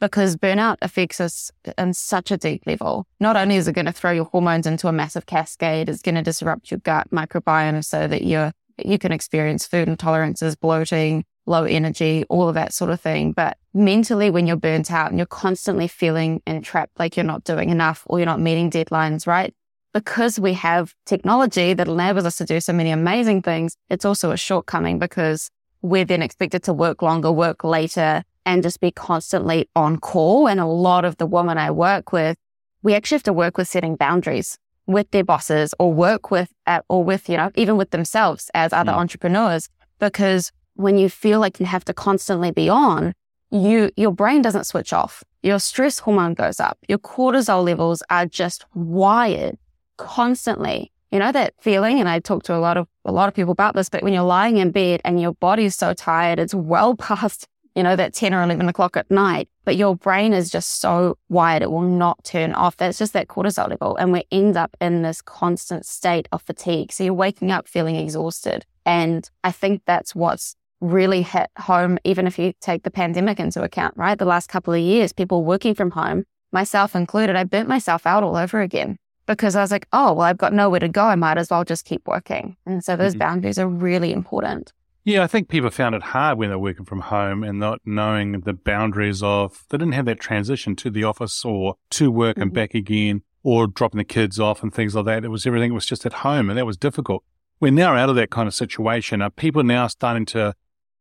because 0.00 0.36
burnout 0.36 0.76
affects 0.82 1.20
us 1.20 1.50
in 1.78 1.94
such 1.94 2.30
a 2.30 2.36
deep 2.36 2.66
level. 2.66 3.06
Not 3.20 3.36
only 3.36 3.56
is 3.56 3.68
it 3.68 3.74
going 3.74 3.86
to 3.86 3.92
throw 3.92 4.12
your 4.12 4.26
hormones 4.26 4.66
into 4.66 4.88
a 4.88 4.92
massive 4.92 5.26
cascade, 5.26 5.88
it's 5.88 6.02
going 6.02 6.14
to 6.16 6.22
disrupt 6.22 6.70
your 6.70 6.80
gut 6.80 7.10
microbiome 7.10 7.84
so 7.84 8.06
that 8.06 8.22
you 8.22 8.50
you 8.84 8.98
can 8.98 9.12
experience 9.12 9.66
food 9.66 9.86
intolerances, 9.86 10.58
bloating, 10.58 11.24
low 11.46 11.64
energy, 11.64 12.24
all 12.28 12.48
of 12.48 12.54
that 12.54 12.72
sort 12.72 12.90
of 12.90 13.00
thing. 13.00 13.32
But 13.32 13.56
mentally, 13.72 14.30
when 14.30 14.46
you're 14.46 14.56
burnt 14.56 14.90
out 14.90 15.10
and 15.10 15.18
you're 15.18 15.26
constantly 15.26 15.88
feeling 15.88 16.42
entrapped, 16.46 16.98
like 16.98 17.16
you're 17.16 17.24
not 17.24 17.44
doing 17.44 17.70
enough 17.70 18.02
or 18.06 18.18
you're 18.18 18.26
not 18.26 18.40
meeting 18.40 18.70
deadlines, 18.70 19.26
right? 19.26 19.54
Because 19.92 20.40
we 20.40 20.54
have 20.54 20.94
technology 21.06 21.72
that 21.72 21.86
enables 21.86 22.24
us 22.24 22.36
to 22.38 22.44
do 22.44 22.60
so 22.60 22.72
many 22.72 22.90
amazing 22.90 23.42
things, 23.42 23.76
it's 23.90 24.04
also 24.04 24.32
a 24.32 24.36
shortcoming 24.36 24.98
because 24.98 25.50
we're 25.82 26.04
then 26.04 26.22
expected 26.22 26.62
to 26.64 26.72
work 26.72 27.02
longer, 27.02 27.30
work 27.30 27.62
later, 27.62 28.24
and 28.46 28.62
just 28.62 28.80
be 28.80 28.90
constantly 28.90 29.68
on 29.74 29.98
call. 29.98 30.48
And 30.48 30.60
a 30.60 30.66
lot 30.66 31.04
of 31.04 31.16
the 31.16 31.26
women 31.26 31.58
I 31.58 31.70
work 31.70 32.12
with, 32.12 32.36
we 32.82 32.94
actually 32.94 33.16
have 33.16 33.22
to 33.24 33.32
work 33.32 33.56
with 33.56 33.68
setting 33.68 33.96
boundaries 33.96 34.58
with 34.86 35.10
their 35.12 35.24
bosses 35.24 35.74
or 35.78 35.92
work 35.92 36.30
with, 36.30 36.52
uh, 36.66 36.80
or 36.88 37.02
with, 37.02 37.28
you 37.28 37.36
know, 37.36 37.50
even 37.54 37.76
with 37.76 37.90
themselves 37.90 38.50
as 38.54 38.72
other 38.72 38.92
mm. 38.92 38.96
entrepreneurs 38.96 39.68
because 39.98 40.52
when 40.74 40.98
you 40.98 41.08
feel 41.08 41.40
like 41.40 41.60
you 41.60 41.66
have 41.66 41.84
to 41.84 41.94
constantly 41.94 42.50
be 42.50 42.68
on, 42.68 43.14
you, 43.50 43.90
your 43.96 44.12
brain 44.12 44.42
doesn't 44.42 44.64
switch 44.64 44.92
off. 44.92 45.22
Your 45.42 45.58
stress 45.58 46.00
hormone 46.00 46.34
goes 46.34 46.60
up. 46.60 46.78
Your 46.88 46.98
cortisol 46.98 47.64
levels 47.64 48.02
are 48.10 48.26
just 48.26 48.64
wired 48.74 49.56
constantly. 49.96 50.90
You 51.10 51.20
know 51.20 51.30
that 51.30 51.54
feeling, 51.60 52.00
and 52.00 52.08
I 52.08 52.18
talk 52.18 52.42
to 52.44 52.56
a 52.56 52.58
lot 52.58 52.76
of 52.76 52.88
a 53.04 53.12
lot 53.12 53.28
of 53.28 53.34
people 53.34 53.52
about 53.52 53.76
this, 53.76 53.88
but 53.88 54.02
when 54.02 54.12
you're 54.12 54.24
lying 54.24 54.56
in 54.56 54.72
bed 54.72 55.00
and 55.04 55.20
your 55.20 55.34
body's 55.34 55.76
so 55.76 55.94
tired, 55.94 56.40
it's 56.40 56.54
well 56.54 56.96
past, 57.08 57.46
you 57.74 57.82
know, 57.82 57.96
that 57.96 58.14
10 58.14 58.32
or 58.32 58.42
11 58.42 58.68
o'clock 58.68 58.96
at 58.96 59.10
night, 59.10 59.48
but 59.64 59.76
your 59.76 59.96
brain 59.96 60.32
is 60.32 60.50
just 60.50 60.80
so 60.80 61.18
wired, 61.28 61.62
it 61.62 61.70
will 61.70 61.82
not 61.82 62.22
turn 62.24 62.52
off. 62.54 62.76
That's 62.76 62.98
just 62.98 63.12
that 63.14 63.28
cortisol 63.28 63.68
level. 63.68 63.96
And 63.96 64.12
we 64.12 64.24
end 64.30 64.56
up 64.56 64.76
in 64.80 65.02
this 65.02 65.20
constant 65.20 65.84
state 65.86 66.28
of 66.32 66.42
fatigue. 66.42 66.92
So 66.92 67.04
you're 67.04 67.14
waking 67.14 67.50
up 67.50 67.68
feeling 67.68 67.96
exhausted. 67.96 68.64
And 68.86 69.28
I 69.42 69.50
think 69.50 69.82
that's 69.86 70.14
what's 70.14 70.56
really 70.80 71.22
hit 71.22 71.50
home, 71.58 71.98
even 72.04 72.26
if 72.26 72.38
you 72.38 72.52
take 72.60 72.82
the 72.82 72.90
pandemic 72.90 73.40
into 73.40 73.62
account, 73.62 73.96
right? 73.96 74.18
The 74.18 74.24
last 74.24 74.48
couple 74.48 74.74
of 74.74 74.80
years, 74.80 75.12
people 75.12 75.44
working 75.44 75.74
from 75.74 75.90
home, 75.92 76.24
myself 76.52 76.94
included, 76.94 77.36
I 77.36 77.44
burnt 77.44 77.68
myself 77.68 78.06
out 78.06 78.22
all 78.22 78.36
over 78.36 78.60
again 78.60 78.98
because 79.26 79.56
I 79.56 79.62
was 79.62 79.70
like, 79.70 79.86
oh, 79.92 80.12
well, 80.12 80.26
I've 80.26 80.38
got 80.38 80.52
nowhere 80.52 80.80
to 80.80 80.88
go. 80.88 81.04
I 81.04 81.14
might 81.14 81.38
as 81.38 81.50
well 81.50 81.64
just 81.64 81.84
keep 81.84 82.06
working. 82.06 82.56
And 82.66 82.84
so 82.84 82.96
those 82.96 83.12
mm-hmm. 83.12 83.20
boundaries 83.20 83.58
are 83.58 83.68
really 83.68 84.12
important. 84.12 84.72
Yeah, 85.06 85.22
I 85.22 85.26
think 85.26 85.48
people 85.48 85.68
found 85.68 85.94
it 85.94 86.02
hard 86.02 86.38
when 86.38 86.48
they're 86.48 86.58
working 86.58 86.86
from 86.86 87.00
home 87.00 87.44
and 87.44 87.58
not 87.58 87.80
knowing 87.84 88.40
the 88.40 88.54
boundaries 88.54 89.22
of, 89.22 89.64
they 89.68 89.76
didn't 89.76 89.92
have 89.92 90.06
that 90.06 90.18
transition 90.18 90.74
to 90.76 90.88
the 90.88 91.04
office 91.04 91.44
or 91.44 91.76
to 91.90 92.10
work 92.10 92.36
mm-hmm. 92.36 92.42
and 92.42 92.52
back 92.54 92.72
again 92.72 93.22
or 93.42 93.66
dropping 93.66 93.98
the 93.98 94.04
kids 94.04 94.40
off 94.40 94.62
and 94.62 94.72
things 94.72 94.94
like 94.94 95.04
that. 95.04 95.24
It 95.24 95.28
was 95.28 95.46
everything 95.46 95.74
was 95.74 95.84
just 95.84 96.06
at 96.06 96.14
home 96.14 96.48
and 96.48 96.58
that 96.58 96.64
was 96.64 96.78
difficult. 96.78 97.22
We're 97.60 97.70
now 97.70 97.94
out 97.94 98.08
of 98.08 98.16
that 98.16 98.30
kind 98.30 98.48
of 98.48 98.54
situation. 98.54 99.20
Are 99.20 99.28
people 99.28 99.62
now 99.62 99.88
starting 99.88 100.24
to 100.26 100.54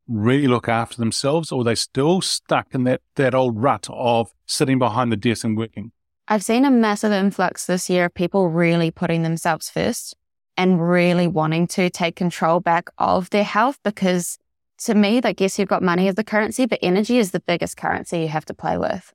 really 0.06 0.48
look 0.48 0.68
after 0.68 0.98
themselves 0.98 1.54
or 1.54 1.62
are 1.62 1.64
they 1.64 1.76
still 1.76 2.20
stuck 2.20 2.76
in 2.76 2.84
that, 2.84 3.00
that 3.16 3.34
old 3.34 3.64
rut 3.64 3.88
of 3.90 4.34
sitting 4.46 4.80
behind 4.80 5.14
the 5.14 5.18
desk 5.18 5.46
and 5.46 5.58
working? 5.58 5.94
I've 6.28 6.44
seen 6.44 6.66
a 6.66 6.72
massive 6.72 7.14
influx 7.14 7.66
this 7.66 7.90
year 7.90 8.06
of 8.06 8.14
people 8.14 8.50
really 8.50 8.92
putting 8.92 9.24
themselves 9.24 9.70
first 9.70 10.18
and 10.58 10.88
really 10.88 11.28
wanting 11.28 11.68
to 11.68 11.90
take 11.90 12.16
control 12.16 12.60
back 12.60 12.90
of 12.98 13.30
their 13.32 13.44
health 13.44 13.80
because 13.84 14.38
to 14.80 14.96
me, 14.96 15.22
I 15.24 15.34
guess 15.34 15.58
you've 15.58 15.70
got 15.70 15.82
money 15.82 16.08
as 16.08 16.16
the 16.16 16.24
currency, 16.24 16.66
but 16.66 16.80
energy 16.82 17.18
is 17.18 17.32
the 17.32 17.40
biggest 17.40 17.78
currency 17.78 18.20
you 18.20 18.28
have 18.28 18.46
to 18.46 18.54
play 18.54 18.78
with. 18.78 19.14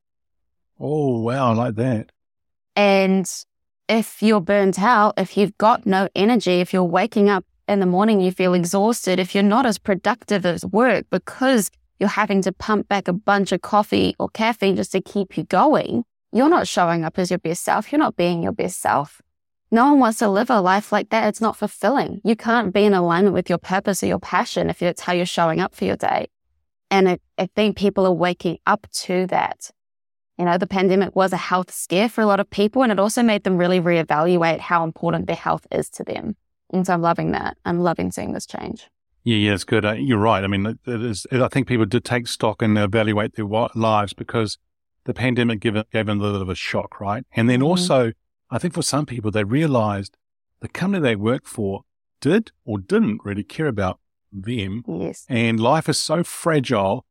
Oh, 0.81 1.20
wow. 1.20 1.51
I 1.51 1.55
like 1.55 1.74
that. 1.74 2.11
And 2.77 3.29
if 3.88 4.22
you're 4.22 4.40
burnt 4.40 4.81
out, 4.81 5.14
if 5.16 5.37
you've 5.37 5.57
got 5.59 5.87
no 5.87 6.09
energy, 6.14 6.61
if 6.61 6.72
you're 6.72 6.85
waking 6.85 7.29
up 7.29 7.44
in 7.66 7.81
the 7.81 7.87
morning 7.87 8.20
you 8.20 8.33
feel 8.33 8.55
exhausted, 8.55 9.18
if 9.18 9.35
you're 9.35 9.44
not 9.44 9.66
as 9.66 9.79
productive 9.79 10.46
as 10.46 10.64
work 10.64 11.07
because 11.11 11.70
you're 11.98 12.09
having 12.09 12.40
to 12.42 12.53
pump 12.53 12.88
back 12.88 13.09
a 13.09 13.12
bunch 13.12 13.53
of 13.53 13.61
coffee 13.61 14.14
or 14.18 14.29
caffeine 14.29 14.77
just 14.77 14.92
to 14.92 15.01
keep 15.01 15.37
you 15.37 15.44
going, 15.44 16.05
you're 16.33 16.48
not 16.48 16.68
showing 16.68 17.05
up 17.05 17.18
as 17.18 17.31
your 17.31 17.38
best 17.38 17.64
self. 17.64 17.90
You're 17.90 17.98
not 17.98 18.16
being 18.16 18.42
your 18.42 18.53
best 18.53 18.81
self. 18.81 19.20
No 19.70 19.90
one 19.90 20.00
wants 20.00 20.18
to 20.20 20.28
live 20.28 20.50
a 20.50 20.61
life 20.61 20.92
like 20.92 21.11
that. 21.11 21.28
It's 21.28 21.40
not 21.40 21.57
fulfilling. 21.57 22.20
You 22.24 22.37
can't 22.37 22.72
be 22.72 22.85
in 22.85 22.94
alignment 22.94 23.35
with 23.35 23.50
your 23.50 23.59
purpose 23.59 24.02
or 24.02 24.07
your 24.07 24.18
passion 24.18 24.70
if 24.70 24.83
it's 24.83 25.02
how 25.02 25.12
you're 25.12 25.26
showing 25.26 25.61
up 25.61 25.74
for 25.74 25.85
your 25.85 25.96
day. 25.96 26.28
And 26.90 27.09
I, 27.09 27.18
I 27.37 27.46
think 27.54 27.76
people 27.76 28.07
are 28.07 28.12
waking 28.12 28.59
up 28.66 28.87
to 28.92 29.26
that. 29.26 29.70
You 30.38 30.46
know, 30.46 30.57
the 30.57 30.66
pandemic 30.66 31.14
was 31.14 31.33
a 31.33 31.37
health 31.37 31.70
scare 31.70 32.09
for 32.09 32.22
a 32.22 32.26
lot 32.26 32.40
of 32.40 32.48
people, 32.48 32.83
and 32.83 32.92
it 32.92 32.98
also 32.98 33.22
made 33.22 33.44
them 33.44 33.59
really 33.59 33.81
reevaluate 33.81 34.61
how 34.61 34.85
important 34.85 35.26
their 35.26 35.37
health 35.37 35.66
is 35.70 35.90
to 35.90 36.04
them. 36.04 36.37
And 36.72 36.87
so 36.87 36.94
I'm 36.94 37.02
loving 37.02 37.33
that. 37.33 37.59
I'm 37.64 37.81
loving 37.81 38.11
seeing 38.11 38.33
this 38.33 38.46
change. 38.46 38.88
Yeah, 39.24 39.37
yeah, 39.37 39.54
it's 39.54 39.64
good. 39.64 39.85
Uh, 39.85 39.92
you're 39.92 40.18
right. 40.18 40.44
I 40.44 40.46
mean, 40.46 40.64
it 40.64 40.78
is, 40.87 41.26
I 41.31 41.48
think 41.48 41.66
people 41.66 41.85
did 41.85 42.04
take 42.04 42.28
stock 42.28 42.62
and 42.62 42.78
evaluate 42.78 43.35
their 43.35 43.46
lives 43.74 44.14
because 44.14 44.57
the 45.04 45.12
pandemic 45.12 45.61
gave, 45.61 45.74
gave 45.90 46.07
them 46.07 46.20
a 46.20 46.22
little 46.22 46.38
bit 46.38 46.42
of 46.42 46.48
a 46.48 46.54
shock, 46.54 47.00
right? 47.00 47.24
And 47.33 47.50
then 47.50 47.61
mm-hmm. 47.61 47.68
I 48.51 48.59
think 48.59 48.75
for 48.75 48.83
some 48.83 49.07
people, 49.07 49.31
they 49.31 49.45
realized 49.45 50.17
the 50.61 50.69
company 50.69 51.03
they 51.03 51.17
work 51.17 51.47
for 51.47 51.83
did 52.21 52.51
or 52.65 52.79
didn't 52.79 53.21
really 53.25 53.45
care 53.45 53.67
about 53.67 54.01
them. 54.33 54.85
Yes. 54.87 55.25
And 55.29 55.61
life 55.61 55.89
is 55.89 55.99
so 55.99 56.25
fragile. 56.25 57.05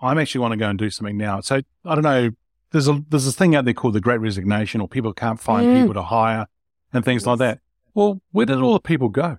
I'm 0.00 0.18
actually 0.18 0.40
want 0.40 0.52
to 0.52 0.58
go 0.58 0.68
and 0.68 0.78
do 0.78 0.90
something 0.90 1.16
now. 1.16 1.40
So 1.40 1.62
I 1.84 1.94
don't 1.94 2.04
know. 2.04 2.30
There's 2.70 2.88
a 2.88 3.04
there's 3.08 3.24
this 3.24 3.36
thing 3.36 3.54
out 3.54 3.64
there 3.64 3.74
called 3.74 3.94
the 3.94 4.00
Great 4.00 4.20
Resignation, 4.20 4.80
or 4.80 4.88
people 4.88 5.12
can't 5.12 5.38
find 5.38 5.66
mm. 5.66 5.80
people 5.80 5.94
to 5.94 6.02
hire 6.02 6.46
and 6.92 7.04
things 7.04 7.22
yes. 7.22 7.26
like 7.26 7.38
that. 7.38 7.60
Well, 7.94 8.20
where 8.32 8.46
did 8.46 8.58
all 8.58 8.72
the 8.72 8.80
people 8.80 9.08
go? 9.08 9.38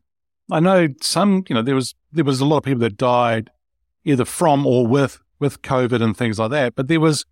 I 0.49 0.59
know 0.59 0.89
some, 1.01 1.43
you 1.49 1.55
know, 1.55 1.61
there 1.61 1.75
was 1.75 1.95
there 2.11 2.23
was 2.23 2.39
a 2.39 2.45
lot 2.45 2.57
of 2.57 2.63
people 2.63 2.79
that 2.81 2.97
died 2.97 3.49
either 4.05 4.25
from 4.25 4.65
or 4.65 4.87
with 4.87 5.19
with 5.39 5.61
COVID 5.61 6.01
and 6.01 6.15
things 6.15 6.39
like 6.39 6.51
that. 6.51 6.75
But 6.75 6.87
there 6.87 6.99
was 6.99 7.25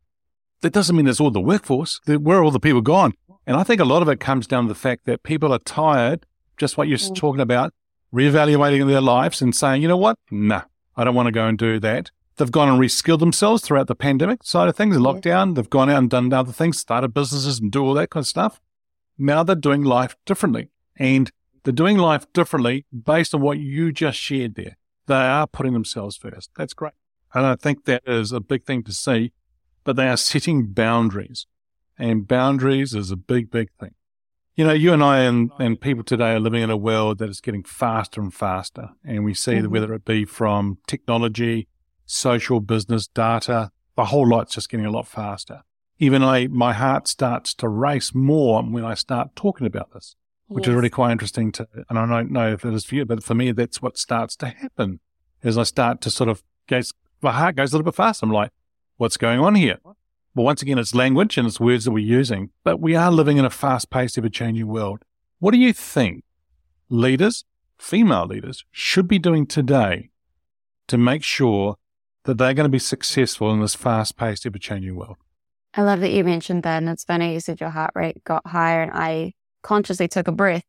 that 0.61 0.73
doesn't 0.73 0.95
mean 0.95 1.05
there's 1.05 1.19
all 1.19 1.31
the 1.31 1.41
workforce. 1.41 2.01
Where 2.05 2.39
are 2.39 2.43
all 2.43 2.51
the 2.51 2.59
people 2.59 2.81
gone? 2.81 3.13
And 3.45 3.57
I 3.57 3.63
think 3.63 3.81
a 3.81 3.85
lot 3.85 4.01
of 4.01 4.09
it 4.09 4.19
comes 4.19 4.47
down 4.47 4.65
to 4.65 4.67
the 4.69 4.79
fact 4.79 5.05
that 5.05 5.23
people 5.23 5.53
are 5.53 5.59
tired, 5.59 6.25
just 6.57 6.77
what 6.77 6.87
you're 6.87 6.97
mm. 6.97 7.15
talking 7.15 7.41
about, 7.41 7.73
reevaluating 8.13 8.87
their 8.87 9.01
lives 9.01 9.41
and 9.41 9.55
saying, 9.55 9.81
you 9.81 9.87
know 9.87 9.97
what? 9.97 10.17
Nah, 10.31 10.63
I 10.95 11.03
don't 11.03 11.15
want 11.15 11.27
to 11.27 11.31
go 11.31 11.47
and 11.47 11.57
do 11.57 11.79
that. 11.79 12.11
They've 12.37 12.51
gone 12.51 12.69
and 12.69 12.79
reskilled 12.79 13.19
themselves 13.19 13.61
throughout 13.61 13.87
the 13.87 13.95
pandemic 13.95 14.43
side 14.43 14.67
of 14.67 14.75
things, 14.75 14.97
lockdown. 14.97 15.55
They've 15.55 15.69
gone 15.69 15.89
out 15.89 15.99
and 15.99 16.09
done 16.09 16.33
other 16.33 16.51
things, 16.51 16.79
started 16.79 17.13
businesses 17.13 17.59
and 17.59 17.71
do 17.71 17.83
all 17.83 17.93
that 17.93 18.09
kind 18.09 18.23
of 18.23 18.27
stuff. 18.27 18.59
Now 19.17 19.43
they're 19.43 19.55
doing 19.55 19.83
life 19.83 20.15
differently. 20.25 20.69
And 20.95 21.31
they're 21.63 21.73
doing 21.73 21.97
life 21.97 22.31
differently 22.33 22.85
based 22.91 23.33
on 23.33 23.41
what 23.41 23.59
you 23.59 23.91
just 23.91 24.17
shared 24.17 24.55
there. 24.55 24.77
They 25.07 25.15
are 25.15 25.47
putting 25.47 25.73
themselves 25.73 26.17
first. 26.17 26.49
That's 26.57 26.73
great. 26.73 26.93
And 27.33 27.45
I 27.45 27.55
think 27.55 27.85
that 27.85 28.03
is 28.05 28.31
a 28.31 28.39
big 28.39 28.63
thing 28.63 28.83
to 28.83 28.93
see, 28.93 29.31
but 29.83 29.95
they 29.95 30.07
are 30.07 30.17
setting 30.17 30.67
boundaries. 30.67 31.47
And 31.97 32.27
boundaries 32.27 32.93
is 32.93 33.11
a 33.11 33.15
big, 33.15 33.51
big 33.51 33.69
thing. 33.79 33.91
You 34.55 34.65
know, 34.65 34.73
you 34.73 34.93
and 34.93 35.03
I 35.03 35.19
and, 35.21 35.51
and 35.59 35.81
people 35.81 36.03
today 36.03 36.33
are 36.33 36.39
living 36.39 36.61
in 36.61 36.69
a 36.69 36.77
world 36.77 37.17
that 37.17 37.29
is 37.29 37.41
getting 37.41 37.63
faster 37.63 38.21
and 38.21 38.33
faster. 38.33 38.89
And 39.03 39.23
we 39.23 39.33
see 39.33 39.53
mm-hmm. 39.53 39.63
that 39.63 39.69
whether 39.69 39.93
it 39.93 40.05
be 40.05 40.25
from 40.25 40.77
technology, 40.87 41.67
social 42.05 42.59
business, 42.59 43.07
data, 43.07 43.71
the 43.95 44.05
whole 44.05 44.27
lot's 44.27 44.55
just 44.55 44.69
getting 44.69 44.85
a 44.85 44.91
lot 44.91 45.07
faster. 45.07 45.61
Even 45.99 46.23
I, 46.23 46.47
my 46.47 46.73
heart 46.73 47.07
starts 47.07 47.53
to 47.55 47.67
race 47.67 48.13
more 48.13 48.61
when 48.61 48.83
I 48.83 48.93
start 48.93 49.35
talking 49.35 49.65
about 49.65 49.93
this, 49.93 50.15
which 50.47 50.63
yes. 50.63 50.69
is 50.69 50.75
really 50.75 50.89
quite 50.89 51.11
interesting 51.11 51.51
to, 51.53 51.67
and 51.89 51.97
I 51.97 52.05
don't 52.05 52.31
know 52.31 52.51
if 52.51 52.65
it 52.65 52.73
is 52.73 52.85
for 52.85 52.95
you, 52.95 53.05
but 53.05 53.23
for 53.23 53.35
me, 53.35 53.51
that's 53.51 53.81
what 53.81 53.97
starts 53.97 54.35
to 54.37 54.47
happen 54.47 54.99
as 55.43 55.57
I 55.57 55.63
start 55.63 56.01
to 56.01 56.09
sort 56.09 56.29
of 56.29 56.43
goes, 56.67 56.93
my 57.21 57.31
heart 57.31 57.55
goes 57.55 57.73
a 57.73 57.75
little 57.75 57.91
bit 57.91 57.95
faster. 57.95 58.25
I'm 58.25 58.31
like, 58.31 58.51
what's 58.97 59.17
going 59.17 59.39
on 59.39 59.55
here? 59.55 59.77
Well, 60.35 60.45
once 60.45 60.63
again, 60.63 60.79
it's 60.79 60.95
language 60.95 61.37
and 61.37 61.47
it's 61.47 61.59
words 61.59 61.85
that 61.85 61.91
we're 61.91 61.99
using, 61.99 62.49
but 62.63 62.79
we 62.79 62.95
are 62.95 63.11
living 63.11 63.37
in 63.37 63.45
a 63.45 63.51
fast 63.51 63.91
paced, 63.91 64.17
ever 64.17 64.29
changing 64.29 64.67
world. 64.67 65.03
What 65.37 65.51
do 65.51 65.59
you 65.59 65.73
think 65.73 66.23
leaders, 66.89 67.45
female 67.77 68.25
leaders, 68.25 68.65
should 68.71 69.07
be 69.07 69.19
doing 69.19 69.45
today 69.45 70.09
to 70.87 70.97
make 70.97 71.23
sure 71.23 71.75
that 72.23 72.39
they're 72.39 72.55
going 72.55 72.65
to 72.65 72.69
be 72.69 72.79
successful 72.79 73.51
in 73.51 73.59
this 73.59 73.75
fast 73.75 74.17
paced, 74.17 74.45
ever 74.47 74.57
changing 74.57 74.95
world? 74.95 75.17
I 75.75 75.83
love 75.83 75.99
that 75.99 76.11
you 76.11 76.23
mentioned 76.23 76.63
that. 76.63 76.77
And 76.77 76.89
it's 76.89 77.03
funny 77.03 77.33
you 77.33 77.39
said 77.39 77.59
your 77.59 77.69
heart 77.69 77.91
rate 77.93 78.23
got 78.23 78.47
higher, 78.47 78.81
and 78.81 78.91
I 78.91 79.33
consciously 79.61 80.07
took 80.07 80.27
a 80.27 80.31
breath 80.31 80.65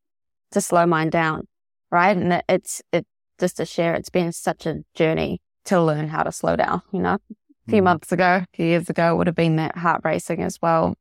to 0.51 0.61
slow 0.61 0.85
mine 0.85 1.09
down. 1.09 1.49
Right. 1.91 2.17
And 2.17 2.43
it's, 2.51 2.83
it 2.93 3.07
just 3.39 3.57
to 3.57 3.65
share, 3.65 3.95
it's 3.95 4.11
been 4.11 4.33
such 4.33 4.67
a 4.67 4.83
journey 4.95 5.41
to 5.65 5.81
learn 5.81 6.09
how 6.09 6.23
to 6.23 6.33
slow 6.33 6.57
down, 6.57 6.83
you 6.93 7.01
know? 7.01 7.19
A 7.67 7.71
few 7.71 7.81
mm. 7.81 7.85
months 7.85 8.13
ago, 8.13 8.43
a 8.43 8.47
few 8.57 8.67
years 8.67 8.91
ago, 8.91 9.13
it 9.13 9.17
would 9.17 9.27
have 9.27 9.37
been 9.37 9.57
that 9.57 9.77
heart 9.77 10.03
racing 10.05 10.43
as 10.43 10.61
well. 10.61 10.95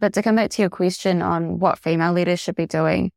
But 0.00 0.14
to 0.14 0.22
come 0.22 0.36
back 0.36 0.50
to 0.50 0.62
your 0.62 0.70
question 0.70 1.22
on 1.22 1.58
what 1.58 1.78
female 1.78 2.12
leaders 2.12 2.40
should 2.40 2.56
be 2.56 2.66
doing, 2.66 3.12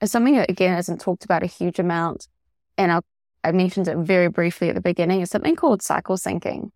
is 0.00 0.10
something 0.10 0.36
that 0.36 0.50
again 0.50 0.78
isn't 0.78 1.00
talked 1.00 1.24
about 1.24 1.42
a 1.42 1.46
huge 1.46 1.78
amount. 1.78 2.28
And 2.76 2.92
I'll, 2.92 3.04
I 3.42 3.52
mentioned 3.52 3.88
it 3.88 3.96
very 3.98 4.28
briefly 4.28 4.68
at 4.68 4.74
the 4.74 4.80
beginning. 4.80 5.20
Is 5.20 5.30
something 5.30 5.56
called 5.56 5.82
cycle 5.82 6.16
syncing. 6.16 6.70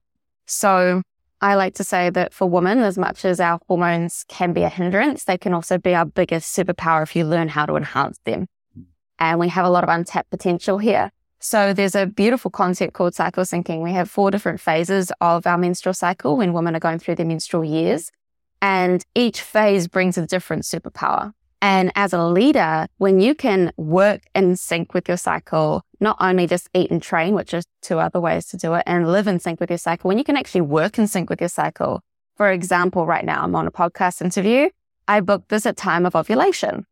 So 0.47 1.03
I 1.41 1.55
like 1.55 1.75
to 1.75 1.85
say 1.85 2.11
that 2.11 2.33
for 2.33 2.49
women, 2.49 2.79
as 2.79 2.99
much 2.99 3.25
as 3.25 3.41
our 3.41 3.61
hormones 3.69 4.25
can 4.29 4.53
be 4.53 4.63
a 4.63 4.69
hindrance, 4.69 5.25
they 5.25 5.39
can 5.39 5.53
also 5.53 5.79
be 5.79 5.95
our 5.95 6.05
biggest 6.05 6.57
superpower 6.57 7.03
if 7.03 7.15
you 7.17 7.25
learn 7.25 7.49
how 7.49 7.67
to 7.67 7.77
enhance 7.77 8.19
them. 8.25 8.47
Mm. 8.79 8.85
And 9.19 9.41
we 9.41 9.49
have 9.49 9.65
a 9.65 9.71
lot 9.71 9.85
of 9.85 9.91
untapped 9.91 10.31
potential 10.31 10.79
here. 10.79 11.11
So 11.45 11.73
there's 11.73 11.97
a 11.97 12.07
beautiful 12.07 12.53
concept 12.53 12.93
called 12.93 13.17
cycle 13.17 13.43
syncing. 13.43 13.83
We 13.83 13.93
have 13.95 14.09
four 14.09 14.31
different 14.31 14.61
phases 14.61 15.11
of 15.21 15.45
our 15.45 15.59
menstrual 15.59 15.93
cycle 15.93 16.37
when 16.37 16.53
women 16.53 16.77
are 16.77 16.81
going 16.81 17.01
through 17.01 17.17
their 17.17 17.27
menstrual 17.27 17.65
years. 17.65 18.13
And 18.61 19.05
each 19.17 19.41
phase 19.41 19.89
brings 19.89 20.17
a 20.17 20.25
different 20.25 20.63
superpower. 20.63 21.33
And 21.61 21.91
as 21.97 22.13
a 22.13 22.25
leader, 22.25 22.87
when 22.99 23.19
you 23.19 23.35
can 23.35 23.73
work 23.77 24.23
in 24.37 24.55
sync 24.55 24.95
with 24.95 25.09
your 25.09 25.17
cycle, 25.17 25.83
not 25.99 26.17
only 26.21 26.47
just 26.47 26.69
eat 26.75 26.93
and 26.93 27.03
train, 27.03 27.35
which 27.35 27.53
are 27.55 27.63
two 27.81 27.99
other 27.99 28.21
ways 28.21 28.47
to 28.47 28.57
do 28.57 28.75
it, 28.75 28.85
and 28.87 29.11
live 29.11 29.27
in 29.27 29.41
sync 29.41 29.59
with 29.59 29.69
your 29.69 29.79
cycle, 29.79 30.07
when 30.07 30.19
you 30.19 30.25
can 30.25 30.37
actually 30.37 30.61
work 30.61 30.97
in 30.97 31.09
sync 31.09 31.29
with 31.29 31.41
your 31.41 31.49
cycle. 31.49 32.03
For 32.37 32.53
example, 32.53 33.05
right 33.05 33.25
now 33.25 33.43
I'm 33.43 33.57
on 33.57 33.67
a 33.67 33.73
podcast 33.73 34.23
interview. 34.23 34.71
I 35.09 35.19
booked 35.19 35.49
this 35.49 35.67
at 35.67 35.77
time 35.77 36.07
of 36.07 36.15
ovulation. 36.15 36.87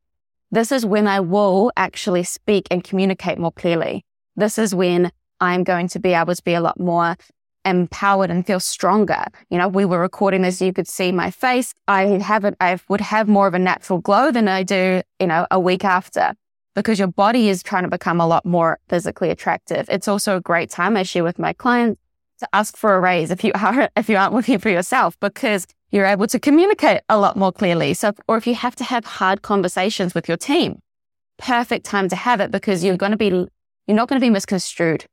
This 0.50 0.72
is 0.72 0.84
when 0.84 1.06
I 1.06 1.20
will 1.20 1.70
actually 1.76 2.24
speak 2.24 2.66
and 2.68 2.82
communicate 2.82 3.38
more 3.38 3.52
clearly 3.52 4.04
this 4.40 4.58
is 4.58 4.74
when 4.74 5.12
I'm 5.40 5.64
going 5.64 5.88
to 5.88 5.98
be 5.98 6.12
able 6.12 6.34
to 6.34 6.42
be 6.42 6.54
a 6.54 6.60
lot 6.60 6.78
more 6.78 7.16
empowered 7.64 8.30
and 8.30 8.46
feel 8.46 8.60
stronger. 8.60 9.24
You 9.50 9.58
know, 9.58 9.68
we 9.68 9.84
were 9.84 10.00
recording 10.00 10.42
this, 10.42 10.60
you 10.60 10.72
could 10.72 10.88
see 10.88 11.12
my 11.12 11.30
face. 11.30 11.74
I 11.88 12.02
have 12.18 12.44
it, 12.44 12.56
I 12.60 12.78
would 12.88 13.00
have 13.00 13.28
more 13.28 13.46
of 13.46 13.54
a 13.54 13.58
natural 13.58 14.00
glow 14.00 14.30
than 14.30 14.48
I 14.48 14.62
do, 14.62 15.02
you 15.18 15.26
know, 15.26 15.46
a 15.50 15.60
week 15.60 15.84
after 15.84 16.34
because 16.74 16.98
your 16.98 17.08
body 17.08 17.48
is 17.48 17.62
trying 17.62 17.82
to 17.82 17.88
become 17.88 18.20
a 18.20 18.26
lot 18.26 18.46
more 18.46 18.78
physically 18.88 19.30
attractive. 19.30 19.86
It's 19.90 20.08
also 20.08 20.36
a 20.36 20.40
great 20.40 20.70
time 20.70 20.96
I 20.96 21.02
share 21.02 21.24
with 21.24 21.38
my 21.38 21.52
clients 21.52 22.00
to 22.38 22.48
ask 22.52 22.76
for 22.76 22.94
a 22.94 23.00
raise 23.00 23.30
if 23.30 23.44
you 23.44 23.52
are 23.54 23.90
if 23.96 24.08
you 24.08 24.16
aren't 24.16 24.32
working 24.32 24.58
for 24.58 24.70
yourself 24.70 25.18
because 25.20 25.66
you're 25.90 26.06
able 26.06 26.26
to 26.28 26.38
communicate 26.38 27.02
a 27.08 27.18
lot 27.18 27.36
more 27.36 27.52
clearly. 27.52 27.92
So 27.94 28.12
or 28.28 28.36
if 28.36 28.46
you 28.46 28.54
have 28.54 28.76
to 28.76 28.84
have 28.84 29.04
hard 29.04 29.42
conversations 29.42 30.14
with 30.14 30.28
your 30.28 30.36
team, 30.36 30.80
perfect 31.38 31.84
time 31.84 32.08
to 32.08 32.16
have 32.16 32.40
it 32.40 32.50
because 32.50 32.82
you're 32.82 32.96
going 32.96 33.12
to 33.12 33.18
be 33.18 33.46
you're 33.90 33.96
not 33.96 34.08
going 34.08 34.20
to 34.20 34.24
be 34.24 34.30
misconstrued 34.30 35.04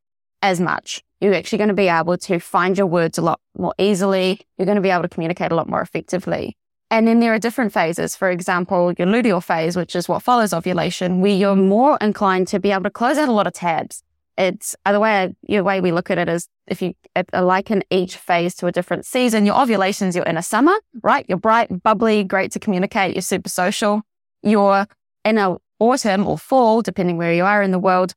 as 0.43 0.61
much. 0.61 1.01
You're 1.19 1.33
actually 1.33 1.57
going 1.57 1.69
to 1.69 1.73
be 1.73 1.87
able 1.87 2.15
to 2.15 2.37
find 2.37 2.77
your 2.77 2.85
words 2.85 3.17
a 3.17 3.23
lot 3.23 3.39
more 3.57 3.73
easily. 3.79 4.39
You're 4.55 4.67
going 4.67 4.75
to 4.75 4.83
be 4.83 4.91
able 4.91 5.01
to 5.01 5.09
communicate 5.09 5.51
a 5.51 5.55
lot 5.55 5.67
more 5.67 5.81
effectively. 5.81 6.55
And 6.91 7.07
then 7.07 7.19
there 7.19 7.33
are 7.33 7.39
different 7.39 7.73
phases. 7.73 8.15
For 8.15 8.29
example, 8.29 8.93
your 8.93 9.07
luteal 9.07 9.43
phase, 9.43 9.75
which 9.75 9.95
is 9.95 10.07
what 10.07 10.21
follows 10.21 10.53
ovulation, 10.53 11.21
where 11.21 11.35
you're 11.35 11.55
more 11.55 11.97
inclined 12.01 12.49
to 12.49 12.59
be 12.59 12.69
able 12.69 12.83
to 12.83 12.91
close 12.91 13.17
out 13.17 13.27
a 13.27 13.31
lot 13.31 13.47
of 13.47 13.53
tabs. 13.53 14.03
It's 14.37 14.75
uh, 14.85 14.91
the 14.91 14.99
way 14.99 15.35
the 15.41 15.61
way 15.61 15.81
we 15.81 15.91
look 15.91 16.11
at 16.11 16.19
it 16.19 16.29
is 16.29 16.47
if 16.67 16.79
you 16.79 16.93
liken 17.33 17.83
each 17.89 18.15
phase 18.15 18.53
to 18.57 18.67
a 18.67 18.71
different 18.71 19.07
season. 19.07 19.47
Your 19.47 19.59
ovulations, 19.59 20.15
you're 20.15 20.23
in 20.25 20.37
a 20.37 20.43
summer, 20.43 20.75
right? 21.01 21.25
You're 21.27 21.39
bright, 21.39 21.81
bubbly, 21.81 22.23
great 22.23 22.51
to 22.51 22.59
communicate. 22.59 23.15
You're 23.15 23.23
super 23.23 23.49
social. 23.49 24.03
You're 24.43 24.85
in 25.25 25.39
a 25.39 25.57
autumn 25.79 26.27
or 26.27 26.37
fall, 26.37 26.83
depending 26.83 27.17
where 27.17 27.33
you 27.33 27.43
are 27.43 27.63
in 27.63 27.71
the 27.71 27.79
world 27.79 28.13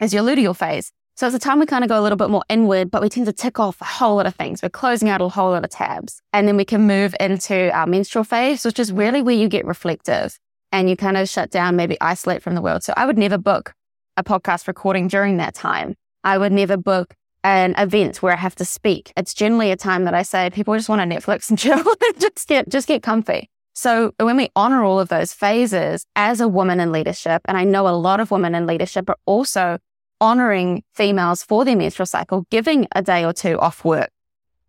is 0.00 0.12
your 0.14 0.22
luteal 0.22 0.56
phase. 0.56 0.92
So 1.16 1.26
it's 1.26 1.36
a 1.36 1.38
time 1.38 1.60
we 1.60 1.66
kind 1.66 1.84
of 1.84 1.90
go 1.90 2.00
a 2.00 2.02
little 2.02 2.16
bit 2.16 2.30
more 2.30 2.44
inward, 2.48 2.90
but 2.90 3.02
we 3.02 3.10
tend 3.10 3.26
to 3.26 3.32
tick 3.32 3.60
off 3.60 3.80
a 3.82 3.84
whole 3.84 4.16
lot 4.16 4.26
of 4.26 4.34
things. 4.34 4.62
We're 4.62 4.70
closing 4.70 5.10
out 5.10 5.20
a 5.20 5.28
whole 5.28 5.50
lot 5.50 5.64
of 5.64 5.70
tabs. 5.70 6.22
And 6.32 6.48
then 6.48 6.56
we 6.56 6.64
can 6.64 6.86
move 6.86 7.14
into 7.20 7.70
our 7.76 7.86
menstrual 7.86 8.24
phase, 8.24 8.64
which 8.64 8.78
is 8.78 8.90
really 8.90 9.20
where 9.20 9.34
you 9.34 9.48
get 9.48 9.66
reflective 9.66 10.38
and 10.72 10.88
you 10.88 10.96
kind 10.96 11.16
of 11.18 11.28
shut 11.28 11.50
down, 11.50 11.76
maybe 11.76 11.98
isolate 12.00 12.42
from 12.42 12.54
the 12.54 12.62
world. 12.62 12.82
So 12.82 12.94
I 12.96 13.04
would 13.04 13.18
never 13.18 13.36
book 13.36 13.74
a 14.16 14.24
podcast 14.24 14.66
recording 14.66 15.08
during 15.08 15.36
that 15.36 15.54
time. 15.54 15.94
I 16.24 16.38
would 16.38 16.52
never 16.52 16.76
book 16.76 17.14
an 17.44 17.74
event 17.76 18.22
where 18.22 18.32
I 18.32 18.36
have 18.36 18.54
to 18.56 18.64
speak. 18.64 19.12
It's 19.16 19.34
generally 19.34 19.70
a 19.70 19.76
time 19.76 20.04
that 20.04 20.14
I 20.14 20.22
say 20.22 20.50
people 20.50 20.74
just 20.74 20.88
want 20.88 21.00
to 21.00 21.16
Netflix 21.16 21.50
and 21.50 21.58
chill, 21.58 21.82
just 22.18 22.48
get 22.48 22.68
just 22.68 22.88
get 22.88 23.02
comfy. 23.02 23.48
So 23.74 24.12
when 24.18 24.36
we 24.36 24.50
honor 24.56 24.84
all 24.84 25.00
of 25.00 25.08
those 25.08 25.32
phases 25.32 26.04
as 26.16 26.40
a 26.40 26.48
woman 26.48 26.80
in 26.80 26.92
leadership, 26.92 27.42
and 27.46 27.56
I 27.56 27.64
know 27.64 27.88
a 27.88 27.96
lot 27.96 28.20
of 28.20 28.30
women 28.30 28.54
in 28.54 28.66
leadership 28.66 29.08
are 29.08 29.16
also 29.26 29.78
honoring 30.20 30.82
females 30.94 31.42
for 31.42 31.64
their 31.64 31.76
menstrual 31.76 32.06
cycle, 32.06 32.46
giving 32.50 32.86
a 32.94 33.02
day 33.02 33.24
or 33.24 33.32
two 33.32 33.58
off 33.58 33.84
work 33.84 34.10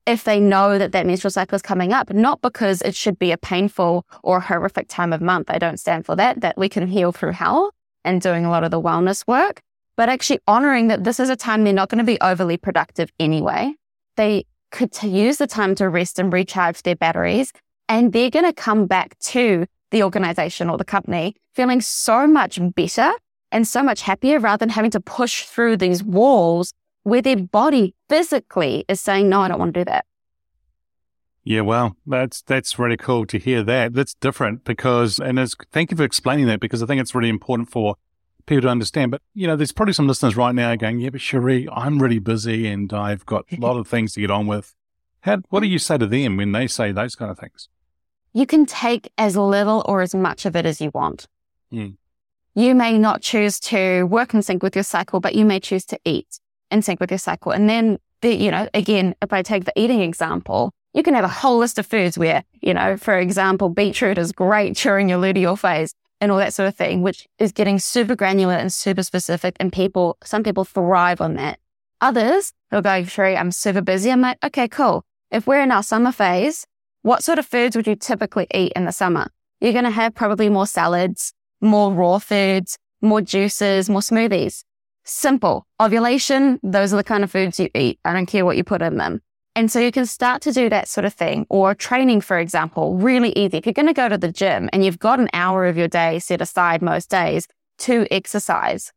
if 0.06 0.24
they 0.24 0.40
know 0.40 0.78
that 0.78 0.92
that 0.92 1.06
menstrual 1.06 1.32
cycle 1.32 1.56
is 1.56 1.62
coming 1.62 1.94
up, 1.94 2.12
not 2.12 2.42
because 2.42 2.82
it 2.82 2.96
should 2.96 3.20
be 3.20 3.32
a 3.32 3.38
painful 3.38 4.06
or 4.24 4.40
horrific 4.40 4.88
time 4.88 5.14
of 5.14 5.22
month. 5.22 5.50
I 5.50 5.60
don't 5.60 5.80
stand 5.80 6.06
for 6.06 6.16
that, 6.16 6.42
that 6.42 6.58
we 6.58 6.70
can 6.70 6.88
heal 6.88 7.12
through 7.12 7.34
health 7.34 7.74
and 8.04 8.22
doing 8.22 8.46
a 8.46 8.50
lot 8.50 8.64
of 8.64 8.72
the 8.72 8.82
wellness 8.82 9.28
work, 9.28 9.62
but 9.96 10.10
actually 10.10 10.40
honoring 10.48 10.88
that 10.88 11.04
this 11.04 11.20
is 11.20 11.30
a 11.30 11.36
time 11.36 11.64
they're 11.64 11.74
not 11.74 11.90
going 11.90 12.00
to 12.00 12.04
be 12.04 12.20
overly 12.20 12.58
productive 12.58 13.12
anyway. 13.20 13.74
They 14.18 14.46
could 14.72 14.92
use 15.04 15.38
the 15.38 15.48
time 15.48 15.76
to 15.76 15.88
rest 15.88 16.18
and 16.18 16.34
recharge 16.34 16.82
their 16.82 16.96
batteries, 16.96 17.54
and 17.88 18.12
they're 18.12 18.32
going 18.32 18.46
to 18.46 18.54
come 18.54 18.88
back 18.88 19.18
to 19.20 19.68
the 19.92 20.04
organization 20.04 20.70
or 20.70 20.78
the 20.78 20.86
company 20.86 21.36
feeling 21.54 21.82
so 21.82 22.26
much 22.26 22.60
better 22.76 23.12
and 23.52 23.68
so 23.68 23.84
much 23.84 24.02
happier 24.02 24.40
rather 24.40 24.60
than 24.60 24.70
having 24.70 24.92
to 24.92 25.00
push 25.00 25.44
through 25.46 25.78
these 25.78 26.04
walls 26.04 26.74
where 27.04 27.22
their 27.22 27.38
body 27.38 27.96
physically 28.10 28.86
is 28.88 29.02
saying, 29.02 29.30
no, 29.30 29.42
I 29.42 29.48
don't 29.48 29.60
want 29.60 29.74
to 29.74 29.80
do 29.82 29.86
that. 29.86 30.06
Yeah, 31.44 31.62
well, 31.62 31.98
that's 32.06 32.44
that's 32.44 32.78
really 32.78 32.98
cool 32.98 33.26
to 33.26 33.40
hear 33.40 33.64
that. 33.64 33.94
That's 33.94 34.14
different 34.14 34.64
because, 34.64 35.18
and 35.18 35.40
as, 35.40 35.56
thank 35.72 35.90
you 35.90 35.98
for 35.98 36.04
explaining 36.04 36.46
that 36.48 36.60
because 36.60 36.84
I 36.84 36.86
think 36.86 37.02
it's 37.02 37.16
really 37.16 37.30
important 37.30 37.72
for 37.72 37.96
people 38.46 38.62
to 38.62 38.68
understand. 38.68 39.10
But 39.10 39.24
you 39.34 39.48
know, 39.48 39.56
there's 39.56 39.72
probably 39.72 39.94
some 39.94 40.08
listeners 40.08 40.36
right 40.38 40.54
now 40.54 40.76
going, 40.76 41.00
"Yeah, 41.00 41.10
but 41.10 41.20
Cherie, 41.20 41.68
I'm 41.72 42.00
really 42.00 42.20
busy 42.20 42.68
and 42.68 42.94
I've 42.94 43.26
got 43.26 43.46
a 43.52 43.56
lot 43.56 43.78
of 43.78 43.88
things 43.88 44.14
to 44.14 44.22
get 44.22 44.30
on 44.30 44.46
with." 44.46 44.76
How, 45.22 45.38
what 45.50 45.62
do 45.62 45.68
you 45.68 45.80
say 45.80 45.98
to 45.98 46.06
them 46.06 46.38
when 46.38 46.52
they 46.52 46.68
say 46.68 46.92
those 46.92 47.16
kind 47.16 47.32
of 47.32 47.40
things? 47.40 47.70
You 48.34 48.46
can 48.46 48.68
take 48.68 49.12
as 49.18 49.36
little 49.36 49.84
or 49.88 50.02
as 50.02 50.14
much 50.14 50.46
of 50.46 50.56
it 50.56 50.68
as 50.68 50.80
you 50.80 50.92
want. 50.94 51.28
Mm. 51.74 51.98
You 52.54 52.76
may 52.76 52.98
not 52.98 53.22
choose 53.22 53.60
to 53.62 54.04
work 54.04 54.34
in 54.34 54.42
sync 54.42 54.62
with 54.62 54.76
your 54.76 54.84
cycle, 54.84 55.20
but 55.20 55.36
you 55.36 55.46
may 55.46 55.60
choose 55.60 55.86
to 55.86 56.00
eat 56.04 56.40
in 56.70 56.82
sync 56.82 57.00
with 57.00 57.10
your 57.10 57.18
cycle. 57.18 57.52
And 57.52 57.70
then, 57.70 57.98
the, 58.22 58.36
you 58.36 58.52
know, 58.52 58.68
again, 58.74 59.16
if 59.22 59.32
I 59.32 59.42
take 59.42 59.66
the 59.66 59.74
eating 59.76 60.02
example, 60.02 60.72
you 60.94 61.02
can 61.02 61.14
have 61.14 61.24
a 61.24 61.30
whole 61.30 61.58
list 61.58 61.80
of 61.80 61.86
foods 61.86 62.18
where, 62.18 62.44
you 62.62 62.74
know, 62.74 62.98
for 62.98 63.18
example, 63.18 63.70
beetroot 63.70 64.18
is 64.18 64.34
great 64.34 64.76
during 64.76 65.08
your 65.08 65.20
luteal 65.20 65.58
phase 65.58 65.94
and 66.20 66.32
all 66.32 66.38
that 66.40 66.54
sort 66.54 66.68
of 66.68 66.76
thing, 66.76 67.02
which 67.02 67.26
is 67.40 67.54
getting 67.54 67.80
super 67.80 68.16
granular 68.16 68.54
and 68.54 68.72
super 68.72 69.04
specific. 69.04 69.56
And 69.60 69.72
people, 69.72 70.18
some 70.24 70.44
people 70.44 70.66
thrive 70.66 71.22
on 71.22 71.36
that. 71.36 71.58
Others 72.02 72.52
who 72.70 72.78
are 72.78 72.82
going, 72.82 73.06
Cherie, 73.06 73.38
I'm 73.38 73.52
super 73.52 73.82
busy. 73.82 74.12
I'm 74.12 74.22
like, 74.22 74.38
okay, 74.44 74.68
cool. 74.68 75.06
If 75.32 75.48
we're 75.48 75.62
in 75.62 75.72
our 75.72 75.84
summer 75.84 76.12
phase, 76.12 76.68
what 77.02 77.24
sort 77.24 77.40
of 77.40 77.46
foods 77.46 77.76
would 77.76 77.88
you 77.88 77.96
typically 77.96 78.48
eat 78.54 78.74
in 78.76 78.86
the 78.86 78.92
summer? 78.92 79.28
You're 79.62 79.72
going 79.72 79.86
to 79.86 79.92
have 79.92 80.14
probably 80.14 80.50
more 80.50 80.68
salads, 80.68 81.34
more 81.62 81.94
raw 81.94 82.20
foods, 82.20 82.78
more 83.02 83.22
juices, 83.22 83.90
more 83.90 84.02
smoothies. 84.02 84.64
Simple. 85.04 85.66
Ovulation, 85.80 86.60
those 86.64 86.94
are 86.94 86.98
the 86.98 87.04
kind 87.04 87.24
of 87.24 87.32
foods 87.32 87.60
you 87.60 87.70
eat. 87.74 88.00
I 88.06 88.14
don't 88.14 88.26
care 88.28 88.46
what 88.46 88.58
you 88.58 88.64
put 88.64 88.82
in 88.82 88.98
them. 88.98 89.22
And 89.56 89.70
so 89.70 89.80
you 89.80 89.92
can 89.92 90.06
start 90.06 90.42
to 90.44 90.54
do 90.54 90.70
that 90.70 90.88
sort 90.88 91.06
of 91.06 91.14
thing 91.14 91.46
or 91.50 91.76
training, 91.76 92.22
for 92.22 92.40
example, 92.40 92.96
really 92.96 93.32
easy. 93.34 93.58
If 93.58 93.66
you're 93.66 93.74
going 93.74 93.88
to 93.88 93.94
go 93.94 94.08
to 94.08 94.18
the 94.18 94.32
gym 94.32 94.70
and 94.72 94.86
you've 94.86 95.00
got 95.00 95.20
an 95.20 95.30
hour 95.34 95.66
of 95.66 95.78
your 95.78 95.90
day 95.90 96.20
set 96.20 96.42
aside 96.42 96.82
most 96.82 97.10
days 97.10 97.48
to 97.80 98.08
exercise, 98.12 98.94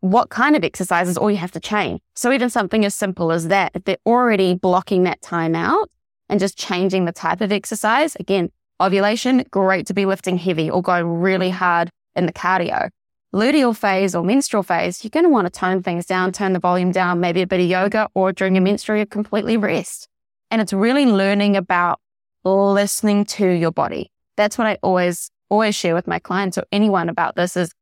what 0.00 0.28
kind 0.28 0.56
of 0.56 0.64
exercise 0.64 1.08
is 1.08 1.16
all 1.16 1.30
you 1.30 1.38
have 1.38 1.52
to 1.52 1.60
change. 1.60 2.02
So 2.14 2.32
even 2.32 2.50
something 2.50 2.84
as 2.84 2.94
simple 2.94 3.32
as 3.32 3.48
that, 3.48 3.72
if 3.74 3.84
they're 3.84 3.96
already 4.04 4.54
blocking 4.54 5.04
that 5.04 5.22
time 5.22 5.54
out 5.54 5.88
and 6.28 6.38
just 6.38 6.58
changing 6.58 7.06
the 7.06 7.12
type 7.12 7.40
of 7.40 7.50
exercise, 7.50 8.14
again, 8.16 8.50
ovulation, 8.82 9.44
great 9.50 9.86
to 9.86 9.94
be 9.94 10.04
lifting 10.04 10.36
heavy 10.36 10.68
or 10.68 10.82
going 10.82 11.06
really 11.06 11.48
hard 11.48 11.90
in 12.16 12.26
the 12.26 12.32
cardio 12.32 12.90
luteal 13.34 13.76
phase 13.76 14.14
or 14.14 14.22
menstrual 14.22 14.62
phase, 14.62 15.02
you're 15.02 15.10
going 15.10 15.24
to 15.24 15.30
want 15.30 15.46
to 15.46 15.50
tone 15.50 15.82
things 15.82 16.06
down, 16.06 16.32
turn 16.32 16.52
the 16.52 16.60
volume 16.60 16.92
down, 16.92 17.20
maybe 17.20 17.42
a 17.42 17.46
bit 17.46 17.60
of 17.60 17.66
yoga, 17.66 18.08
or 18.14 18.32
during 18.32 18.54
your 18.54 18.62
menstrual, 18.62 18.98
you 18.98 19.06
completely 19.06 19.56
rest. 19.56 20.08
And 20.50 20.62
it's 20.62 20.72
really 20.72 21.04
learning 21.04 21.56
about 21.56 22.00
listening 22.44 23.24
to 23.24 23.48
your 23.48 23.72
body. 23.72 24.12
That's 24.36 24.56
what 24.56 24.68
I 24.68 24.78
always, 24.82 25.30
always 25.48 25.74
share 25.74 25.94
with 25.94 26.06
my 26.06 26.20
clients 26.20 26.56
or 26.56 26.64
anyone 26.70 27.08
about 27.08 27.34
this 27.34 27.56
is 27.56 27.72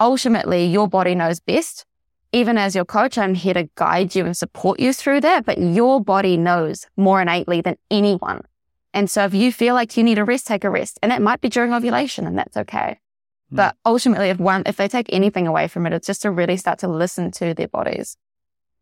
ultimately 0.00 0.64
your 0.66 0.88
body 0.88 1.14
knows 1.14 1.40
best. 1.40 1.84
Even 2.32 2.58
as 2.58 2.74
your 2.74 2.84
coach, 2.84 3.18
I'm 3.18 3.34
here 3.34 3.54
to 3.54 3.68
guide 3.76 4.14
you 4.14 4.24
and 4.24 4.36
support 4.36 4.80
you 4.80 4.92
through 4.92 5.20
that, 5.20 5.44
but 5.44 5.58
your 5.58 6.02
body 6.02 6.36
knows 6.36 6.86
more 6.96 7.20
innately 7.20 7.60
than 7.60 7.76
anyone. 7.90 8.42
And 8.94 9.10
so 9.10 9.24
if 9.24 9.34
you 9.34 9.52
feel 9.52 9.74
like 9.74 9.96
you 9.96 10.02
need 10.02 10.18
a 10.18 10.24
rest, 10.24 10.46
take 10.46 10.64
a 10.64 10.70
rest. 10.70 10.98
And 11.02 11.12
that 11.12 11.20
might 11.20 11.42
be 11.42 11.50
during 11.50 11.74
ovulation 11.74 12.26
and 12.26 12.38
that's 12.38 12.56
okay. 12.56 12.98
Hmm. 13.50 13.56
But 13.56 13.76
ultimately, 13.84 14.28
if 14.28 14.38
one, 14.38 14.62
if 14.66 14.76
they 14.76 14.88
take 14.88 15.06
anything 15.10 15.46
away 15.46 15.68
from 15.68 15.86
it, 15.86 15.92
it's 15.92 16.06
just 16.06 16.22
to 16.22 16.30
really 16.30 16.56
start 16.56 16.78
to 16.80 16.88
listen 16.88 17.30
to 17.32 17.54
their 17.54 17.68
bodies. 17.68 18.16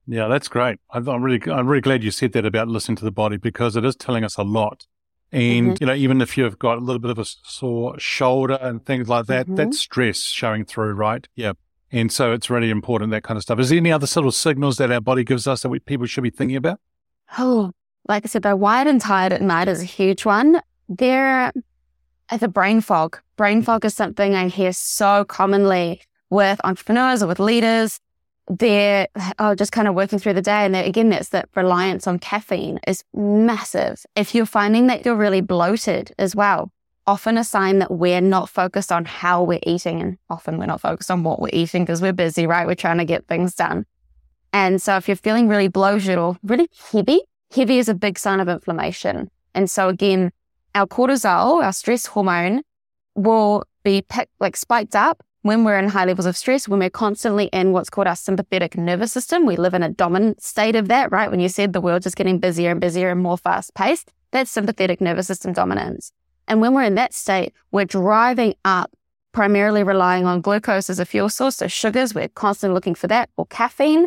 Yeah, 0.07 0.29
that's 0.29 0.49
great. 0.49 0.79
I'm 0.91 1.23
really, 1.23 1.41
I'm 1.51 1.67
really 1.67 1.81
glad 1.81 2.05
you 2.05 2.11
said 2.11 2.33
that 2.33 2.45
about 2.45 2.69
listening 2.69 2.97
to 2.97 3.05
the 3.05 3.11
body 3.11 3.39
because 3.39 3.75
it 3.75 3.85
is 3.85 3.97
telling 3.97 4.23
us 4.25 4.37
a 4.37 4.43
lot. 4.43 4.87
And 5.33 5.71
mm-hmm. 5.71 5.77
you 5.81 5.87
know, 5.87 5.95
even 5.95 6.21
if 6.21 6.37
you've 6.37 6.59
got 6.59 6.79
a 6.79 6.81
little 6.81 7.01
bit 7.01 7.11
of 7.11 7.19
a 7.19 7.25
sore 7.25 7.99
shoulder 7.99 8.59
and 8.61 8.85
things 8.85 9.09
like 9.09 9.27
that, 9.27 9.47
mm-hmm. 9.47 9.57
that's 9.57 9.81
stress 9.81 10.21
showing 10.21 10.65
through, 10.65 10.93
right? 10.93 11.27
Yeah. 11.35 11.55
And 11.91 12.13
so 12.13 12.33
it's 12.33 12.51
really 12.51 12.71
important 12.71 13.11
that 13.13 13.23
kind 13.23 13.37
of 13.37 13.43
stuff. 13.43 13.59
Is 13.59 13.71
there 13.71 13.79
any 13.79 13.93
other 13.93 14.07
sort 14.07 14.27
of 14.27 14.35
signals 14.35 14.77
that 14.77 14.93
our 14.93 15.01
body 15.01 15.25
gives 15.25 15.47
us 15.47 15.63
that 15.63 15.69
we, 15.69 15.79
people 15.79 16.07
should 16.07 16.23
be 16.23 16.31
thinking 16.31 16.57
about? 16.57 16.81
Oh, 17.39 17.73
like 18.09 18.25
I 18.25 18.29
said, 18.29 18.43
they're 18.43 18.57
wide 18.57 18.87
and 18.87 19.01
tired 19.01 19.33
at 19.33 19.41
night 19.41 19.69
is 19.69 19.81
a 19.81 19.87
huge 19.87 20.25
one. 20.25 20.61
There, 20.89 21.53
Uh, 22.31 22.37
the 22.39 22.49
brain 22.49 22.81
fog. 22.81 23.19
Brain 23.37 23.63
fog 23.63 23.85
is 23.85 23.95
something 23.95 24.35
I 24.35 24.49
hear 24.49 24.73
so 24.73 25.25
commonly 25.25 26.01
with 26.31 26.61
entrepreneurs 26.65 27.23
or 27.23 27.27
with 27.27 27.39
leaders. 27.39 28.01
They're 28.49 29.09
oh, 29.39 29.55
just 29.55 29.73
kind 29.73 29.89
of 29.89 29.95
working 29.95 30.19
through 30.19 30.35
the 30.35 30.43
day. 30.43 30.65
And 30.65 30.75
again, 30.77 31.11
that's 31.11 31.31
that 31.31 31.49
reliance 31.55 32.07
on 32.07 32.19
caffeine 32.19 32.81
is 32.87 33.05
massive. 33.15 34.05
If 34.17 34.35
you're 34.35 34.47
finding 34.47 34.87
that 34.87 35.05
you're 35.05 35.17
really 35.17 35.41
bloated 35.41 36.13
as 36.19 36.35
well, 36.35 36.71
often 37.07 37.37
a 37.37 37.45
sign 37.45 37.79
that 37.81 37.91
we're 37.91 38.21
not 38.21 38.49
focused 38.49 38.91
on 38.91 39.05
how 39.05 39.43
we're 39.43 39.61
eating. 39.67 40.01
And 40.01 40.19
often 40.31 40.59
we're 40.59 40.67
not 40.67 40.81
focused 40.81 41.11
on 41.11 41.25
what 41.25 41.41
we're 41.41 41.51
eating 41.53 41.85
because 41.85 42.01
we're 42.01 42.13
busy, 42.13 42.47
right? 42.47 42.67
We're 42.67 42.75
trying 42.75 42.99
to 42.99 43.05
get 43.05 43.27
things 43.27 43.55
done. 43.55 43.85
And 44.53 44.81
so 44.81 44.97
if 44.97 45.09
you're 45.09 45.17
feeling 45.17 45.49
really 45.49 45.69
bloated 45.69 46.17
or 46.17 46.39
really 46.43 46.69
heavy, 46.93 47.23
heavy 47.55 47.79
is 47.79 47.89
a 47.89 47.95
big 47.95 48.19
sign 48.19 48.41
of 48.41 48.49
inflammation. 48.49 49.31
And 49.55 49.71
so 49.71 49.89
again, 49.89 50.33
our 50.75 50.87
cortisol, 50.87 51.63
our 51.63 51.73
stress 51.73 52.07
hormone, 52.07 52.63
will 53.15 53.65
be 53.85 54.05
like 54.41 54.57
spiked 54.57 54.97
up 54.97 55.23
when 55.43 55.63
we're 55.63 55.79
in 55.79 55.89
high 55.89 56.07
levels 56.07 56.25
of 56.25 56.37
stress, 56.37 56.67
when 56.67 56.81
we're 56.81 56.89
constantly 56.89 57.47
in 57.47 57.73
what's 57.73 57.91
called 57.91 58.07
our 58.07 58.17
sympathetic 58.17 58.79
nervous 58.79 59.13
system. 59.13 59.45
We 59.45 59.57
live 59.57 59.75
in 59.75 59.83
a 59.83 59.91
dominant 59.91 60.43
state 60.43 60.75
of 60.75 60.89
that, 60.89 61.13
right? 61.13 61.31
When 61.31 61.39
you 61.39 61.51
said 61.51 61.73
the 61.73 61.83
world's 61.83 62.05
just 62.05 62.17
getting 62.17 62.39
busier 62.39 62.71
and 62.71 62.81
busier 62.81 63.11
and 63.11 63.21
more 63.21 63.37
fast 63.37 63.75
paced, 63.75 64.11
that's 64.31 64.51
sympathetic 64.51 65.03
nervous 65.03 65.27
system 65.27 65.53
dominance. 65.53 66.13
And 66.49 66.61
when 66.61 66.73
we're 66.73 66.85
in 66.85 66.95
that 66.95 67.13
state, 67.13 67.53
we're 67.73 67.85
driving 67.85 68.55
up, 68.65 68.91
primarily 69.33 69.83
relying 69.83 70.25
on 70.25 70.41
glucose 70.41 70.89
as 70.89 70.99
a 70.99 71.05
fuel 71.05 71.29
source. 71.29 71.57
So 71.57 71.69
sugars, 71.69 72.15
we're 72.15 72.29
constantly 72.29 72.75
looking 72.75 72.95
for 72.95 73.07
that 73.09 73.29
or 73.37 73.47
caffeine. 73.47 74.07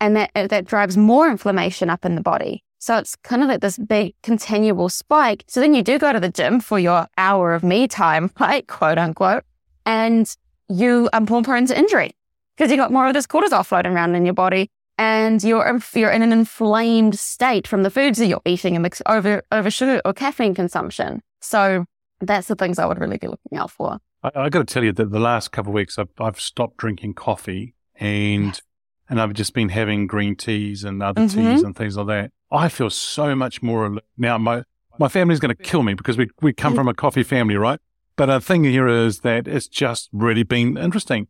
And 0.00 0.16
that, 0.16 0.30
uh, 0.34 0.46
that 0.46 0.64
drives 0.64 0.96
more 0.96 1.28
inflammation 1.28 1.90
up 1.90 2.04
in 2.04 2.14
the 2.14 2.20
body. 2.20 2.64
So 2.78 2.96
it's 2.96 3.16
kind 3.16 3.42
of 3.42 3.48
like 3.48 3.60
this 3.60 3.76
big 3.76 4.14
continual 4.22 4.88
spike. 4.88 5.44
So 5.48 5.60
then 5.60 5.74
you 5.74 5.82
do 5.82 5.98
go 5.98 6.12
to 6.12 6.20
the 6.20 6.30
gym 6.30 6.60
for 6.60 6.78
your 6.78 7.08
hour 7.18 7.54
of 7.54 7.62
me 7.62 7.88
time, 7.88 8.30
right? 8.40 8.66
Quote 8.66 8.98
unquote. 8.98 9.44
And 9.84 10.34
you 10.68 11.08
are 11.12 11.20
more 11.20 11.42
prone 11.42 11.66
to 11.66 11.78
injury 11.78 12.12
because 12.56 12.70
you 12.70 12.76
got 12.76 12.92
more 12.92 13.08
of 13.08 13.14
this 13.14 13.26
cortisol 13.26 13.64
floating 13.64 13.92
around 13.92 14.14
in 14.14 14.24
your 14.24 14.34
body 14.34 14.70
and 14.98 15.42
you're, 15.42 15.80
you're 15.94 16.10
in 16.10 16.22
an 16.22 16.32
inflamed 16.32 17.18
state 17.18 17.66
from 17.66 17.82
the 17.84 17.90
foods 17.90 18.18
that 18.18 18.26
you're 18.26 18.42
eating 18.44 18.74
and 18.74 18.82
mix 18.82 19.00
over, 19.06 19.42
over 19.50 19.70
sugar 19.70 20.02
or 20.04 20.12
caffeine 20.12 20.54
consumption. 20.54 21.22
So 21.40 21.84
that's 22.20 22.48
the 22.48 22.56
things 22.56 22.78
I 22.78 22.86
would 22.86 22.98
really 22.98 23.18
be 23.18 23.28
looking 23.28 23.56
out 23.56 23.70
for. 23.70 23.98
I, 24.22 24.30
I 24.34 24.48
got 24.48 24.66
to 24.66 24.72
tell 24.72 24.84
you 24.84 24.92
that 24.92 25.10
the 25.10 25.20
last 25.20 25.52
couple 25.52 25.70
of 25.70 25.74
weeks 25.74 25.98
I've, 25.98 26.10
I've 26.18 26.40
stopped 26.40 26.76
drinking 26.76 27.14
coffee 27.14 27.74
and 27.94 28.46
yes. 28.46 28.62
and 29.08 29.20
I've 29.20 29.32
just 29.32 29.54
been 29.54 29.70
having 29.70 30.06
green 30.06 30.36
teas 30.36 30.84
and 30.84 31.02
other 31.02 31.22
mm-hmm. 31.22 31.52
teas 31.52 31.62
and 31.62 31.74
things 31.74 31.96
like 31.96 32.06
that. 32.08 32.32
I 32.50 32.68
feel 32.68 32.90
so 32.90 33.34
much 33.34 33.62
more 33.62 33.98
now. 34.16 34.38
My 34.38 34.64
my 34.98 35.08
family's 35.08 35.40
going 35.40 35.54
to 35.54 35.62
kill 35.62 35.82
me 35.82 35.94
because 35.94 36.16
we 36.16 36.28
we 36.40 36.52
come 36.52 36.74
from 36.74 36.88
a 36.88 36.94
coffee 36.94 37.22
family, 37.22 37.56
right? 37.56 37.80
But 38.16 38.26
the 38.26 38.40
thing 38.40 38.64
here 38.64 38.88
is 38.88 39.20
that 39.20 39.46
it's 39.46 39.68
just 39.68 40.08
really 40.12 40.42
been 40.42 40.76
interesting. 40.76 41.28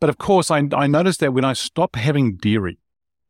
But 0.00 0.10
of 0.10 0.18
course, 0.18 0.50
I 0.50 0.68
I 0.72 0.86
noticed 0.86 1.20
that 1.20 1.32
when 1.32 1.44
I 1.44 1.52
stop 1.52 1.96
having 1.96 2.36
dairy, 2.36 2.78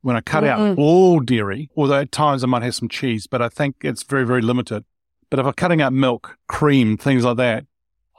when 0.00 0.16
I 0.16 0.20
cut 0.20 0.44
mm-hmm. 0.44 0.72
out 0.72 0.78
all 0.78 1.20
dairy, 1.20 1.70
although 1.76 2.00
at 2.00 2.12
times 2.12 2.42
I 2.42 2.46
might 2.46 2.62
have 2.62 2.74
some 2.74 2.88
cheese, 2.88 3.26
but 3.26 3.42
I 3.42 3.48
think 3.48 3.76
it's 3.82 4.02
very 4.02 4.24
very 4.24 4.42
limited. 4.42 4.84
But 5.30 5.40
if 5.40 5.46
I'm 5.46 5.52
cutting 5.54 5.82
out 5.82 5.92
milk, 5.92 6.38
cream, 6.48 6.96
things 6.96 7.24
like 7.24 7.36
that, 7.36 7.66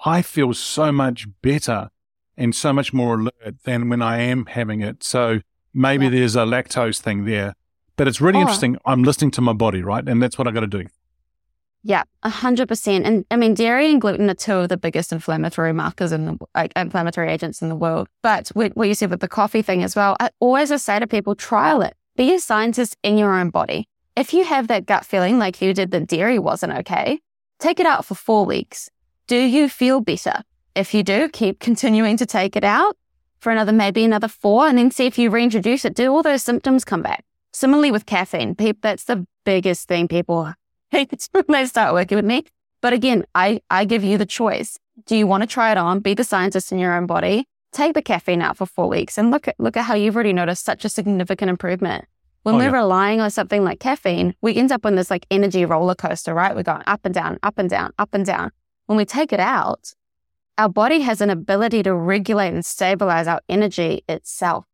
I 0.05 0.21
feel 0.21 0.53
so 0.53 0.91
much 0.91 1.27
better 1.41 1.89
and 2.35 2.53
so 2.53 2.71
much 2.71 2.93
more 2.93 3.15
alert 3.15 3.63
than 3.63 3.89
when 3.89 4.01
I 4.01 4.19
am 4.19 4.45
having 4.45 4.81
it. 4.81 5.03
So 5.03 5.39
maybe 5.73 6.05
yeah. 6.05 6.11
there's 6.11 6.35
a 6.35 6.39
lactose 6.39 6.99
thing 6.99 7.25
there 7.25 7.55
but 7.97 8.07
it's 8.07 8.21
really 8.21 8.37
oh. 8.37 8.41
interesting. 8.41 8.77
I'm 8.85 9.03
listening 9.03 9.31
to 9.31 9.41
my 9.41 9.53
body, 9.53 9.81
right? 9.81 10.07
And 10.07 10.23
that's 10.23 10.37
what 10.37 10.47
I 10.47 10.51
got 10.51 10.61
to 10.61 10.67
do. 10.67 10.85
Yeah, 11.83 12.03
a 12.23 12.29
hundred 12.29 12.67
percent. 12.67 13.05
And 13.05 13.25
I 13.31 13.35
mean, 13.37 13.53
dairy 13.53 13.91
and 13.91 14.01
gluten 14.01 14.29
are 14.29 14.33
two 14.33 14.53
of 14.53 14.69
the 14.69 14.77
biggest 14.77 15.11
inflammatory 15.11 15.73
markers 15.73 16.11
in 16.11 16.37
like, 16.55 16.73
inflammatory 16.75 17.29
agents 17.29 17.61
in 17.61 17.69
the 17.69 17.75
world. 17.75 18.07
But 18.21 18.49
what 18.49 18.87
you 18.87 18.93
said 18.93 19.09
with 19.09 19.21
the 19.21 19.27
coffee 19.27 19.61
thing 19.61 19.83
as 19.83 19.95
well, 19.95 20.15
I 20.19 20.29
always 20.39 20.69
just 20.69 20.85
say 20.85 20.99
to 20.99 21.07
people, 21.07 21.35
trial 21.35 21.81
it. 21.81 21.93
Be 22.15 22.33
a 22.33 22.39
scientist 22.39 22.97
in 23.03 23.17
your 23.17 23.33
own 23.33 23.51
body. 23.51 23.87
If 24.15 24.33
you 24.33 24.43
have 24.43 24.67
that 24.67 24.85
gut 24.85 25.05
feeling 25.05 25.37
like 25.37 25.61
you 25.61 25.73
did 25.73 25.91
that 25.91 26.07
dairy 26.07 26.39
wasn't 26.39 26.73
okay, 26.73 27.19
take 27.59 27.79
it 27.79 27.85
out 27.85 28.03
for 28.03 28.15
four 28.15 28.45
weeks. 28.45 28.89
Do 29.27 29.37
you 29.37 29.69
feel 29.69 30.01
better? 30.01 30.41
If 30.75 30.93
you 30.93 31.03
do, 31.03 31.29
keep 31.29 31.59
continuing 31.59 32.17
to 32.17 32.25
take 32.25 32.55
it 32.55 32.63
out 32.63 32.97
for 33.39 33.51
another, 33.51 33.71
maybe 33.71 34.03
another 34.03 34.27
four, 34.27 34.67
and 34.67 34.77
then 34.77 34.89
see 34.91 35.05
if 35.05 35.17
you 35.17 35.29
reintroduce 35.29 35.85
it. 35.85 35.95
Do 35.95 36.11
all 36.11 36.23
those 36.23 36.43
symptoms 36.43 36.83
come 36.83 37.03
back? 37.03 37.23
Similarly 37.57 37.89
with 37.89 38.05
caffeine, 38.05 38.53
people, 38.53 38.81
that's 38.83 39.05
the 39.05 39.25
biggest 39.43 39.87
thing 39.87 40.07
people 40.07 40.53
hate 40.91 41.27
when 41.31 41.45
they 41.47 41.65
start 41.65 41.91
working 41.91 42.15
with 42.15 42.25
me. 42.25 42.43
But 42.83 42.93
again, 42.93 43.25
I, 43.33 43.61
I 43.71 43.83
give 43.85 44.03
you 44.03 44.19
the 44.19 44.27
choice. 44.27 44.77
Do 45.07 45.15
you 45.15 45.25
want 45.25 45.41
to 45.41 45.47
try 45.47 45.71
it 45.71 45.77
on? 45.79 46.01
Be 46.01 46.13
the 46.13 46.23
scientist 46.23 46.71
in 46.71 46.77
your 46.77 46.95
own 46.95 47.07
body. 47.07 47.47
Take 47.71 47.95
the 47.95 48.03
caffeine 48.03 48.43
out 48.43 48.57
for 48.57 48.67
four 48.67 48.87
weeks 48.87 49.17
and 49.17 49.31
look 49.31 49.47
at 49.47 49.55
look 49.57 49.75
at 49.75 49.85
how 49.85 49.95
you've 49.95 50.13
already 50.13 50.33
noticed 50.33 50.65
such 50.65 50.85
a 50.85 50.89
significant 50.89 51.49
improvement. 51.49 52.05
When 52.43 52.53
oh, 52.53 52.57
we're 52.59 52.65
yeah. 52.65 52.83
relying 52.83 53.21
on 53.21 53.31
something 53.31 53.63
like 53.63 53.79
caffeine, 53.79 54.35
we 54.39 54.55
end 54.55 54.71
up 54.71 54.85
on 54.85 54.93
this 54.93 55.09
like 55.09 55.25
energy 55.31 55.65
roller 55.65 55.95
coaster, 55.95 56.35
right? 56.35 56.55
We're 56.55 56.61
going 56.61 56.83
up 56.85 57.05
and 57.05 57.13
down, 57.13 57.39
up 57.41 57.57
and 57.57 57.71
down, 57.71 57.91
up 57.97 58.09
and 58.13 58.23
down. 58.23 58.51
When 58.85 58.97
we 58.97 59.05
take 59.05 59.33
it 59.33 59.39
out, 59.39 59.95
our 60.59 60.69
body 60.69 60.99
has 60.99 61.21
an 61.21 61.31
ability 61.31 61.81
to 61.83 61.95
regulate 61.95 62.53
and 62.53 62.63
stabilize 62.63 63.25
our 63.25 63.41
energy 63.49 64.03
itself. 64.07 64.65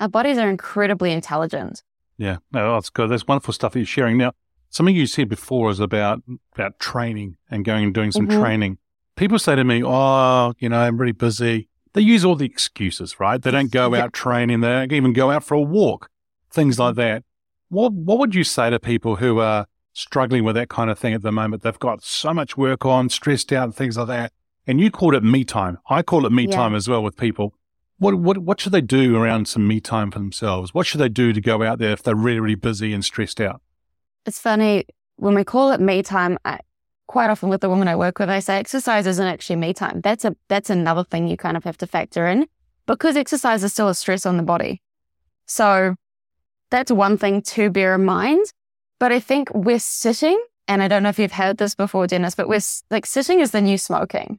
Our 0.00 0.08
bodies 0.08 0.36
are 0.38 0.50
incredibly 0.50 1.12
intelligent. 1.12 1.84
Yeah, 2.16 2.38
no, 2.52 2.74
that's 2.74 2.90
good. 2.90 3.10
That's 3.10 3.26
wonderful 3.26 3.54
stuff 3.54 3.72
that 3.72 3.78
you're 3.78 3.86
sharing. 3.86 4.16
Now, 4.16 4.32
something 4.70 4.94
you 4.94 5.06
said 5.06 5.28
before 5.28 5.70
is 5.70 5.80
about 5.80 6.22
about 6.54 6.78
training 6.78 7.36
and 7.50 7.64
going 7.64 7.84
and 7.84 7.94
doing 7.94 8.12
some 8.12 8.28
mm-hmm. 8.28 8.40
training. 8.40 8.78
People 9.16 9.38
say 9.38 9.54
to 9.54 9.64
me, 9.64 9.82
"Oh, 9.84 10.52
you 10.58 10.68
know, 10.68 10.80
I'm 10.80 10.98
really 10.98 11.12
busy." 11.12 11.68
They 11.92 12.00
use 12.00 12.24
all 12.24 12.34
the 12.34 12.46
excuses, 12.46 13.20
right? 13.20 13.40
They 13.40 13.52
don't 13.52 13.70
go 13.70 13.94
out 13.94 14.12
training. 14.12 14.60
They 14.60 14.68
don't 14.68 14.92
even 14.92 15.12
go 15.12 15.30
out 15.30 15.44
for 15.44 15.54
a 15.54 15.60
walk, 15.60 16.10
things 16.50 16.78
like 16.78 16.96
that. 16.96 17.24
What 17.68 17.92
What 17.92 18.18
would 18.18 18.34
you 18.34 18.44
say 18.44 18.70
to 18.70 18.80
people 18.80 19.16
who 19.16 19.38
are 19.38 19.66
struggling 19.92 20.44
with 20.44 20.56
that 20.56 20.68
kind 20.68 20.90
of 20.90 20.98
thing 20.98 21.14
at 21.14 21.22
the 21.22 21.32
moment? 21.32 21.62
They've 21.62 21.78
got 21.78 22.02
so 22.02 22.34
much 22.34 22.56
work 22.56 22.84
on, 22.84 23.08
stressed 23.08 23.52
out, 23.52 23.64
and 23.64 23.74
things 23.74 23.96
like 23.96 24.08
that. 24.08 24.32
And 24.66 24.80
you 24.80 24.90
called 24.90 25.14
it 25.14 25.22
me 25.22 25.44
time. 25.44 25.78
I 25.88 26.02
call 26.02 26.26
it 26.26 26.32
me 26.32 26.46
yeah. 26.48 26.56
time 26.56 26.74
as 26.74 26.88
well 26.88 27.02
with 27.02 27.16
people. 27.16 27.54
What, 27.98 28.14
what, 28.16 28.38
what 28.38 28.60
should 28.60 28.72
they 28.72 28.80
do 28.80 29.16
around 29.16 29.48
some 29.48 29.66
me 29.66 29.80
time 29.80 30.10
for 30.10 30.18
themselves? 30.18 30.74
What 30.74 30.86
should 30.86 31.00
they 31.00 31.08
do 31.08 31.32
to 31.32 31.40
go 31.40 31.62
out 31.62 31.78
there 31.78 31.92
if 31.92 32.02
they're 32.02 32.14
really, 32.14 32.40
really 32.40 32.54
busy 32.54 32.92
and 32.92 33.04
stressed 33.04 33.40
out? 33.40 33.62
It's 34.26 34.38
funny 34.38 34.84
when 35.16 35.34
we 35.34 35.44
call 35.44 35.70
it 35.72 35.80
me 35.80 36.02
time. 36.02 36.38
I, 36.44 36.60
quite 37.06 37.30
often 37.30 37.48
with 37.48 37.60
the 37.60 37.70
women 37.70 37.88
I 37.88 37.96
work 37.96 38.18
with, 38.18 38.30
I 38.30 38.40
say 38.40 38.58
exercise 38.58 39.06
isn't 39.06 39.26
actually 39.26 39.56
me 39.56 39.74
time. 39.74 40.00
That's 40.00 40.24
a 40.24 40.34
that's 40.48 40.70
another 40.70 41.04
thing 41.04 41.28
you 41.28 41.36
kind 41.36 41.56
of 41.56 41.64
have 41.64 41.78
to 41.78 41.86
factor 41.86 42.26
in 42.26 42.46
because 42.86 43.16
exercise 43.16 43.62
is 43.62 43.72
still 43.72 43.88
a 43.88 43.94
stress 43.94 44.26
on 44.26 44.36
the 44.36 44.42
body. 44.42 44.82
So 45.46 45.94
that's 46.70 46.90
one 46.90 47.18
thing 47.18 47.42
to 47.42 47.70
bear 47.70 47.94
in 47.94 48.04
mind. 48.04 48.46
But 48.98 49.12
I 49.12 49.20
think 49.20 49.52
we're 49.52 49.78
sitting, 49.80 50.42
and 50.66 50.82
I 50.82 50.88
don't 50.88 51.02
know 51.02 51.08
if 51.08 51.18
you've 51.18 51.32
heard 51.32 51.58
this 51.58 51.74
before, 51.74 52.06
Dennis, 52.06 52.34
but 52.34 52.48
we're 52.48 52.60
like 52.90 53.06
sitting 53.06 53.40
is 53.40 53.50
the 53.50 53.60
new 53.60 53.76
smoking, 53.76 54.38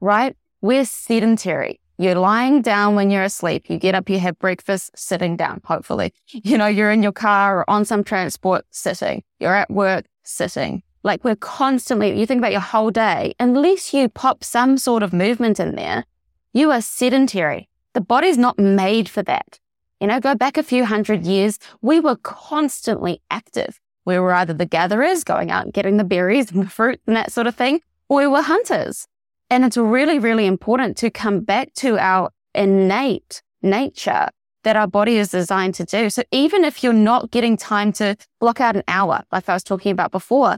right? 0.00 0.36
We're 0.60 0.84
sedentary. 0.84 1.80
You're 1.96 2.16
lying 2.16 2.60
down 2.60 2.96
when 2.96 3.10
you're 3.10 3.22
asleep. 3.22 3.70
You 3.70 3.78
get 3.78 3.94
up, 3.94 4.10
you 4.10 4.18
have 4.18 4.38
breakfast 4.38 4.90
sitting 4.96 5.36
down, 5.36 5.60
hopefully. 5.64 6.12
You 6.32 6.58
know, 6.58 6.66
you're 6.66 6.90
in 6.90 7.02
your 7.02 7.12
car 7.12 7.60
or 7.60 7.70
on 7.70 7.84
some 7.84 8.04
transport 8.04 8.66
sitting. 8.70 9.22
You're 9.38 9.54
at 9.54 9.70
work 9.70 10.04
sitting. 10.24 10.82
Like 11.02 11.24
we're 11.24 11.36
constantly, 11.36 12.18
you 12.18 12.26
think 12.26 12.38
about 12.38 12.52
your 12.52 12.60
whole 12.60 12.90
day, 12.90 13.34
unless 13.38 13.94
you 13.94 14.08
pop 14.08 14.42
some 14.42 14.78
sort 14.78 15.02
of 15.02 15.12
movement 15.12 15.60
in 15.60 15.74
there, 15.76 16.04
you 16.52 16.70
are 16.70 16.80
sedentary. 16.80 17.68
The 17.92 18.00
body's 18.00 18.38
not 18.38 18.58
made 18.58 19.08
for 19.08 19.22
that. 19.22 19.60
You 20.00 20.08
know, 20.08 20.20
go 20.20 20.34
back 20.34 20.56
a 20.56 20.62
few 20.62 20.84
hundred 20.84 21.24
years, 21.24 21.58
we 21.80 22.00
were 22.00 22.16
constantly 22.16 23.22
active. 23.30 23.80
We 24.04 24.18
were 24.18 24.34
either 24.34 24.52
the 24.52 24.66
gatherers 24.66 25.24
going 25.24 25.50
out 25.50 25.64
and 25.64 25.72
getting 25.72 25.96
the 25.96 26.04
berries 26.04 26.50
and 26.50 26.62
the 26.62 26.68
fruit 26.68 27.00
and 27.06 27.16
that 27.16 27.32
sort 27.32 27.46
of 27.46 27.54
thing, 27.54 27.80
or 28.08 28.18
we 28.18 28.26
were 28.26 28.42
hunters. 28.42 29.06
And 29.54 29.64
it's 29.64 29.76
really, 29.76 30.18
really 30.18 30.46
important 30.46 30.96
to 30.96 31.10
come 31.10 31.38
back 31.38 31.72
to 31.74 31.96
our 31.96 32.30
innate 32.56 33.40
nature 33.62 34.26
that 34.64 34.74
our 34.74 34.88
body 34.88 35.16
is 35.16 35.28
designed 35.28 35.76
to 35.76 35.84
do. 35.84 36.10
So 36.10 36.24
even 36.32 36.64
if 36.64 36.82
you're 36.82 36.92
not 36.92 37.30
getting 37.30 37.56
time 37.56 37.92
to 37.92 38.16
block 38.40 38.60
out 38.60 38.74
an 38.74 38.82
hour, 38.88 39.22
like 39.30 39.48
I 39.48 39.54
was 39.54 39.62
talking 39.62 39.92
about 39.92 40.10
before, 40.10 40.56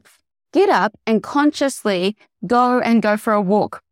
get 0.54 0.70
up 0.70 0.94
and 1.06 1.22
consciously 1.22 2.16
go 2.46 2.80
and 2.80 3.02
go 3.02 3.18
for 3.18 3.34
a 3.34 3.40
walk, 3.42 3.82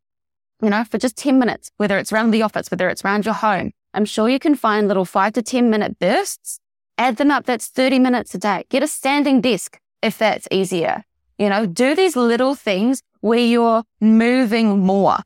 you 0.63 0.71
know, 0.71 0.85
for 0.85 0.97
just 0.97 1.19
10 1.19 1.39
minutes, 1.39 1.71
whether 1.77 1.99
it's 1.99 2.11
around 2.11 2.31
the 2.31 2.41
office, 2.41 2.71
whether 2.71 2.89
it's 2.89 3.05
around 3.05 3.27
your 3.27 3.35
home. 3.35 3.73
I'm 3.93 4.07
sure 4.07 4.31
you 4.31 4.39
can 4.39 4.55
find 4.55 4.89
little 4.89 5.05
five 5.05 5.35
to 5.35 5.43
10 5.43 5.69
minute 5.69 5.99
bursts, 5.99 6.61
add 6.97 7.19
them 7.19 7.31
up. 7.31 7.45
That's 7.45 7.67
30 7.67 7.99
minutes 7.99 8.35
a 8.35 8.39
day. 8.39 8.65
Get 8.71 8.83
a 8.83 8.89
standing 8.89 9.43
desk 9.43 9.79
if 10.01 10.17
that's 10.17 10.49
easier. 10.51 11.05
You 11.39 11.51
know, 11.51 11.67
do 11.67 11.95
these 11.95 12.17
little 12.17 12.55
things 12.55 13.03
where 13.25 13.39
you're 13.39 13.83
moving 14.03 14.81
more. 14.81 15.17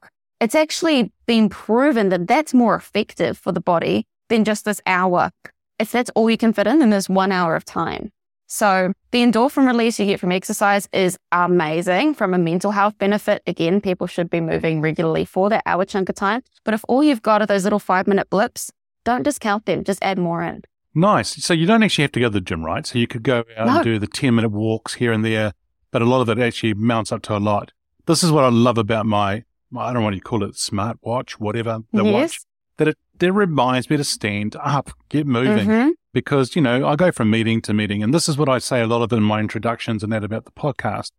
It's 0.40 0.54
actually 0.54 1.10
been 1.26 1.48
proven 1.48 2.10
that 2.10 2.28
that's 2.28 2.54
more 2.54 2.76
effective 2.76 3.36
for 3.36 3.50
the 3.50 3.60
body 3.60 4.06
than 4.28 4.44
just 4.44 4.64
this 4.64 4.80
hour. 4.86 5.32
If 5.80 5.90
that's 5.90 6.08
all 6.14 6.30
you 6.30 6.36
can 6.36 6.52
fit 6.52 6.68
in, 6.68 6.78
then 6.78 6.90
there's 6.90 7.08
one 7.08 7.32
hour 7.32 7.56
of 7.56 7.64
time. 7.64 8.12
So 8.46 8.92
the 9.10 9.18
endorphin 9.18 9.66
release 9.66 9.98
you 9.98 10.06
get 10.06 10.20
from 10.20 10.30
exercise 10.30 10.88
is 10.92 11.18
amazing 11.32 12.14
from 12.14 12.34
a 12.34 12.38
mental 12.38 12.70
health 12.70 12.96
benefit. 12.98 13.42
Again, 13.48 13.80
people 13.80 14.06
should 14.06 14.30
be 14.30 14.40
moving 14.40 14.80
regularly 14.80 15.24
for 15.24 15.50
that 15.50 15.64
hour 15.66 15.84
chunk 15.84 16.08
of 16.08 16.14
time. 16.14 16.44
But 16.62 16.74
if 16.74 16.84
all 16.86 17.02
you've 17.02 17.22
got 17.22 17.42
are 17.42 17.46
those 17.46 17.64
little 17.64 17.80
five 17.80 18.06
minute 18.06 18.30
blips, 18.30 18.70
don't 19.04 19.24
discount 19.24 19.66
them. 19.66 19.82
Just 19.82 19.98
add 20.04 20.18
more 20.18 20.44
in. 20.44 20.62
Nice. 20.94 21.44
So 21.44 21.52
you 21.52 21.66
don't 21.66 21.82
actually 21.82 22.02
have 22.02 22.12
to 22.12 22.20
go 22.20 22.26
to 22.26 22.34
the 22.34 22.40
gym, 22.40 22.64
right? 22.64 22.86
So 22.86 22.96
you 23.00 23.08
could 23.08 23.24
go 23.24 23.42
out 23.56 23.66
no. 23.66 23.74
and 23.74 23.84
do 23.84 23.98
the 23.98 24.06
10 24.06 24.36
minute 24.36 24.52
walks 24.52 24.94
here 24.94 25.10
and 25.10 25.24
there, 25.24 25.52
but 25.90 26.00
a 26.00 26.04
lot 26.04 26.20
of 26.20 26.28
it 26.28 26.38
actually 26.38 26.74
mounts 26.74 27.10
up 27.10 27.22
to 27.22 27.36
a 27.36 27.38
lot. 27.38 27.72
This 28.08 28.24
is 28.24 28.32
what 28.32 28.42
I 28.42 28.48
love 28.48 28.78
about 28.78 29.06
my, 29.06 29.44
I 29.78 29.92
don't 29.92 30.02
want 30.02 30.16
to 30.16 30.20
call 30.20 30.42
it, 30.42 30.56
smart 30.56 30.98
watch, 31.02 31.38
whatever, 31.38 31.80
the 31.92 32.04
yes. 32.04 32.12
watch, 32.12 32.40
that 32.78 32.88
it, 32.88 32.98
it 33.20 33.32
reminds 33.32 33.88
me 33.88 33.96
to 33.96 34.04
stand 34.04 34.56
up, 34.56 34.90
get 35.08 35.26
moving. 35.26 35.68
Mm-hmm 35.68 35.88
because, 36.12 36.56
you 36.56 36.62
know, 36.62 36.88
I 36.88 36.96
go 36.96 37.12
from 37.12 37.30
meeting 37.30 37.60
to 37.62 37.72
meeting. 37.72 38.02
And 38.02 38.12
this 38.12 38.28
is 38.28 38.36
what 38.36 38.48
I 38.48 38.58
say 38.58 38.80
a 38.80 38.86
lot 38.86 39.02
of 39.02 39.12
in 39.12 39.22
my 39.22 39.38
introductions 39.38 40.02
and 40.02 40.12
that 40.12 40.24
about 40.24 40.46
the 40.46 40.50
podcast. 40.50 41.12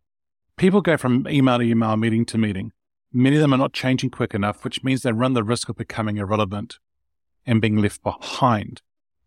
People 0.56 0.82
go 0.82 0.96
from 0.96 1.26
email 1.28 1.58
to 1.58 1.64
email, 1.64 1.96
meeting 1.96 2.26
to 2.26 2.36
meeting. 2.36 2.72
Many 3.12 3.36
of 3.36 3.40
them 3.40 3.54
are 3.54 3.58
not 3.58 3.72
changing 3.72 4.10
quick 4.10 4.34
enough, 4.34 4.62
which 4.62 4.84
means 4.84 5.02
they 5.02 5.12
run 5.12 5.32
the 5.32 5.42
risk 5.42 5.68
of 5.68 5.76
becoming 5.76 6.18
irrelevant 6.18 6.78
and 7.46 7.62
being 7.62 7.76
left 7.78 8.02
behind. 8.02 8.82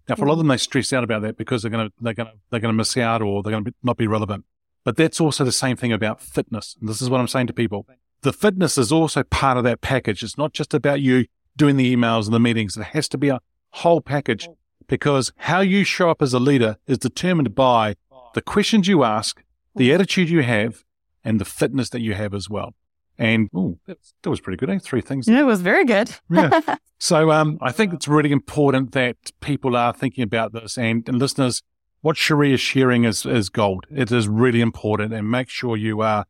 Now, 0.07 0.15
for 0.15 0.25
a 0.25 0.27
lot 0.27 0.33
of 0.33 0.37
them, 0.39 0.49
they 0.49 0.57
stress 0.57 0.93
out 0.93 1.03
about 1.03 1.21
that 1.23 1.37
because 1.37 1.63
they're 1.63 1.71
going 1.71 1.87
to 1.87 1.93
they're 1.99 2.13
going 2.13 2.27
to 2.27 2.33
they're 2.51 2.59
going 2.59 2.73
to 2.73 2.77
miss 2.77 2.95
out 2.97 3.21
or 3.21 3.41
they're 3.41 3.51
going 3.51 3.63
to 3.63 3.71
be, 3.71 3.77
not 3.81 3.97
be 3.97 4.05
relevant. 4.05 4.45
But 4.83 4.97
that's 4.97 5.21
also 5.21 5.43
the 5.43 5.51
same 5.51 5.77
thing 5.77 5.93
about 5.93 6.21
fitness. 6.21 6.75
And 6.79 6.89
this 6.89 7.01
is 7.01 7.09
what 7.09 7.19
I'm 7.19 7.27
saying 7.27 7.47
to 7.47 7.53
people: 7.53 7.87
the 8.21 8.33
fitness 8.33 8.77
is 8.77 8.91
also 8.91 9.23
part 9.23 9.57
of 9.57 9.63
that 9.63 9.81
package. 9.81 10.23
It's 10.23 10.37
not 10.37 10.53
just 10.53 10.73
about 10.73 11.01
you 11.01 11.25
doing 11.55 11.77
the 11.77 11.95
emails 11.95 12.25
and 12.25 12.33
the 12.33 12.39
meetings. 12.39 12.77
It 12.77 12.83
has 12.83 13.07
to 13.09 13.17
be 13.17 13.29
a 13.29 13.39
whole 13.71 14.01
package 14.01 14.49
because 14.87 15.31
how 15.37 15.61
you 15.61 15.83
show 15.83 16.09
up 16.09 16.21
as 16.21 16.33
a 16.33 16.39
leader 16.39 16.77
is 16.87 16.97
determined 16.97 17.55
by 17.55 17.95
the 18.33 18.41
questions 18.41 18.87
you 18.87 19.03
ask, 19.03 19.43
the 19.75 19.93
attitude 19.93 20.29
you 20.29 20.41
have, 20.41 20.83
and 21.23 21.39
the 21.39 21.45
fitness 21.45 21.89
that 21.89 22.01
you 22.01 22.13
have 22.13 22.33
as 22.33 22.49
well. 22.49 22.73
And 23.17 23.49
ooh, 23.55 23.79
that, 23.85 23.97
was 24.29 24.41
pretty 24.41 24.57
good. 24.57 24.69
Eh? 24.69 24.79
Three 24.79 25.01
things. 25.01 25.27
Yeah, 25.27 25.41
it 25.41 25.45
was 25.45 25.61
very 25.61 25.85
good. 25.85 26.11
yeah. 26.29 26.77
So 26.99 27.31
um, 27.31 27.57
I 27.61 27.73
think 27.73 27.93
it's 27.93 28.07
really 28.07 28.31
important 28.31 28.93
that 28.93 29.17
people 29.41 29.75
are 29.75 29.91
thinking 29.91 30.23
about 30.23 30.53
this. 30.53 30.77
And, 30.77 31.03
and 31.09 31.19
listeners, 31.19 31.61
what 32.03 32.17
Cherie 32.17 32.53
is 32.53 32.59
sharing 32.59 33.05
is, 33.05 33.25
is 33.25 33.47
gold. 33.47 33.85
It 33.89 34.11
is 34.11 34.27
really 34.27 34.59
important. 34.59 35.13
And 35.13 35.31
make 35.31 35.47
sure 35.47 35.77
you 35.77 36.01
are 36.01 36.25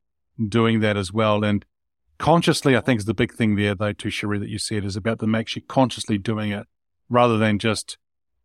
doing 0.47 0.81
that 0.81 0.95
as 0.95 1.12
well. 1.12 1.43
And 1.43 1.65
consciously, 2.19 2.77
I 2.77 2.79
think 2.79 2.99
is 2.99 3.05
the 3.05 3.15
big 3.15 3.33
thing 3.33 3.55
there, 3.55 3.73
though, 3.73 3.91
to 3.91 4.09
Cherie, 4.12 4.38
that 4.38 4.49
you 4.49 4.59
said 4.59 4.86
is 4.86 4.95
about 4.95 5.17
them 5.17 5.33
actually 5.33 5.63
consciously 5.63 6.19
doing 6.19 6.51
it 6.51 6.67
rather 7.09 7.39
than 7.39 7.57
just 7.57 7.97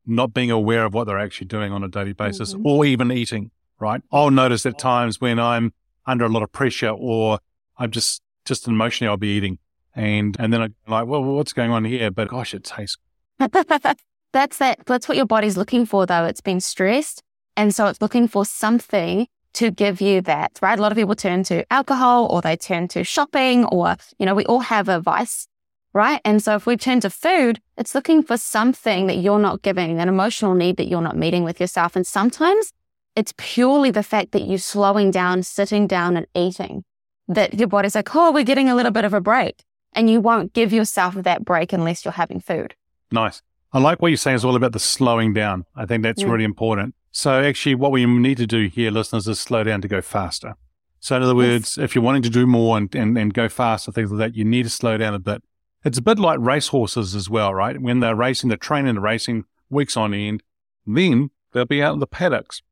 not 0.07 0.33
being 0.33 0.51
aware 0.51 0.87
of 0.87 0.95
what 0.95 1.05
they're 1.05 1.19
actually 1.19 1.49
doing 1.49 1.71
on 1.71 1.85
a 1.85 1.89
daily 1.89 2.15
basis 2.15 2.55
mm-hmm. 2.55 2.67
or 2.67 2.87
even 2.87 3.13
eating, 3.13 3.51
right? 3.79 4.01
I'll 4.11 4.31
notice 4.31 4.65
at 4.65 4.79
times 4.79 5.21
when 5.21 5.39
I'm 5.39 5.75
under 6.07 6.25
a 6.25 6.31
lot 6.31 6.43
of 6.43 6.51
pressure 6.51 6.95
or 6.97 7.41
I'm 7.77 7.91
just, 7.91 8.23
just 8.47 8.67
emotionally, 8.67 9.11
I'll 9.11 9.19
be 9.19 9.37
eating. 9.37 9.59
And, 9.95 10.35
and 10.39 10.51
then 10.51 10.63
I'm 10.63 10.75
like, 10.87 11.07
well, 11.07 11.23
what's 11.23 11.53
going 11.53 11.73
on 11.73 11.85
here? 11.85 12.11
But 12.11 12.29
gosh, 12.29 12.55
it 12.55 12.65
tastes. 12.65 12.97
that's 14.33 14.59
that. 14.59 14.81
That's 14.87 15.09
what 15.09 15.17
your 15.17 15.27
body's 15.27 15.57
looking 15.57 15.87
for, 15.87 16.07
though. 16.07 16.25
It's 16.25 16.41
been 16.41 16.61
stressed. 16.61 17.23
And 17.57 17.75
so 17.75 17.87
it's 17.87 18.01
looking 18.01 18.29
for 18.29 18.45
something 18.45 19.27
to 19.55 19.71
give 19.71 20.01
you 20.01 20.21
that, 20.23 20.59
right? 20.63 20.79
A 20.79 20.83
lot 20.83 20.93
of 20.93 20.97
people 20.97 21.15
turn 21.15 21.43
to 21.45 21.65
alcohol 21.73 22.27
or 22.27 22.41
they 22.41 22.57
turn 22.57 22.87
to 22.89 23.03
shopping 23.03 23.65
or, 23.65 23.97
you 24.19 24.27
know, 24.27 24.35
we 24.35 24.45
all 24.45 24.61
have 24.61 24.89
a 24.89 25.01
vice 25.01 25.49
right? 25.93 26.21
And 26.25 26.43
so 26.43 26.55
if 26.55 26.67
we 26.67 26.77
turn 26.77 27.01
to 27.01 27.11
food, 27.11 27.61
it's 27.77 27.95
looking 27.95 28.23
for 28.23 28.37
something 28.37 29.07
that 29.07 29.17
you're 29.17 29.39
not 29.39 29.63
giving, 29.63 29.99
an 29.99 30.09
emotional 30.09 30.55
need 30.55 30.77
that 30.77 30.89
you're 30.89 31.03
not 31.03 31.17
meeting 31.17 31.45
with 31.45 31.61
yourself. 31.61 31.97
And 31.97 32.07
sometimes 32.07 32.73
it's 33.17 33.35
purely 33.37 33.91
the 33.91 34.03
fact 34.03 34.33
that 34.33 34.43
you're 34.43 34.59
slowing 34.59 35.11
down, 35.11 35.43
sitting 35.43 35.87
down 35.87 36.17
and 36.17 36.27
eating, 36.35 36.85
that 37.27 37.55
your 37.59 37.69
body's 37.69 37.95
like, 37.95 38.15
oh, 38.15 38.33
we're 38.33 38.45
getting 38.45 38.69
a 38.69 38.75
little 38.75 38.93
bit 38.93 39.05
of 39.05 39.15
a 39.15 39.21
break. 39.21 39.65
And 39.93 40.09
you 40.09 40.21
won't 40.21 40.53
give 40.53 40.73
yourself 40.73 41.15
that 41.15 41.45
break 41.45 41.73
unless 41.73 42.05
you're 42.05 42.13
having 42.13 42.41
food. 42.41 42.75
Nice. 43.11 43.43
I 43.73 43.81
like 43.81 44.01
what 44.01 44.09
you're 44.09 44.17
saying 44.17 44.37
is 44.37 44.45
all 44.45 44.57
about 44.57 44.73
the 44.73 44.79
slowing 44.79 45.35
down. 45.35 45.67
I 45.77 45.85
think 45.85 46.03
that's 46.03 46.23
mm. 46.23 46.31
really 46.31 46.45
important. 46.45 46.95
So 47.11 47.43
actually 47.43 47.75
what 47.75 47.93
we 47.93 48.07
need 48.07 48.39
to 48.39 48.47
do 48.47 48.69
here, 48.69 48.91
listeners, 48.91 49.29
is 49.29 49.41
slow 49.41 49.65
down 49.65 49.83
to 49.83 49.89
go 49.89 50.01
faster. 50.01 50.55
So 51.01 51.17
in 51.17 51.23
other 51.23 51.35
words, 51.35 51.77
yes. 51.77 51.85
if 51.85 51.95
you're 51.95 52.05
wanting 52.05 52.23
to 52.23 52.31
do 52.31 52.47
more 52.47 52.77
and, 52.77 52.93
and, 52.95 53.17
and 53.17 53.33
go 53.33 53.49
faster, 53.49 53.93
things 53.93 54.11
like 54.11 54.19
that, 54.19 54.37
you 54.37 54.45
need 54.45 54.65
to 54.65 54.71
slow 54.71 54.97
down 54.97 55.15
a 55.15 55.19
bit. 55.19 55.43
It's 55.85 55.99
a 55.99 56.03
bit 56.03 56.19
like 56.19 56.39
racehorses 56.41 57.15
as 57.15 57.31
well, 57.31 57.55
right? 57.55 57.81
When 57.81 58.01
they're 58.01 58.17
racing, 58.17 58.49
they're 58.49 58.57
training 58.57 58.91
and 58.91 59.03
racing 59.03 59.45
weeks 59.71 59.97
on 59.97 60.13
end. 60.13 60.43
Then 60.87 61.31
they'll 61.53 61.67
be 61.67 61.83
out 61.83 61.95
in 61.95 62.01
the 62.01 62.07
paddocks 62.07 62.63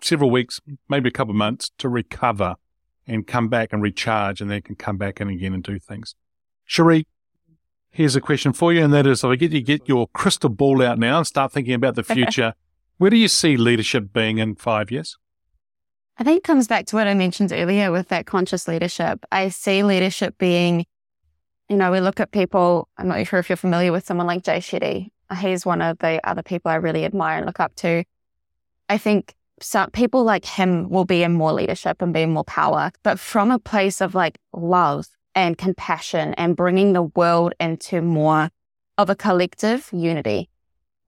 several 0.00 0.30
weeks, 0.30 0.60
maybe 0.88 1.08
a 1.08 1.12
couple 1.12 1.32
of 1.32 1.36
months 1.36 1.70
to 1.78 1.88
recover 1.88 2.56
and 3.06 3.26
come 3.26 3.48
back 3.48 3.72
and 3.72 3.82
recharge 3.82 4.40
and 4.40 4.50
then 4.50 4.62
can 4.62 4.76
come 4.76 4.96
back 4.96 5.20
in 5.20 5.28
again 5.28 5.54
and 5.54 5.62
do 5.62 5.78
things. 5.78 6.14
Cherie, 6.64 7.06
here's 7.92 8.16
a 8.16 8.20
question 8.20 8.52
for 8.52 8.72
you. 8.72 8.82
And 8.82 8.92
that 8.92 9.06
is, 9.06 9.22
if 9.22 9.30
I 9.30 9.36
get 9.36 9.52
you 9.52 9.60
get 9.60 9.88
your 9.88 10.08
crystal 10.08 10.50
ball 10.50 10.82
out 10.82 10.98
now 10.98 11.18
and 11.18 11.26
start 11.26 11.52
thinking 11.52 11.74
about 11.74 11.94
the 11.94 12.02
future, 12.02 12.54
where 12.98 13.10
do 13.10 13.16
you 13.16 13.28
see 13.28 13.56
leadership 13.56 14.12
being 14.12 14.38
in 14.38 14.56
five 14.56 14.90
years? 14.90 15.16
I 16.18 16.24
think 16.24 16.38
it 16.38 16.44
comes 16.44 16.66
back 16.66 16.86
to 16.86 16.96
what 16.96 17.06
I 17.06 17.14
mentioned 17.14 17.52
earlier 17.52 17.90
with 17.90 18.08
that 18.08 18.26
conscious 18.26 18.68
leadership. 18.68 19.24
I 19.30 19.48
see 19.48 19.82
leadership 19.82 20.36
being 20.38 20.86
you 21.72 21.78
know, 21.78 21.90
we 21.90 22.00
look 22.00 22.20
at 22.20 22.32
people, 22.32 22.88
I'm 22.98 23.08
not 23.08 23.26
sure 23.26 23.38
if 23.38 23.48
you're 23.48 23.56
familiar 23.56 23.92
with 23.92 24.04
someone 24.04 24.26
like 24.26 24.44
Jay 24.44 24.58
Shetty. 24.58 25.10
He's 25.40 25.64
one 25.64 25.80
of 25.80 25.98
the 26.00 26.20
other 26.28 26.42
people 26.42 26.70
I 26.70 26.74
really 26.74 27.06
admire 27.06 27.38
and 27.38 27.46
look 27.46 27.60
up 27.60 27.74
to. 27.76 28.04
I 28.90 28.98
think 28.98 29.34
some 29.58 29.90
people 29.90 30.22
like 30.22 30.44
him 30.44 30.90
will 30.90 31.06
be 31.06 31.22
in 31.22 31.32
more 31.32 31.52
leadership 31.54 32.02
and 32.02 32.12
be 32.12 32.20
in 32.20 32.32
more 32.32 32.44
power, 32.44 32.90
but 33.02 33.18
from 33.18 33.50
a 33.50 33.58
place 33.58 34.02
of 34.02 34.14
like 34.14 34.36
love 34.52 35.06
and 35.34 35.56
compassion 35.58 36.34
and 36.34 36.56
bringing 36.56 36.92
the 36.92 37.02
world 37.02 37.54
into 37.58 38.00
more 38.02 38.50
of 38.98 39.08
a 39.10 39.14
collective 39.14 39.88
unity. 39.92 40.48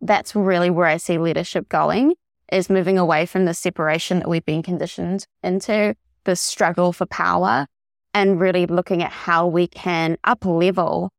That's 0.01 0.35
really 0.35 0.71
where 0.71 0.87
I 0.87 0.97
see 0.97 1.19
leadership 1.19 1.69
going 1.69 2.15
is 2.53 2.69
moving 2.71 2.99
away 2.99 3.27
from 3.27 3.45
the 3.45 3.55
separation 3.55 4.19
that 4.21 4.29
we've 4.29 4.45
been 4.45 4.63
conditioned 4.63 5.27
into, 5.43 5.95
the 6.25 6.37
struggle 6.37 6.93
for 6.93 7.07
power 7.07 7.67
and 8.13 8.41
really 8.41 8.67
looking 8.67 9.03
at 9.03 9.11
how 9.11 9.47
we 9.47 9.67
can 9.67 10.17
up 10.25 10.45
level 10.45 11.11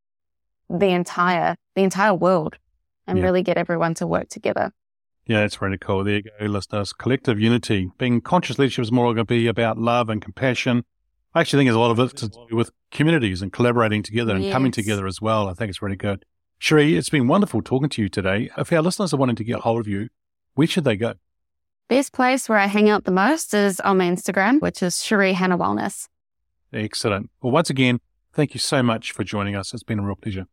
the 0.70 0.88
entire 0.88 1.56
the 1.76 1.84
entire 1.84 2.14
world 2.14 2.58
and 3.06 3.18
Yeah. 3.20 3.26
really 3.26 3.44
get 3.44 3.58
everyone 3.58 3.94
to 3.96 4.08
work 4.08 4.30
together. 4.30 4.72
Yeah, 5.28 5.42
that's 5.42 5.62
really 5.62 5.78
cool. 5.78 6.04
There 6.04 6.16
you 6.16 6.22
go, 6.24 6.46
listeners. 6.46 6.94
Collective 6.94 7.40
unity. 7.40 7.90
Being 7.98 8.22
conscious 8.22 8.58
leadership 8.58 8.84
is 8.84 8.92
more 8.92 9.06
going 9.08 9.18
to 9.18 9.26
be 9.26 9.48
about 9.48 9.78
love 9.78 10.10
and 10.10 10.22
compassion. 10.22 10.84
I 11.36 11.42
actually 11.42 11.60
think 11.60 11.68
there's 11.68 11.76
a 11.76 11.80
lot 11.80 11.92
of 11.92 12.00
it 12.00 12.16
to 12.18 12.30
do 12.30 12.56
with 12.56 12.72
communities 12.92 13.42
and 13.42 13.52
collaborating 13.52 14.02
together 14.02 14.34
and 14.34 14.50
coming 14.54 14.72
together 14.72 15.06
as 15.06 15.22
well. 15.22 15.50
I 15.50 15.54
think 15.54 15.70
it's 15.70 15.82
really 15.82 15.98
good. 15.98 16.24
Cherie, 16.60 16.96
it's 16.96 17.10
been 17.10 17.28
wonderful 17.28 17.62
talking 17.62 17.90
to 17.90 18.02
you 18.02 18.08
today. 18.08 18.50
If 18.58 18.72
our 18.72 18.82
listeners 18.82 19.14
are 19.14 19.18
wanting 19.18 19.36
to 19.36 19.44
get 19.44 19.60
hold 19.60 19.82
of 19.82 19.88
you, 19.88 20.08
where 20.54 20.66
should 20.66 20.86
they 20.86 20.96
go? 20.96 21.16
Best 21.90 22.14
place 22.14 22.48
where 22.48 22.58
I 22.58 22.68
hang 22.68 22.90
out 22.90 23.04
the 23.04 23.12
most 23.12 23.54
is 23.54 23.82
on 23.82 23.98
my 23.98 24.06
Instagram, 24.06 24.62
which 24.62 24.82
is 24.82 25.04
Cherie 25.04 25.34
Hannah 25.34 25.58
Wellness. 25.58 26.08
Excellent. 26.72 27.30
Well, 27.42 27.52
once 27.52 27.70
again, 27.70 28.00
thank 28.32 28.54
you 28.54 28.60
so 28.62 28.82
much 28.82 29.12
for 29.12 29.26
joining 29.26 29.58
us. 29.58 29.74
It's 29.74 29.84
been 29.84 30.00
a 30.00 30.04
real 30.04 30.16
pleasure. 30.16 30.48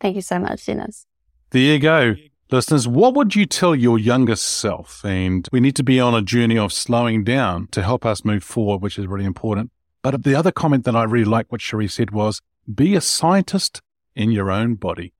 Thank 0.00 0.16
you 0.16 0.22
so 0.22 0.38
much, 0.38 0.64
Dennis. 0.64 1.06
There 1.50 1.60
you 1.60 1.78
go. 1.78 2.14
Listeners, 2.50 2.88
what 2.88 3.14
would 3.14 3.36
you 3.36 3.44
tell 3.44 3.74
your 3.74 3.98
younger 3.98 4.36
self? 4.36 5.04
And 5.04 5.46
we 5.52 5.60
need 5.60 5.76
to 5.76 5.84
be 5.84 6.00
on 6.00 6.14
a 6.14 6.22
journey 6.22 6.56
of 6.56 6.72
slowing 6.72 7.22
down 7.22 7.68
to 7.68 7.82
help 7.82 8.06
us 8.06 8.24
move 8.24 8.42
forward, 8.42 8.80
which 8.80 8.98
is 8.98 9.06
really 9.06 9.26
important. 9.26 9.70
But 10.02 10.24
the 10.24 10.34
other 10.34 10.50
comment 10.50 10.84
that 10.84 10.96
I 10.96 11.04
really 11.04 11.24
like 11.24 11.50
what 11.50 11.60
Cherie 11.60 11.88
said 11.88 12.10
was 12.10 12.40
be 12.72 12.94
a 12.94 13.00
scientist 13.00 13.80
in 14.14 14.30
your 14.30 14.50
own 14.50 14.74
body. 14.74 15.14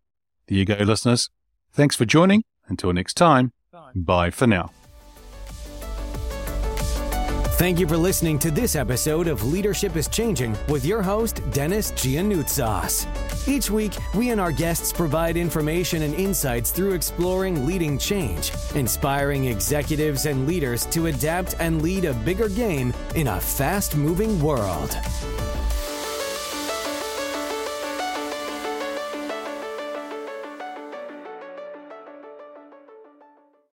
There 0.49 0.59
you 0.59 0.65
go, 0.65 0.75
listeners. 0.75 1.31
Thanks 1.73 1.97
for 1.97 2.05
joining. 2.05 2.45
Until 2.67 2.93
next 2.93 3.15
time, 3.15 3.53
bye 3.95 4.31
for 4.31 4.47
now. 4.47 4.73
Thank 7.57 7.79
you 7.79 7.87
for 7.87 7.97
listening 7.97 8.39
to 8.41 8.51
this 8.51 8.75
episode 8.75 9.29
of 9.29 9.45
Leadership 9.45 9.95
is 9.95 10.09
Changing 10.09 10.57
with 10.69 10.85
your 10.85 11.01
host, 11.01 11.43
Dennis 11.53 11.93
Giannoutsas. 11.93 13.07
Each 13.47 13.71
week, 13.71 13.95
we 14.15 14.31
and 14.31 14.41
our 14.41 14.53
guests 14.53 14.93
provide 14.93 15.37
information 15.37 16.03
and 16.03 16.15
insights 16.15 16.71
through 16.71 16.93
exploring 16.93 17.67
leading 17.67 17.99
change, 17.99 18.53
inspiring 18.77 19.47
executives 19.47 20.27
and 20.27 20.47
leaders 20.47 20.87
to 20.87 21.07
adapt 21.07 21.57
and 21.59 21.83
lead 21.83 22.05
a 22.05 22.15
bigger 22.15 22.49
game 22.49 22.95
in 23.17 23.27
a 23.27 23.41
fast 23.41 23.97
moving 23.97 24.41
world. 24.41 24.97